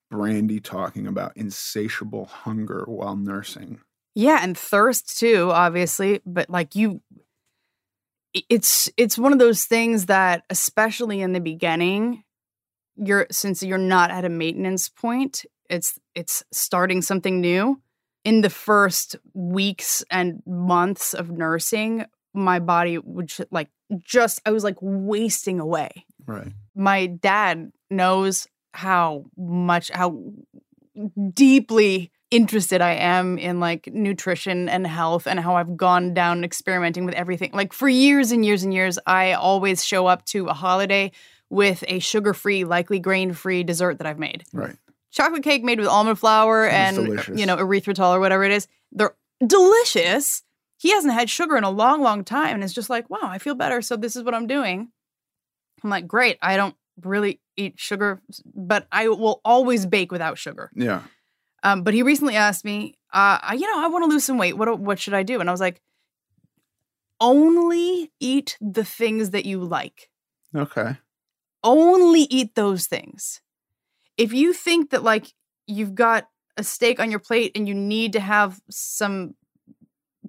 Brandy 0.10 0.60
talking 0.60 1.08
about 1.08 1.36
insatiable 1.36 2.26
hunger 2.26 2.84
while 2.88 3.16
nursing. 3.16 3.80
Yeah, 4.16 4.40
and 4.42 4.58
thirst 4.58 5.18
too, 5.18 5.50
obviously, 5.52 6.22
but 6.26 6.50
like 6.50 6.76
you 6.76 7.02
it's 8.34 8.90
it's 8.98 9.18
one 9.18 9.32
of 9.32 9.40
those 9.40 9.66
things 9.66 10.08
that 10.08 10.44
especially 10.50 11.22
in 11.22 11.34
the 11.34 11.40
beginning, 11.40 12.24
you're 12.96 13.28
since 13.32 13.62
you're 13.62 13.78
not 13.78 14.12
at 14.12 14.26
a 14.26 14.30
maintenance 14.30 14.90
point, 14.90 15.46
it's 15.70 16.00
it's 16.16 16.44
starting 16.52 17.02
something 17.02 17.42
new. 17.42 17.82
In 18.24 18.42
the 18.42 18.50
first 18.50 19.16
weeks 19.34 20.04
and 20.10 20.42
months 20.46 21.14
of 21.14 21.30
nursing, 21.30 22.06
my 22.34 22.60
body 22.60 22.98
would 22.98 23.28
ju- 23.28 23.46
like 23.52 23.70
just 24.04 24.42
I 24.46 24.52
was 24.52 24.64
like 24.64 24.78
wasting 24.82 25.60
away 25.60 26.06
Right. 26.26 26.48
my 26.74 27.06
dad 27.08 27.72
knows 27.92 28.48
how 28.74 29.26
much 29.38 29.92
how 29.94 30.24
deeply 31.34 32.12
interested 32.32 32.82
I 32.82 32.94
am 32.94 33.38
in 33.38 33.60
like 33.60 33.88
nutrition 33.94 34.68
and 34.70 34.88
health 34.88 35.28
and 35.28 35.40
how 35.40 35.56
I've 35.56 35.78
gone 35.78 36.14
down 36.14 36.44
experimenting 36.44 37.06
with 37.06 37.14
everything. 37.14 37.52
Like 37.54 37.74
for 37.74 37.88
years 37.88 38.32
and 38.32 38.44
years 38.44 38.64
and 38.64 38.74
years, 38.74 38.98
I 39.06 39.34
always 39.34 39.86
show 39.86 40.08
up 40.08 40.26
to 40.28 40.48
a 40.48 40.54
holiday 40.54 41.12
with 41.50 41.84
a 41.88 42.00
sugar-free, 42.00 42.64
likely 42.64 42.98
grain-free 43.00 43.64
dessert 43.64 44.00
that 44.00 44.08
I've 44.08 44.18
made. 44.18 44.44
Right. 44.52 44.76
Chocolate 45.14 45.44
cake 45.44 45.64
made 45.64 45.80
with 45.80 45.88
almond 45.88 46.20
flour 46.20 46.68
and 46.68 46.96
delicious. 46.98 47.40
you 47.40 47.46
know 47.46 47.56
erythritol 47.56 48.14
or 48.16 48.20
whatever 48.20 48.44
it 48.44 48.52
is. 48.52 48.68
They're 48.92 49.16
delicious. 49.46 50.42
He 50.80 50.92
hasn't 50.92 51.14
had 51.14 51.30
sugar 51.30 51.56
in 51.56 51.64
a 51.64 51.70
long, 51.70 52.02
long 52.02 52.26
time, 52.26 52.56
and 52.56 52.64
it's 52.64 52.74
just 52.74 52.90
like, 52.90 53.10
wow, 53.10 53.20
I 53.24 53.38
feel 53.38 53.56
better. 53.56 53.82
So 53.82 53.96
this 53.96 54.16
is 54.18 54.24
what 54.24 54.34
I'm 54.34 54.48
doing. 54.48 54.90
I'm 55.84 55.90
like, 55.90 56.08
great. 56.08 56.38
I 56.42 56.58
don't 56.58 56.76
really 57.02 57.40
eat 57.56 57.76
sugar, 57.80 58.22
but 58.54 58.88
I 58.92 59.08
will 59.08 59.40
always 59.46 59.86
bake 59.86 60.12
without 60.12 60.38
sugar. 60.38 60.70
Yeah. 60.76 61.04
Um, 61.62 61.84
but 61.84 61.94
he 61.94 62.04
recently 62.04 62.36
asked 62.36 62.66
me, 62.66 62.96
uh, 63.14 63.40
I- 63.42 63.54
you 63.54 63.66
know, 63.72 63.82
I 63.82 63.88
want 63.88 64.04
to 64.04 64.10
lose 64.10 64.26
some 64.26 64.38
weight. 64.38 64.58
What 64.58 64.80
what 64.80 65.00
should 65.00 65.14
I 65.14 65.24
do? 65.24 65.40
And 65.40 65.48
I 65.48 65.54
was 65.54 65.62
like, 65.62 65.80
only 67.20 68.12
eat 68.20 68.58
the 68.60 68.84
things 68.84 69.30
that 69.30 69.46
you 69.46 69.64
like. 69.64 70.10
Okay. 70.56 70.98
Only 71.64 72.22
eat 72.24 72.56
those 72.56 72.88
things. 72.88 73.42
If 74.18 74.34
you 74.34 74.54
think 74.54 74.90
that 74.92 75.04
like 75.04 75.34
you've 75.68 75.96
got 75.96 76.28
a 76.58 76.64
steak 76.64 77.00
on 77.00 77.10
your 77.10 77.20
plate 77.20 77.52
and 77.56 77.68
you 77.68 77.74
need 77.74 78.14
to 78.14 78.20
have 78.20 78.60
some 78.70 79.34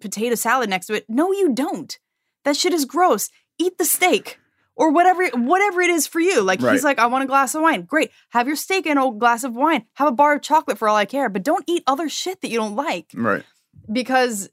potato 0.01 0.35
salad 0.35 0.71
next 0.71 0.87
to 0.87 0.95
it, 0.95 1.05
no, 1.09 1.33
you 1.33 1.53
don't. 1.55 1.99
That 2.45 2.57
shit 2.57 2.73
is 2.73 2.85
gross. 2.85 3.31
Eat 3.59 3.79
the 3.79 3.85
steak 3.85 4.39
or 4.77 4.91
whatever 4.91 5.27
whatever 5.35 5.81
it 5.81 5.91
is 5.91 6.07
for 6.07 6.21
you. 6.21 6.41
Like 6.43 6.61
Right. 6.61 6.73
he's 6.73 6.85
like, 6.85 6.99
I 6.99 7.07
want 7.07 7.25
a 7.25 7.27
glass 7.27 7.55
of 7.55 7.63
wine. 7.63 7.83
Great. 7.83 8.11
Have 8.31 8.47
your 8.47 8.57
steak 8.57 8.87
and 8.87 8.99
a 8.99 9.11
glass 9.11 9.45
of 9.45 9.55
wine. 9.55 9.85
Have 9.95 10.09
a 10.09 10.13
bar 10.13 10.35
of 10.35 10.43
chocolate 10.43 10.79
for 10.79 10.89
all 10.89 10.97
I 10.97 11.05
care, 11.05 11.29
but 11.29 11.43
don't 11.43 11.65
eat 11.69 11.85
other 11.87 12.09
shit 12.09 12.41
that 12.41 12.49
you 12.51 12.59
don't 12.59 12.75
like 12.77 13.11
Right. 13.15 13.45
because 13.91 14.51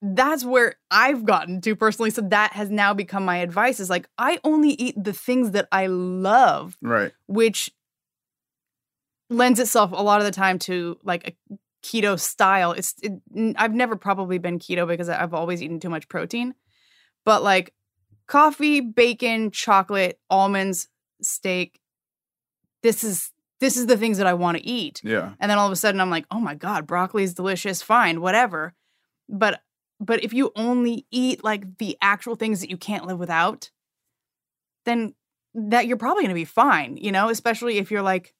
that's 0.00 0.44
where 0.44 0.76
I've 0.90 1.24
gotten 1.24 1.60
to 1.62 1.74
personally. 1.74 2.10
So 2.10 2.22
that 2.22 2.52
has 2.52 2.70
now 2.70 2.94
become 2.94 3.24
my 3.24 3.38
advice 3.38 3.80
is 3.80 3.90
like, 3.90 4.08
I 4.16 4.38
only 4.44 4.70
eat 4.70 4.94
the 4.96 5.12
things 5.12 5.50
that 5.50 5.66
I 5.72 5.86
love, 5.88 6.76
Right. 6.80 7.12
which 7.26 7.70
lends 9.30 9.60
itself 9.60 9.92
a 9.92 10.02
lot 10.02 10.20
of 10.20 10.24
the 10.24 10.32
time 10.32 10.58
to 10.60 10.98
like 11.02 11.28
a 11.28 11.56
keto 11.82 12.18
style. 12.18 12.72
It's, 12.72 12.94
it, 13.02 13.12
I've 13.56 13.74
never 13.74 13.96
probably 13.96 14.38
been 14.38 14.58
keto 14.58 14.86
because 14.86 15.08
I've 15.08 15.34
always 15.34 15.62
eaten 15.62 15.80
too 15.80 15.90
much 15.90 16.08
protein, 16.08 16.54
but 17.24 17.42
like 17.42 17.74
coffee, 18.26 18.80
bacon, 18.80 19.50
chocolate, 19.50 20.18
almonds, 20.30 20.88
steak. 21.22 21.80
This 22.82 23.02
is, 23.04 23.30
this 23.60 23.76
is 23.76 23.86
the 23.86 23.96
things 23.96 24.18
that 24.18 24.26
I 24.26 24.34
want 24.34 24.56
to 24.58 24.66
eat. 24.66 25.00
Yeah. 25.04 25.32
And 25.40 25.50
then 25.50 25.58
all 25.58 25.66
of 25.66 25.72
a 25.72 25.76
sudden 25.76 26.00
I'm 26.00 26.10
like, 26.10 26.26
oh 26.30 26.40
my 26.40 26.54
God, 26.54 26.86
broccoli 26.86 27.24
is 27.24 27.34
delicious, 27.34 27.82
fine, 27.82 28.20
whatever. 28.20 28.74
But 29.28 29.60
but 30.00 30.22
if 30.22 30.32
you 30.32 30.52
only 30.54 31.06
eat 31.10 31.42
like 31.42 31.78
the 31.78 31.98
actual 32.00 32.36
things 32.36 32.60
that 32.60 32.70
you 32.70 32.76
can't 32.76 33.06
live 33.06 33.18
without, 33.18 33.70
then 34.84 35.14
that 35.54 35.88
you're 35.88 35.96
probably 35.96 36.22
gonna 36.22 36.34
be 36.34 36.44
fine, 36.44 36.96
you 36.96 37.10
know, 37.10 37.28
especially 37.28 37.78
if 37.78 37.90
you're 37.90 38.02
like 38.02 38.32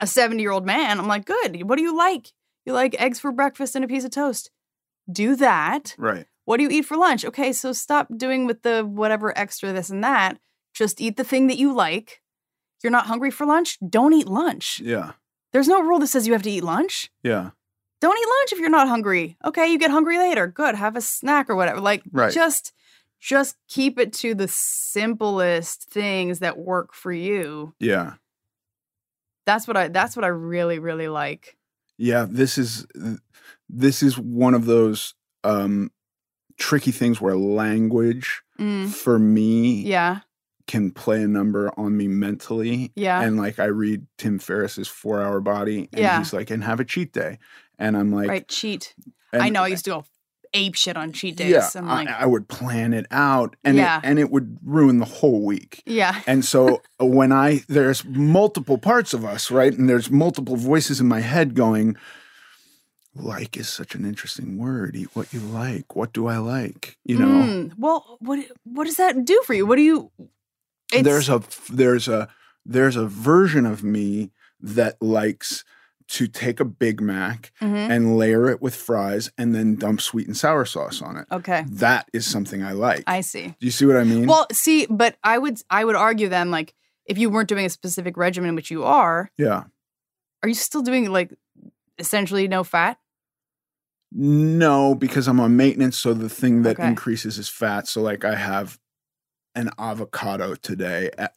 a 0.00 0.06
70 0.06 0.42
year 0.42 0.50
old 0.52 0.66
man. 0.66 0.98
I'm 0.98 1.06
like, 1.08 1.24
good. 1.24 1.62
What 1.68 1.76
do 1.76 1.82
you 1.82 1.96
like? 1.96 2.32
You 2.64 2.72
like 2.72 3.00
eggs 3.00 3.20
for 3.20 3.32
breakfast 3.32 3.74
and 3.76 3.84
a 3.84 3.88
piece 3.88 4.04
of 4.04 4.10
toast. 4.10 4.50
Do 5.10 5.36
that. 5.36 5.94
Right. 5.98 6.26
What 6.44 6.56
do 6.58 6.64
you 6.64 6.70
eat 6.70 6.84
for 6.84 6.96
lunch? 6.96 7.24
Okay, 7.24 7.52
so 7.52 7.72
stop 7.72 8.08
doing 8.16 8.46
with 8.46 8.62
the 8.62 8.84
whatever 8.84 9.36
extra 9.36 9.72
this 9.72 9.90
and 9.90 10.02
that. 10.04 10.38
Just 10.74 11.00
eat 11.00 11.16
the 11.16 11.24
thing 11.24 11.46
that 11.48 11.58
you 11.58 11.72
like. 11.72 12.22
You're 12.82 12.90
not 12.92 13.06
hungry 13.06 13.30
for 13.30 13.46
lunch? 13.46 13.78
Don't 13.88 14.12
eat 14.12 14.28
lunch. 14.28 14.80
Yeah. 14.80 15.12
There's 15.52 15.68
no 15.68 15.80
rule 15.82 15.98
that 16.00 16.08
says 16.08 16.26
you 16.26 16.32
have 16.34 16.42
to 16.42 16.50
eat 16.50 16.62
lunch. 16.64 17.10
Yeah. 17.22 17.50
Don't 18.00 18.18
eat 18.18 18.28
lunch 18.40 18.52
if 18.52 18.58
you're 18.58 18.68
not 18.68 18.88
hungry. 18.88 19.36
Okay, 19.44 19.68
you 19.72 19.78
get 19.78 19.90
hungry 19.90 20.18
later. 20.18 20.46
Good. 20.46 20.74
Have 20.74 20.96
a 20.96 21.00
snack 21.00 21.48
or 21.48 21.56
whatever. 21.56 21.80
Like 21.80 22.02
Right. 22.12 22.32
just 22.32 22.72
just 23.18 23.56
keep 23.66 23.98
it 23.98 24.12
to 24.12 24.34
the 24.34 24.46
simplest 24.46 25.84
things 25.88 26.40
that 26.40 26.58
work 26.58 26.92
for 26.92 27.10
you. 27.12 27.74
Yeah. 27.80 28.14
That's 29.46 29.66
what 29.66 29.76
I 29.76 29.88
that's 29.88 30.16
what 30.16 30.24
I 30.24 30.28
really 30.28 30.78
really 30.78 31.08
like. 31.08 31.56
Yeah. 31.96 32.26
This 32.28 32.58
is 32.58 32.86
this 33.68 34.02
is 34.02 34.18
one 34.18 34.54
of 34.54 34.66
those 34.66 35.14
um 35.44 35.90
tricky 36.58 36.90
things 36.90 37.20
where 37.20 37.36
language 37.36 38.42
Mm, 38.58 38.88
for 38.88 39.18
me 39.18 39.82
yeah. 39.82 40.20
can 40.66 40.90
play 40.90 41.22
a 41.22 41.28
number 41.28 41.70
on 41.78 41.94
me 41.94 42.08
mentally. 42.08 42.90
Yeah. 42.96 43.20
And 43.20 43.36
like 43.36 43.58
I 43.58 43.66
read 43.66 44.06
Tim 44.16 44.38
Ferriss's 44.38 44.88
Four 44.88 45.22
Hour 45.22 45.40
Body, 45.40 45.90
and 45.92 46.00
Yeah. 46.00 46.16
he's 46.18 46.32
like, 46.32 46.48
and 46.50 46.64
have 46.64 46.80
a 46.80 46.84
cheat 46.86 47.12
day. 47.12 47.38
And 47.78 47.98
I'm 47.98 48.10
like, 48.10 48.28
right, 48.30 48.48
cheat. 48.48 48.94
I 49.34 49.50
know 49.50 49.62
I 49.62 49.68
used 49.68 49.84
to 49.84 49.90
go 49.90 50.04
ape 50.54 50.74
shit 50.74 50.96
on 50.96 51.12
cheat 51.12 51.36
days. 51.36 51.50
Yeah, 51.50 51.68
I'm 51.76 51.88
I- 52.08 52.20
I, 52.20 52.26
would 52.26 52.48
plan 52.48 52.92
it 52.94 53.06
out, 53.10 53.56
and 53.64 53.76
Yeah. 53.76 53.98
it, 53.98 54.04
and 54.04 54.18
it 54.18 54.30
would 54.30 54.58
ruin 54.64 54.98
the 54.98 55.04
whole 55.06 55.44
week. 55.44 55.82
yeah. 55.86 56.20
And 56.26 56.44
so 56.44 56.82
when 57.00 57.32
I 57.32 57.62
there's 57.68 58.04
multiple 58.04 58.78
parts 58.78 59.12
of 59.14 59.24
us, 59.24 59.50
right, 59.50 59.72
and 59.72 59.88
there's 59.88 60.10
multiple 60.10 60.56
voices 60.56 61.00
in 61.00 61.08
my 61.08 61.20
head 61.20 61.54
going, 61.54 61.96
like 63.14 63.56
is 63.56 63.68
such 63.68 63.94
an 63.94 64.04
interesting 64.04 64.58
word. 64.58 64.94
Eat 64.96 65.08
what 65.14 65.32
you 65.32 65.40
like. 65.40 65.96
What 65.96 66.12
do 66.12 66.26
I 66.26 66.36
like? 66.38 66.98
You 67.04 67.18
know, 67.18 67.26
Mm, 67.26 67.72
well, 67.78 68.16
what 68.20 68.44
what 68.64 68.84
does 68.84 68.96
that 68.96 69.24
do 69.24 69.42
for 69.46 69.54
you? 69.54 69.66
What 69.66 69.76
do 69.76 69.82
you 69.82 70.10
there's 71.02 71.28
a 71.28 71.42
there's 71.70 72.08
a 72.08 72.28
there's 72.64 72.96
a 72.96 73.06
version 73.06 73.64
of 73.66 73.82
me 73.82 74.30
that 74.60 75.00
likes 75.00 75.64
to 76.08 76.26
take 76.28 76.60
a 76.60 76.64
Big 76.64 77.00
Mac 77.00 77.52
Mhm. 77.60 77.90
and 77.90 78.16
layer 78.16 78.48
it 78.48 78.62
with 78.62 78.74
fries 78.76 79.30
and 79.36 79.54
then 79.54 79.74
dump 79.74 80.00
sweet 80.00 80.26
and 80.28 80.36
sour 80.36 80.64
sauce 80.64 81.02
on 81.02 81.16
it. 81.16 81.26
Okay. 81.32 81.64
That 81.68 82.08
is 82.12 82.24
something 82.26 82.62
I 82.62 82.72
like. 82.72 83.02
I 83.06 83.22
see. 83.22 83.48
Do 83.58 83.66
you 83.66 83.72
see 83.72 83.86
what 83.86 83.96
I 83.96 84.04
mean? 84.04 84.26
Well, 84.26 84.46
see, 84.52 84.86
but 84.88 85.16
I 85.24 85.36
would 85.38 85.60
I 85.68 85.84
would 85.84 85.96
argue 85.96 86.28
then 86.28 86.50
like 86.50 86.74
if 87.06 87.18
you 87.18 87.28
weren't 87.30 87.48
doing 87.48 87.66
a 87.66 87.70
specific 87.70 88.16
regimen, 88.16 88.54
which 88.54 88.70
you 88.70 88.84
are, 88.84 89.30
yeah. 89.36 89.64
are 90.42 90.48
you 90.48 90.54
still 90.54 90.82
doing 90.82 91.10
like 91.10 91.32
essentially 91.98 92.46
no 92.48 92.62
fat? 92.62 92.98
No, 94.12 94.94
because 94.94 95.26
I'm 95.28 95.40
on 95.40 95.56
maintenance, 95.56 95.98
so 95.98 96.14
the 96.14 96.28
thing 96.28 96.62
that 96.62 96.78
Okay. 96.78 96.86
increases 96.88 97.38
is 97.38 97.48
fat. 97.48 97.88
So 97.88 98.00
like 98.00 98.24
I 98.24 98.36
have 98.36 98.78
an 99.56 99.70
avocado 99.78 100.54
today 100.54 101.10
uh, 101.18 101.28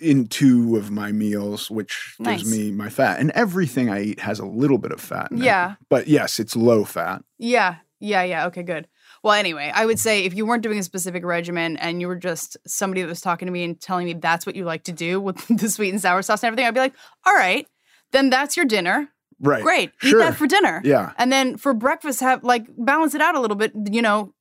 in 0.00 0.26
two 0.26 0.76
of 0.76 0.90
my 0.90 1.10
meals, 1.10 1.70
which 1.70 2.14
Nice. 2.20 2.42
gives 2.42 2.50
me 2.56 2.70
my 2.70 2.88
fat. 2.88 3.18
And 3.18 3.30
everything 3.32 3.90
I 3.90 4.02
eat 4.02 4.20
has 4.20 4.38
a 4.38 4.46
little 4.46 4.78
bit 4.78 4.92
of 4.92 5.00
fat. 5.00 5.30
In 5.32 5.38
it. 5.38 5.44
Yeah. 5.44 5.74
But 5.88 6.06
yes, 6.06 6.38
it's 6.38 6.54
low 6.54 6.84
fat. 6.84 7.24
Yeah. 7.38 7.76
Yeah. 8.00 8.22
Yeah. 8.22 8.46
Okay, 8.46 8.62
good. 8.62 8.86
Well, 9.22 9.32
anyway, 9.32 9.72
I 9.74 9.86
would 9.86 9.98
say 9.98 10.24
if 10.24 10.34
you 10.34 10.44
weren't 10.44 10.62
doing 10.62 10.78
a 10.78 10.82
specific 10.82 11.24
regimen 11.24 11.78
and 11.78 12.00
you 12.00 12.08
were 12.08 12.16
just 12.16 12.58
somebody 12.66 13.00
that 13.00 13.08
was 13.08 13.22
talking 13.22 13.46
to 13.46 13.52
me 13.52 13.64
and 13.64 13.80
telling 13.80 14.04
me 14.04 14.12
that's 14.12 14.44
what 14.44 14.54
you 14.54 14.64
like 14.64 14.84
to 14.84 14.92
do 14.92 15.18
with 15.18 15.46
the 15.48 15.70
sweet 15.70 15.90
and 15.90 16.00
sour 16.00 16.20
sauce 16.20 16.42
and 16.42 16.48
everything, 16.48 16.66
I'd 16.66 16.74
be 16.74 16.80
like, 16.80 16.94
all 17.24 17.34
right, 17.34 17.66
then 18.12 18.28
that's 18.28 18.56
your 18.56 18.66
dinner. 18.66 19.08
Right. 19.40 19.62
Great. 19.62 19.92
Sure. 19.98 20.20
Eat 20.20 20.22
that 20.22 20.36
for 20.36 20.46
dinner. 20.46 20.82
Yeah. 20.84 21.12
And 21.16 21.32
then 21.32 21.56
for 21.56 21.72
breakfast, 21.72 22.20
have 22.20 22.44
like 22.44 22.66
balance 22.76 23.14
it 23.14 23.20
out 23.22 23.34
a 23.34 23.40
little 23.40 23.56
bit. 23.56 23.72
You 23.90 24.02
know, 24.02 24.34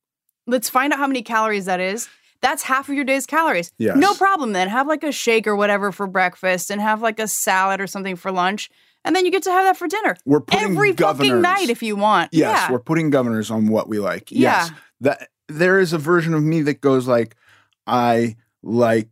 let's 0.46 0.70
find 0.70 0.92
out 0.92 1.00
how 1.00 1.08
many 1.08 1.22
calories 1.22 1.66
that 1.66 1.80
is. 1.80 2.10
That's 2.44 2.62
half 2.62 2.90
of 2.90 2.96
your 2.96 3.06
day's 3.06 3.26
calories. 3.26 3.72
Yes. 3.78 3.96
No 3.98 4.14
problem 4.14 4.52
then. 4.52 4.68
Have 4.68 4.86
like 4.86 5.04
a 5.04 5.14
shake 5.14 5.48
or 5.48 5.56
whatever 5.56 5.94
for 5.94 6.08
breakfast 6.08 6.70
and 6.70 6.82
have 6.82 7.02
like 7.02 7.18
a 7.20 7.28
salad 7.28 7.80
or 7.80 7.88
something 7.88 8.18
for 8.18 8.32
lunch. 8.34 8.70
And 9.06 9.16
then 9.16 9.26
you 9.26 9.32
get 9.32 9.44
to 9.44 9.52
have 9.52 9.64
that 9.64 9.78
for 9.78 9.88
dinner. 9.88 10.18
We're 10.26 10.42
putting 10.42 10.72
Every 10.72 10.92
governors. 10.92 11.30
fucking 11.30 11.42
night 11.42 11.70
if 11.70 11.82
you 11.82 11.96
want. 11.96 12.30
Yes, 12.34 12.60
yeah. 12.60 12.72
we're 12.72 12.80
putting 12.80 13.10
governors 13.10 13.50
on 13.50 13.70
what 13.70 13.88
we 13.88 14.00
like. 14.00 14.30
Yeah. 14.30 14.40
Yes. 14.40 14.72
That 15.02 15.30
there 15.48 15.80
is 15.80 15.94
a 15.94 15.98
version 15.98 16.34
of 16.34 16.44
me 16.44 16.62
that 16.64 16.82
goes 16.82 17.08
like, 17.08 17.36
I 17.88 18.36
like 18.62 19.10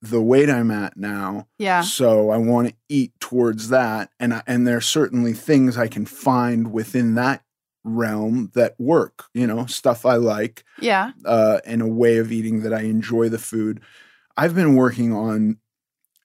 the 0.00 0.20
weight 0.20 0.50
I'm 0.50 0.72
at 0.72 0.96
now. 0.96 1.46
Yeah. 1.58 1.82
So 1.82 2.30
I 2.30 2.36
want 2.36 2.68
to 2.68 2.74
eat 2.88 3.12
towards 3.20 3.68
that. 3.68 4.10
And 4.18 4.34
I, 4.34 4.42
and 4.46 4.66
there's 4.66 4.86
certainly 4.86 5.32
things 5.32 5.78
I 5.78 5.86
can 5.86 6.04
find 6.04 6.72
within 6.72 7.14
that 7.14 7.44
realm 7.84 8.50
that 8.54 8.74
work, 8.78 9.24
you 9.34 9.46
know, 9.46 9.66
stuff 9.66 10.06
I 10.06 10.16
like, 10.16 10.64
Yeah. 10.80 11.12
uh, 11.24 11.60
and 11.66 11.82
a 11.82 11.86
way 11.86 12.18
of 12.18 12.30
eating 12.32 12.62
that 12.62 12.72
I 12.74 12.82
enjoy 12.82 13.28
the 13.28 13.38
food. 13.38 13.80
I've 14.36 14.54
been 14.54 14.74
working 14.76 15.12
on 15.12 15.58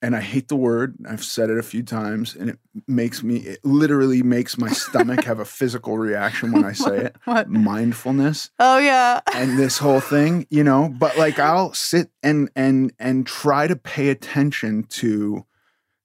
and 0.00 0.14
I 0.14 0.20
hate 0.20 0.46
the 0.46 0.54
word. 0.54 0.94
I've 1.08 1.24
said 1.24 1.50
it 1.50 1.58
a 1.58 1.62
few 1.64 1.82
times, 1.82 2.36
and 2.36 2.50
it 2.50 2.58
makes 2.86 3.24
me, 3.24 3.38
it 3.38 3.58
literally 3.64 4.22
makes 4.22 4.56
my 4.56 4.68
stomach 4.68 5.24
have 5.24 5.40
a 5.40 5.44
physical 5.58 5.98
reaction 5.98 6.52
when 6.52 6.64
I 6.64 6.70
say 6.72 6.98
it. 6.98 7.16
What? 7.24 7.48
Mindfulness 7.50 8.50
Oh 8.60 8.78
yeah. 8.78 9.20
and 9.34 9.58
this 9.58 9.78
whole 9.78 9.98
thing, 9.98 10.46
you 10.50 10.62
know. 10.62 10.88
But 10.88 11.18
like, 11.18 11.38
I'll 11.40 11.74
sit 11.74 12.10
and 12.22 12.48
and 12.54 12.92
and 13.00 13.26
try 13.26 13.66
to 13.66 13.74
pay 13.74 14.10
attention 14.10 14.84
to 14.84 15.44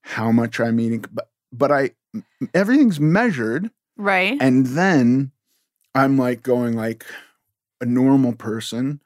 how 0.01 0.32
much 0.32 0.60
I'm 0.60 0.80
eating, 0.80 1.06
but 1.14 1.30
but 1.51 1.72
I 1.72 1.91
everything's 2.56 2.99
measured, 2.99 3.70
Right. 3.95 4.38
and 4.41 4.66
then 4.66 5.33
I'm 5.96 6.18
like 6.18 6.44
going 6.44 6.76
like 6.76 7.06
a 7.82 7.86
normal 7.86 8.34
person 8.34 9.02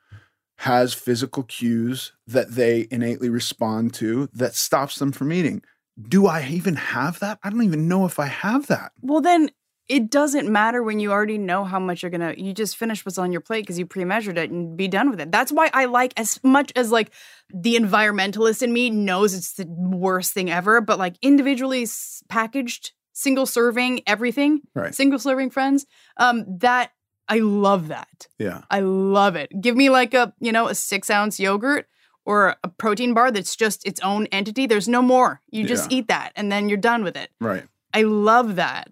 has 0.59 0.93
physical 0.93 1.43
cues 1.43 2.13
that 2.25 2.51
they 2.51 2.87
innately 2.89 3.29
respond 3.29 3.93
to 3.95 4.27
that 4.33 4.55
stops 4.55 4.97
them 4.97 5.11
from 5.11 5.31
eating. 5.31 5.61
Do 6.01 6.27
I 6.27 6.45
even 6.47 6.75
have 6.75 7.19
that? 7.19 7.39
I 7.43 7.49
don't 7.49 7.63
even 7.63 7.87
know 7.87 8.05
if 8.05 8.19
I 8.19 8.25
have 8.25 8.67
that. 8.67 8.91
Well, 9.01 9.21
then 9.21 9.49
it 9.87 10.09
doesn't 10.09 10.49
matter 10.51 10.83
when 10.83 10.99
you 10.99 11.11
already 11.11 11.37
know 11.37 11.63
how 11.63 11.79
much 11.79 12.03
you're 12.03 12.09
gonna. 12.09 12.33
You 12.37 12.53
just 12.53 12.75
finish 12.75 13.05
what's 13.05 13.17
on 13.17 13.31
your 13.31 13.41
plate 13.41 13.61
because 13.61 13.79
you 13.79 13.85
pre-measured 13.85 14.37
it 14.37 14.51
and 14.51 14.75
be 14.75 14.87
done 14.87 15.09
with 15.09 15.21
it. 15.21 15.31
That's 15.31 15.51
why 15.51 15.69
I 15.73 15.85
like 15.85 16.13
as 16.17 16.39
much 16.43 16.71
as 16.75 16.91
like 16.91 17.11
the 17.53 17.75
environmentalist 17.75 18.61
in 18.61 18.73
me 18.73 18.89
knows 18.89 19.33
it's 19.33 19.53
the 19.53 19.65
worst 19.67 20.33
thing 20.33 20.49
ever, 20.51 20.81
but 20.81 20.99
like 20.99 21.15
individually 21.21 21.87
packaged, 22.27 22.91
single 23.13 23.45
serving, 23.45 24.01
everything, 24.05 24.61
Right. 24.75 24.93
single 24.93 25.19
serving 25.19 25.51
friends. 25.51 25.85
Um, 26.17 26.45
that 26.59 26.91
I 27.27 27.39
love 27.39 27.89
that. 27.89 28.27
Yeah. 28.39 28.61
I 28.71 28.79
love 28.79 29.35
it. 29.35 29.51
Give 29.61 29.75
me 29.75 29.89
like 29.89 30.13
a, 30.13 30.33
you 30.39 30.51
know, 30.51 30.67
a 30.67 30.75
six 30.75 31.09
ounce 31.09 31.39
yogurt 31.39 31.87
or 32.25 32.55
a 32.63 32.67
protein 32.69 33.13
bar 33.13 33.31
that's 33.31 33.55
just 33.55 33.85
its 33.85 33.99
own 34.01 34.27
entity. 34.27 34.65
There's 34.65 34.87
no 34.87 35.01
more. 35.01 35.41
You 35.49 35.65
just 35.65 35.91
Yeah. 35.91 35.97
eat 35.99 36.07
that 36.07 36.31
and 36.35 36.51
then 36.51 36.69
you're 36.69 36.77
done 36.77 37.03
with 37.03 37.15
it. 37.17 37.29
Right. 37.39 37.65
I 37.93 38.03
love 38.03 38.55
that 38.55 38.89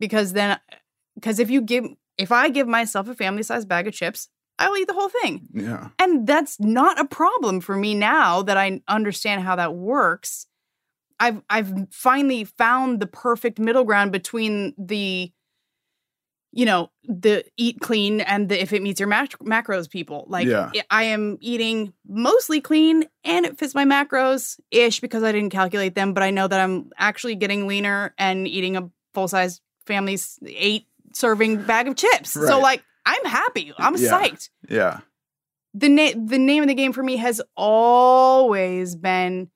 because 0.00 0.32
then, 0.32 0.58
because 1.14 1.38
if 1.38 1.50
you 1.50 1.60
give, 1.60 1.84
if 2.18 2.32
I 2.32 2.48
give 2.48 2.66
myself 2.68 3.08
a 3.08 3.14
family 3.14 3.42
size 3.42 3.64
bag 3.64 3.86
of 3.86 3.94
chips, 3.94 4.28
I 4.58 4.68
will 4.68 4.78
eat 4.78 4.88
the 4.88 4.94
whole 4.94 5.08
thing. 5.10 5.48
Yeah. 5.52 5.88
And 5.98 6.26
that's 6.26 6.58
not 6.58 6.98
a 6.98 7.04
problem 7.04 7.60
for 7.60 7.76
me 7.76 7.94
now 7.94 8.42
that 8.42 8.56
I 8.56 8.80
understand 8.88 9.42
how 9.42 9.54
that 9.56 9.74
works. 9.74 10.46
I've 11.20 11.42
I've 11.50 11.72
finally 11.90 12.44
found 12.44 13.00
the 13.00 13.06
perfect 13.06 13.58
middle 13.58 13.84
ground 13.84 14.12
between 14.12 14.74
the 14.78 15.32
you 16.52 16.64
know, 16.64 16.90
the 17.04 17.44
eat 17.56 17.80
clean 17.80 18.20
and 18.22 18.48
the 18.48 18.60
if 18.60 18.72
it 18.72 18.82
meets 18.82 18.98
your 19.00 19.08
mac- 19.08 19.38
macros 19.40 19.90
people. 19.90 20.24
Like 20.28 20.46
Yeah. 20.46 20.70
I 20.90 21.04
am 21.04 21.36
eating 21.40 21.92
mostly 22.08 22.60
clean 22.60 23.04
and 23.24 23.44
it 23.44 23.58
fits 23.58 23.74
my 23.74 23.84
macros 23.84 24.58
ish 24.70 25.00
because 25.00 25.22
I 25.22 25.32
didn't 25.32 25.50
calculate 25.50 25.94
them, 25.94 26.14
but 26.14 26.22
I 26.22 26.30
know 26.30 26.48
that 26.48 26.58
I'm 26.60 26.90
actually 26.96 27.34
getting 27.34 27.66
leaner 27.66 28.14
and 28.16 28.48
eating 28.48 28.76
a 28.76 28.90
full 29.12 29.28
size 29.28 29.60
family's 29.86 30.38
eight 30.46 30.86
serving 31.14 31.62
bag 31.64 31.88
of 31.88 31.96
chips. 31.96 32.30
So 32.30 32.58
like 32.60 32.82
I'm 33.04 33.24
happy. 33.24 33.72
I'm 33.78 33.96
Yeah. 33.96 34.10
psyched 34.10 34.48
Yeah. 34.68 35.00
the 35.74 35.88
na- 35.88 36.12
the 36.26 36.38
name 36.38 36.62
of 36.62 36.68
the 36.68 36.74
game 36.74 36.92
for 36.92 37.02
me 37.02 37.16
has 37.16 37.40
always 37.56 38.96
been 38.96 39.50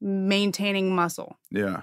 maintaining 0.00 0.94
muscle. 0.94 1.38
Yeah. 1.50 1.82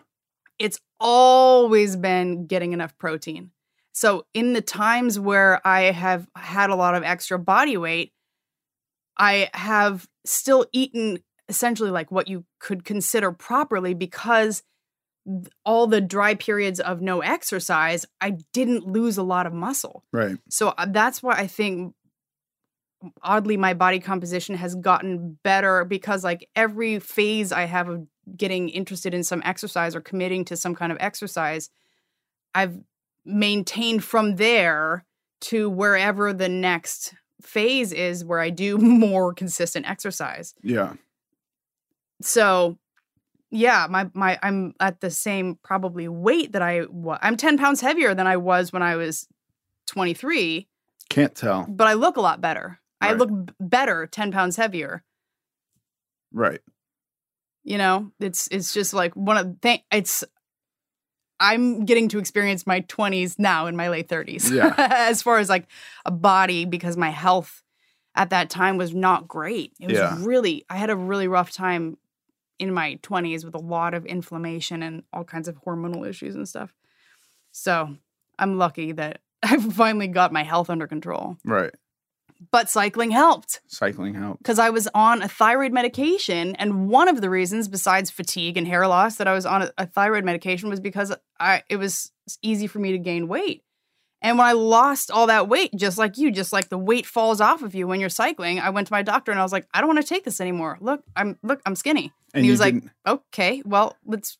It's 0.59 0.79
always 0.99 1.95
been 1.95 2.47
getting 2.47 2.73
enough 2.73 2.97
protein. 2.97 3.51
So 3.97 4.27
in 4.35 4.53
the 4.53 4.61
times 4.61 5.19
where 5.19 5.59
I 5.65 5.85
have 5.85 6.27
had 6.35 6.69
a 6.69 6.75
lot 6.75 6.93
of 6.93 7.01
extra 7.01 7.39
body 7.39 7.77
weight, 7.77 8.13
I 9.17 9.49
have 9.55 10.07
still 10.23 10.67
eaten 10.71 11.17
essentially 11.49 11.89
like 11.89 12.11
what 12.11 12.27
you 12.27 12.45
could 12.59 12.85
consider 12.85 13.31
properly 13.31 13.95
because 13.95 14.61
all 15.65 15.87
the 15.87 15.99
dry 15.99 16.35
periods 16.35 16.79
of 16.79 17.01
no 17.01 17.21
exercise, 17.21 18.05
I 18.21 18.37
didn't 18.53 18.85
lose 18.85 19.17
a 19.17 19.23
lot 19.23 19.47
of 19.47 19.53
muscle. 19.53 20.03
Right. 20.13 20.37
So 20.47 20.75
uh, 20.77 20.85
that's 20.91 21.23
why 21.23 21.33
I 21.33 21.47
think 21.47 21.95
oddly 23.23 23.57
my 23.57 23.73
body 23.73 23.99
composition 23.99 24.53
has 24.53 24.75
gotten 24.75 25.39
better 25.43 25.85
because 25.85 26.23
like 26.23 26.47
every 26.55 26.99
phase 26.99 27.51
I 27.51 27.63
have 27.63 27.89
of 27.89 28.05
getting 28.35 28.69
interested 28.69 29.15
in 29.15 29.23
some 29.23 29.41
exercise 29.43 29.95
or 29.95 30.01
committing 30.01 30.45
to 30.45 30.55
some 30.55 30.75
kind 30.75 30.91
of 30.91 30.99
exercise, 31.01 31.71
I've 32.53 32.77
maintained 33.27 34.03
from 34.03 34.35
there 34.37 35.05
to 35.41 35.69
wherever 35.69 36.33
the 36.33 36.49
next 36.49 37.13
phase 37.41 37.91
is 37.93 38.25
where 38.25 38.39
I 38.39 38.49
do 38.49 38.77
more 38.79 39.33
consistent 39.33 39.87
exercise. 39.89 40.53
Yeah. 40.63 40.93
So 42.21 42.77
yeah, 43.51 43.87
my 43.89 44.09
my 44.13 44.39
I'm 44.41 44.73
at 44.79 44.99
the 45.01 45.11
same 45.11 45.57
probably 45.63 46.07
weight 46.07 46.53
that 46.53 46.61
I 46.61 46.85
was. 46.89 47.19
I'm 47.21 47.37
10 47.37 47.57
pounds 47.57 47.81
heavier 47.81 48.13
than 48.15 48.27
I 48.27 48.37
was 48.37 48.73
when 48.73 48.81
I 48.81 48.95
was 48.95 49.27
23 49.87 50.67
Can't 51.09 51.33
tell. 51.35 51.65
but 51.69 51.87
I 51.87 51.93
look 51.93 52.17
a 52.17 52.21
lot 52.21 52.41
better. 52.41 52.79
I 52.99 53.13
look 53.13 53.29
b- 53.29 53.53
better 53.59 54.07
10 54.07 54.31
pounds 54.31 54.55
heavier. 54.55 55.03
Right. 56.33 56.59
You 57.63 57.77
know, 57.77 58.11
it's 58.19 58.47
it's 58.51 58.73
just 58.73 58.93
like 58.93 59.13
one 59.15 59.37
of 59.37 59.61
th- 59.61 59.83
it's 59.91 60.23
I'm 61.39 61.85
getting 61.85 62.07
to 62.09 62.19
experience 62.19 62.65
my 62.65 62.81
20s 62.81 63.37
now 63.37 63.67
in 63.67 63.75
my 63.75 63.89
late 63.89 64.07
30s. 64.09 64.51
Yeah. 64.51 64.73
as 64.77 65.21
far 65.21 65.37
as 65.37 65.49
like 65.49 65.67
a 66.05 66.11
body 66.11 66.65
because 66.65 66.97
my 66.97 67.09
health 67.11 67.63
at 68.15 68.31
that 68.31 68.49
time 68.49 68.77
was 68.77 68.93
not 68.95 69.27
great. 69.27 69.73
It 69.79 69.87
was 69.89 69.97
Yeah. 69.97 70.17
really 70.19 70.65
I 70.69 70.77
had 70.77 70.89
a 70.89 70.95
really 70.95 71.27
rough 71.27 71.51
time 71.51 71.97
in 72.59 72.73
my 72.73 72.95
20s 73.03 73.45
with 73.45 73.53
a 73.53 73.59
lot 73.59 73.93
of 73.93 74.05
inflammation 74.05 74.81
and 74.81 75.03
all 75.13 75.23
kinds 75.23 75.47
of 75.47 75.61
hormonal 75.63 76.07
issues 76.09 76.33
and 76.35 76.49
stuff. 76.49 76.73
So, 77.51 77.95
I'm 78.39 78.57
lucky 78.57 78.91
that 78.93 79.21
I've 79.43 79.73
finally 79.73 80.07
got 80.07 80.31
my 80.33 80.43
health 80.43 80.69
under 80.69 80.87
control. 80.87 81.37
Right. 81.45 81.73
But 82.51 82.69
cycling 82.69 83.11
helped. 83.11 83.61
Cycling 83.67 84.13
helped. 84.13 84.39
because 84.43 84.59
I 84.59 84.69
was 84.69 84.87
on 84.93 85.21
a 85.21 85.27
thyroid 85.27 85.73
medication. 85.73 86.55
And 86.57 86.89
one 86.89 87.07
of 87.07 87.21
the 87.21 87.29
reasons, 87.29 87.67
besides 87.67 88.09
fatigue 88.11 88.57
and 88.57 88.67
hair 88.67 88.87
loss, 88.87 89.15
that 89.15 89.27
I 89.27 89.33
was 89.33 89.45
on 89.45 89.63
a, 89.63 89.71
a 89.77 89.85
thyroid 89.85 90.23
medication 90.23 90.69
was 90.69 90.79
because 90.79 91.15
I 91.39 91.63
it 91.69 91.77
was 91.77 92.11
easy 92.41 92.67
for 92.67 92.79
me 92.79 92.91
to 92.91 92.97
gain 92.97 93.27
weight. 93.27 93.63
And 94.21 94.37
when 94.39 94.47
I 94.47 94.53
lost 94.53 95.11
all 95.11 95.27
that 95.27 95.47
weight, 95.47 95.71
just 95.75 95.97
like 95.99 96.17
you, 96.17 96.31
just 96.31 96.51
like 96.51 96.69
the 96.69 96.77
weight 96.77 97.05
falls 97.05 97.39
off 97.39 97.61
of 97.61 97.75
you 97.75 97.85
when 97.87 97.99
you're 97.99 98.09
cycling, 98.09 98.59
I 98.59 98.71
went 98.71 98.87
to 98.87 98.93
my 98.93 99.03
doctor 99.03 99.31
and 99.31 99.39
I 99.39 99.43
was 99.43 99.51
like, 99.51 99.67
I 99.73 99.79
don't 99.79 99.87
want 99.93 100.01
to 100.01 100.07
take 100.07 100.23
this 100.23 100.41
anymore. 100.41 100.77
Look, 100.81 101.03
I'm 101.15 101.37
look, 101.43 101.61
I'm 101.65 101.75
skinny. 101.75 102.11
And, 102.33 102.43
he 102.43 102.51
was 102.51 102.59
like, 102.59 102.73
didn't- 102.73 102.91
okay, 103.05 103.61
well, 103.65 103.95
let's 104.05 104.37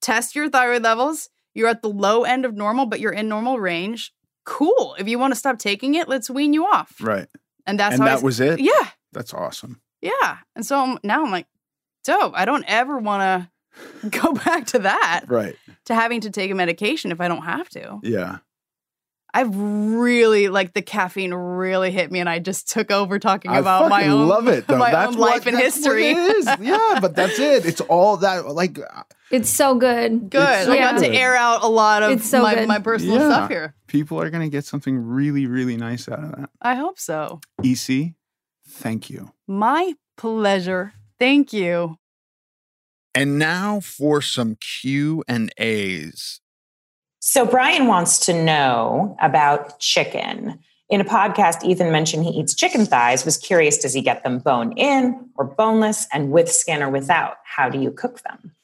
test 0.00 0.34
your 0.34 0.48
thyroid 0.48 0.82
levels. 0.82 1.28
You're 1.54 1.68
at 1.68 1.82
the 1.82 1.88
low 1.90 2.24
end 2.24 2.44
of 2.46 2.54
normal, 2.54 2.86
but 2.86 3.00
you're 3.00 3.12
in 3.12 3.28
normal 3.28 3.60
range. 3.60 4.12
Cool. 4.44 4.96
If 4.98 5.08
you 5.08 5.18
want 5.18 5.32
to 5.32 5.38
stop 5.38 5.58
taking 5.58 5.94
it, 5.94 6.08
let's 6.08 6.28
wean 6.30 6.52
you 6.52 6.66
off. 6.66 6.94
right. 7.00 7.28
And 7.66 7.78
that's 7.78 7.94
and 7.94 8.02
how 8.02 8.08
I 8.08 8.10
that 8.12 8.16
s- 8.18 8.22
was 8.24 8.40
it. 8.40 8.60
yeah. 8.60 8.88
That's 9.12 9.32
awesome. 9.32 9.80
Yeah. 10.00 10.38
And 10.56 10.66
so 10.66 10.80
I'm, 10.80 10.98
now 11.04 11.24
I'm 11.24 11.30
like, 11.30 11.46
dope. 12.04 12.32
I 12.34 12.44
don't 12.44 12.64
ever 12.66 12.98
want 12.98 13.48
to 14.02 14.08
go 14.20 14.32
back 14.32 14.66
to 14.68 14.80
that, 14.80 15.24
Right. 15.28 15.54
to 15.86 15.94
having 15.94 16.22
to 16.22 16.30
take 16.30 16.50
a 16.50 16.54
medication 16.56 17.12
if 17.12 17.20
I 17.20 17.28
don't 17.28 17.44
have 17.44 17.68
to. 17.70 18.00
Yeah. 18.02 18.38
I've 19.34 19.56
really 19.56 20.48
like 20.48 20.74
the 20.74 20.82
caffeine 20.82 21.32
really 21.32 21.90
hit 21.90 22.12
me, 22.12 22.20
and 22.20 22.28
I 22.28 22.38
just 22.38 22.70
took 22.70 22.90
over 22.90 23.18
talking 23.18 23.50
I 23.50 23.58
about 23.58 23.88
my 23.88 24.06
own 24.08 24.28
love 24.28 24.46
it 24.48 24.66
though. 24.66 24.76
my 24.78 24.90
that's 24.90 25.14
own 25.14 25.18
life 25.20 25.46
what, 25.46 25.54
and 25.54 25.56
that's 25.56 25.76
what 25.84 25.96
history. 25.96 26.10
it 26.10 26.16
is. 26.36 26.48
Yeah, 26.60 26.98
but 27.00 27.16
that's 27.16 27.38
it. 27.38 27.64
It's 27.64 27.80
all 27.80 28.18
that 28.18 28.46
like 28.48 28.78
uh, 28.78 29.04
It's 29.30 29.48
so 29.48 29.74
good. 29.74 30.28
Good. 30.28 30.60
It's 30.60 30.68
I 30.68 30.76
got 30.78 31.00
so 31.00 31.06
to 31.06 31.14
air 31.14 31.34
out 31.34 31.62
a 31.62 31.66
lot 31.68 32.02
of 32.02 32.22
so 32.22 32.42
my, 32.42 32.66
my 32.66 32.78
personal 32.78 33.16
Yeah. 33.16 33.28
stuff 33.30 33.50
here. 33.50 33.74
people 33.86 34.20
are 34.20 34.28
gonna 34.28 34.50
get 34.50 34.66
something 34.66 34.98
really, 34.98 35.46
really 35.46 35.78
nice 35.78 36.08
out 36.10 36.22
of 36.22 36.30
that. 36.36 36.50
I 36.60 36.74
hope 36.74 36.98
so. 36.98 37.40
EC, 37.64 38.12
thank 38.68 39.08
you. 39.08 39.32
My 39.48 39.94
pleasure. 40.18 40.92
Thank 41.18 41.54
you. 41.54 41.96
And 43.14 43.38
now 43.38 43.80
for 43.80 44.20
some 44.20 44.56
Q 44.60 45.24
and 45.26 45.50
A's. 45.56 46.41
So 47.24 47.46
Brian 47.46 47.86
wants 47.86 48.18
to 48.26 48.32
know 48.32 49.16
about 49.20 49.78
chicken. 49.78 50.58
In 50.88 51.00
a 51.00 51.04
podcast, 51.04 51.62
Ethan 51.62 51.92
mentioned 51.92 52.24
he 52.24 52.30
eats 52.32 52.52
chicken 52.52 52.84
thighs. 52.84 53.24
Was 53.24 53.38
curious, 53.38 53.78
does 53.78 53.94
he 53.94 54.00
get 54.00 54.24
them 54.24 54.40
bone 54.40 54.72
in 54.72 55.30
or 55.36 55.44
boneless, 55.44 56.08
and 56.12 56.32
with 56.32 56.50
skin 56.50 56.82
or 56.82 56.90
without? 56.90 57.36
How 57.44 57.68
do 57.68 57.80
you 57.80 57.92
cook 57.92 58.22
them? 58.22 58.56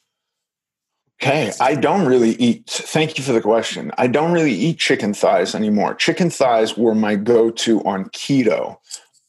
Okay, 1.23 1.53
I 1.61 1.77
don't 1.77 2.05
really 2.05 2.33
eat. 2.33 2.67
Thank 2.67 3.17
you 3.17 3.23
for 3.23 3.31
the 3.31 3.41
question. 3.41 3.93
I 3.97 4.09
don't 4.09 4.33
really 4.33 4.55
eat 4.55 4.81
chicken 4.81 5.15
thighs 5.15 5.55
anymore. 5.55 5.95
Chicken 5.95 6.29
thighs 6.29 6.77
were 6.77 6.97
my 6.97 7.15
go-to 7.15 7.81
on 7.85 8.07
keto, 8.07 8.77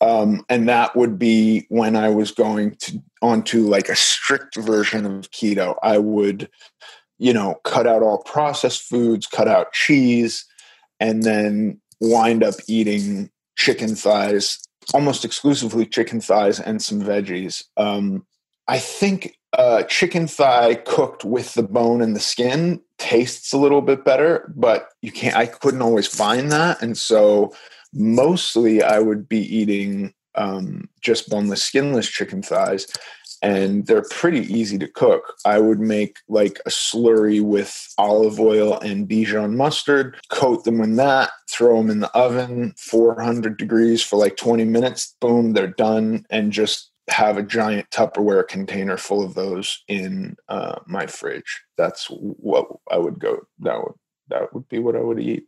um, 0.02 0.44
and 0.50 0.68
that 0.68 0.96
would 0.96 1.20
be 1.20 1.68
when 1.70 1.96
I 1.96 2.10
was 2.10 2.32
going 2.32 2.78
to 2.78 3.00
onto 3.22 3.68
like 3.68 3.90
a 3.90 3.96
strict 3.96 4.56
version 4.56 5.06
of 5.06 5.30
keto. 5.30 5.76
I 5.84 6.00
would, 6.00 6.50
you 7.20 7.34
know, 7.34 7.56
cut 7.66 7.86
out 7.86 8.02
all 8.02 8.24
processed 8.24 8.82
foods, 8.82 9.28
cut 9.28 9.48
out 9.48 9.74
cheese, 9.74 10.46
and 11.00 11.24
then 11.24 11.80
wind 12.00 12.44
up 12.44 12.56
eating 12.68 13.30
chicken 13.56 13.96
thighs, 13.96 14.60
almost 14.94 15.26
exclusively 15.26 15.86
chicken 15.86 16.22
thighs 16.22 16.60
and 16.60 16.82
some 16.82 17.02
veggies. 17.02 17.64
Um, 17.78 18.26
I 18.68 18.80
think 18.80 19.38
uh, 19.54 19.84
chicken 19.84 20.28
thigh 20.28 20.76
cooked 20.76 21.26
with 21.26 21.54
the 21.56 21.64
bone 21.64 22.02
and 22.02 22.16
the 22.16 22.20
skin 22.20 22.82
tastes 22.98 23.52
a 23.52 23.58
little 23.58 23.82
bit 23.82 24.06
better, 24.06 24.52
but 24.56 24.90
you 25.02 25.12
can't. 25.12 25.36
I 25.36 25.46
couldn't 25.48 25.82
always 25.82 26.08
find 26.08 26.52
that, 26.52 26.82
and 26.82 26.98
so 26.98 27.54
mostly 27.94 28.84
I 28.84 29.00
would 29.00 29.28
be 29.28 29.40
eating 29.40 30.14
um, 30.36 30.88
just 31.02 31.30
boneless, 31.30 31.64
skinless 31.64 32.08
chicken 32.08 32.42
thighs, 32.42 32.88
and 33.42 33.86
they're 33.86 34.06
pretty 34.10 34.42
easy 34.54 34.78
to 34.80 34.88
cook. 34.88 35.36
I 35.46 35.60
would 35.60 35.80
make 35.80 36.18
like 36.28 36.60
a 36.66 36.70
slurry 36.70 37.42
with 37.42 37.94
olive 37.98 38.40
oil 38.40 38.80
and 38.80 39.08
Dijon 39.08 39.56
mustard, 39.56 40.18
coat 40.30 40.64
them 40.64 40.82
in 40.82 40.96
that, 40.98 41.32
throw 41.50 41.78
them 41.78 41.90
in 41.90 42.00
the 42.00 42.12
oven, 42.12 42.74
400 42.78 43.58
degrees 43.58 44.02
for 44.04 44.18
like 44.18 44.38
20 44.38 44.66
minutes. 44.66 45.16
Boom, 45.22 45.54
they're 45.54 45.68
done, 45.68 46.26
and 46.30 46.52
just 46.52 46.92
have 47.10 47.38
a 47.38 47.44
giant 47.44 47.90
Tupperware 47.90 48.48
container 48.48 48.98
full 48.98 49.24
of 49.24 49.34
those 49.34 49.84
in 49.88 50.36
uh, 50.48 50.80
my 50.86 51.08
fridge. 51.08 51.62
That's 51.78 52.08
what 52.10 52.68
I 52.92 52.98
would 52.98 53.20
go. 53.20 53.40
That 53.60 53.78
would 53.78 53.94
that 54.30 54.54
would 54.54 54.70
be 54.70 54.80
what 54.80 54.96
I 54.96 55.02
would 55.02 55.20
eat 55.20 55.46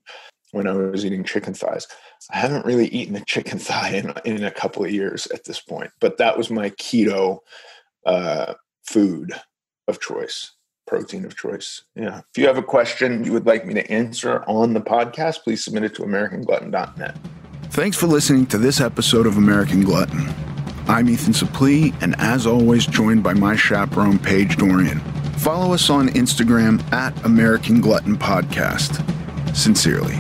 when 0.51 0.68
I 0.68 0.73
was 0.73 1.05
eating 1.05 1.23
chicken 1.23 1.53
thighs. 1.53 1.88
I 2.31 2.38
haven't 2.38 2.65
really 2.65 2.88
eaten 2.88 3.15
a 3.15 3.26
chicken 3.26 3.59
thigh 3.59 3.89
in 3.89 4.13
in 4.26 4.43
a 4.43 4.51
couple 4.51 4.84
of 4.84 4.91
years 4.91 5.27
at 5.27 5.45
this 5.45 5.59
point, 5.59 5.91
but 5.99 6.18
that 6.18 6.38
was 6.38 6.49
my 6.49 6.72
keto 6.72 7.39
uh, 8.05 8.53
food 8.83 9.33
of 9.87 9.99
choice, 9.99 10.51
protein 10.87 11.25
of 11.25 11.35
choice. 11.35 11.83
Yeah. 11.95 12.19
If 12.19 12.37
you 12.37 12.47
have 12.47 12.57
a 12.57 12.63
question 12.63 13.23
you 13.23 13.33
would 13.33 13.45
like 13.45 13.65
me 13.65 13.73
to 13.75 13.91
answer 13.91 14.43
on 14.47 14.73
the 14.73 14.81
podcast, 14.81 15.43
please 15.43 15.63
submit 15.63 15.83
it 15.83 15.95
to 15.95 16.03
AmericanGlutton.net. 16.03 17.17
Thanks 17.71 17.97
for 17.97 18.07
listening 18.07 18.45
to 18.47 18.57
this 18.57 18.81
episode 18.81 19.25
of 19.25 19.37
American 19.37 19.83
Glutton. 19.83 20.27
I'm 20.87 21.09
Ethan 21.09 21.33
Suplee, 21.33 21.95
and 22.01 22.15
as 22.19 22.45
always, 22.45 22.85
joined 22.85 23.23
by 23.23 23.33
my 23.33 23.55
chaperone, 23.55 24.19
Paige 24.19 24.57
Dorian. 24.57 24.99
Follow 25.37 25.73
us 25.73 25.89
on 25.89 26.09
Instagram 26.09 26.83
at 26.91 27.25
American 27.25 27.79
Glutton 27.79 28.17
Podcast. 28.17 29.05
Sincerely. 29.55 30.19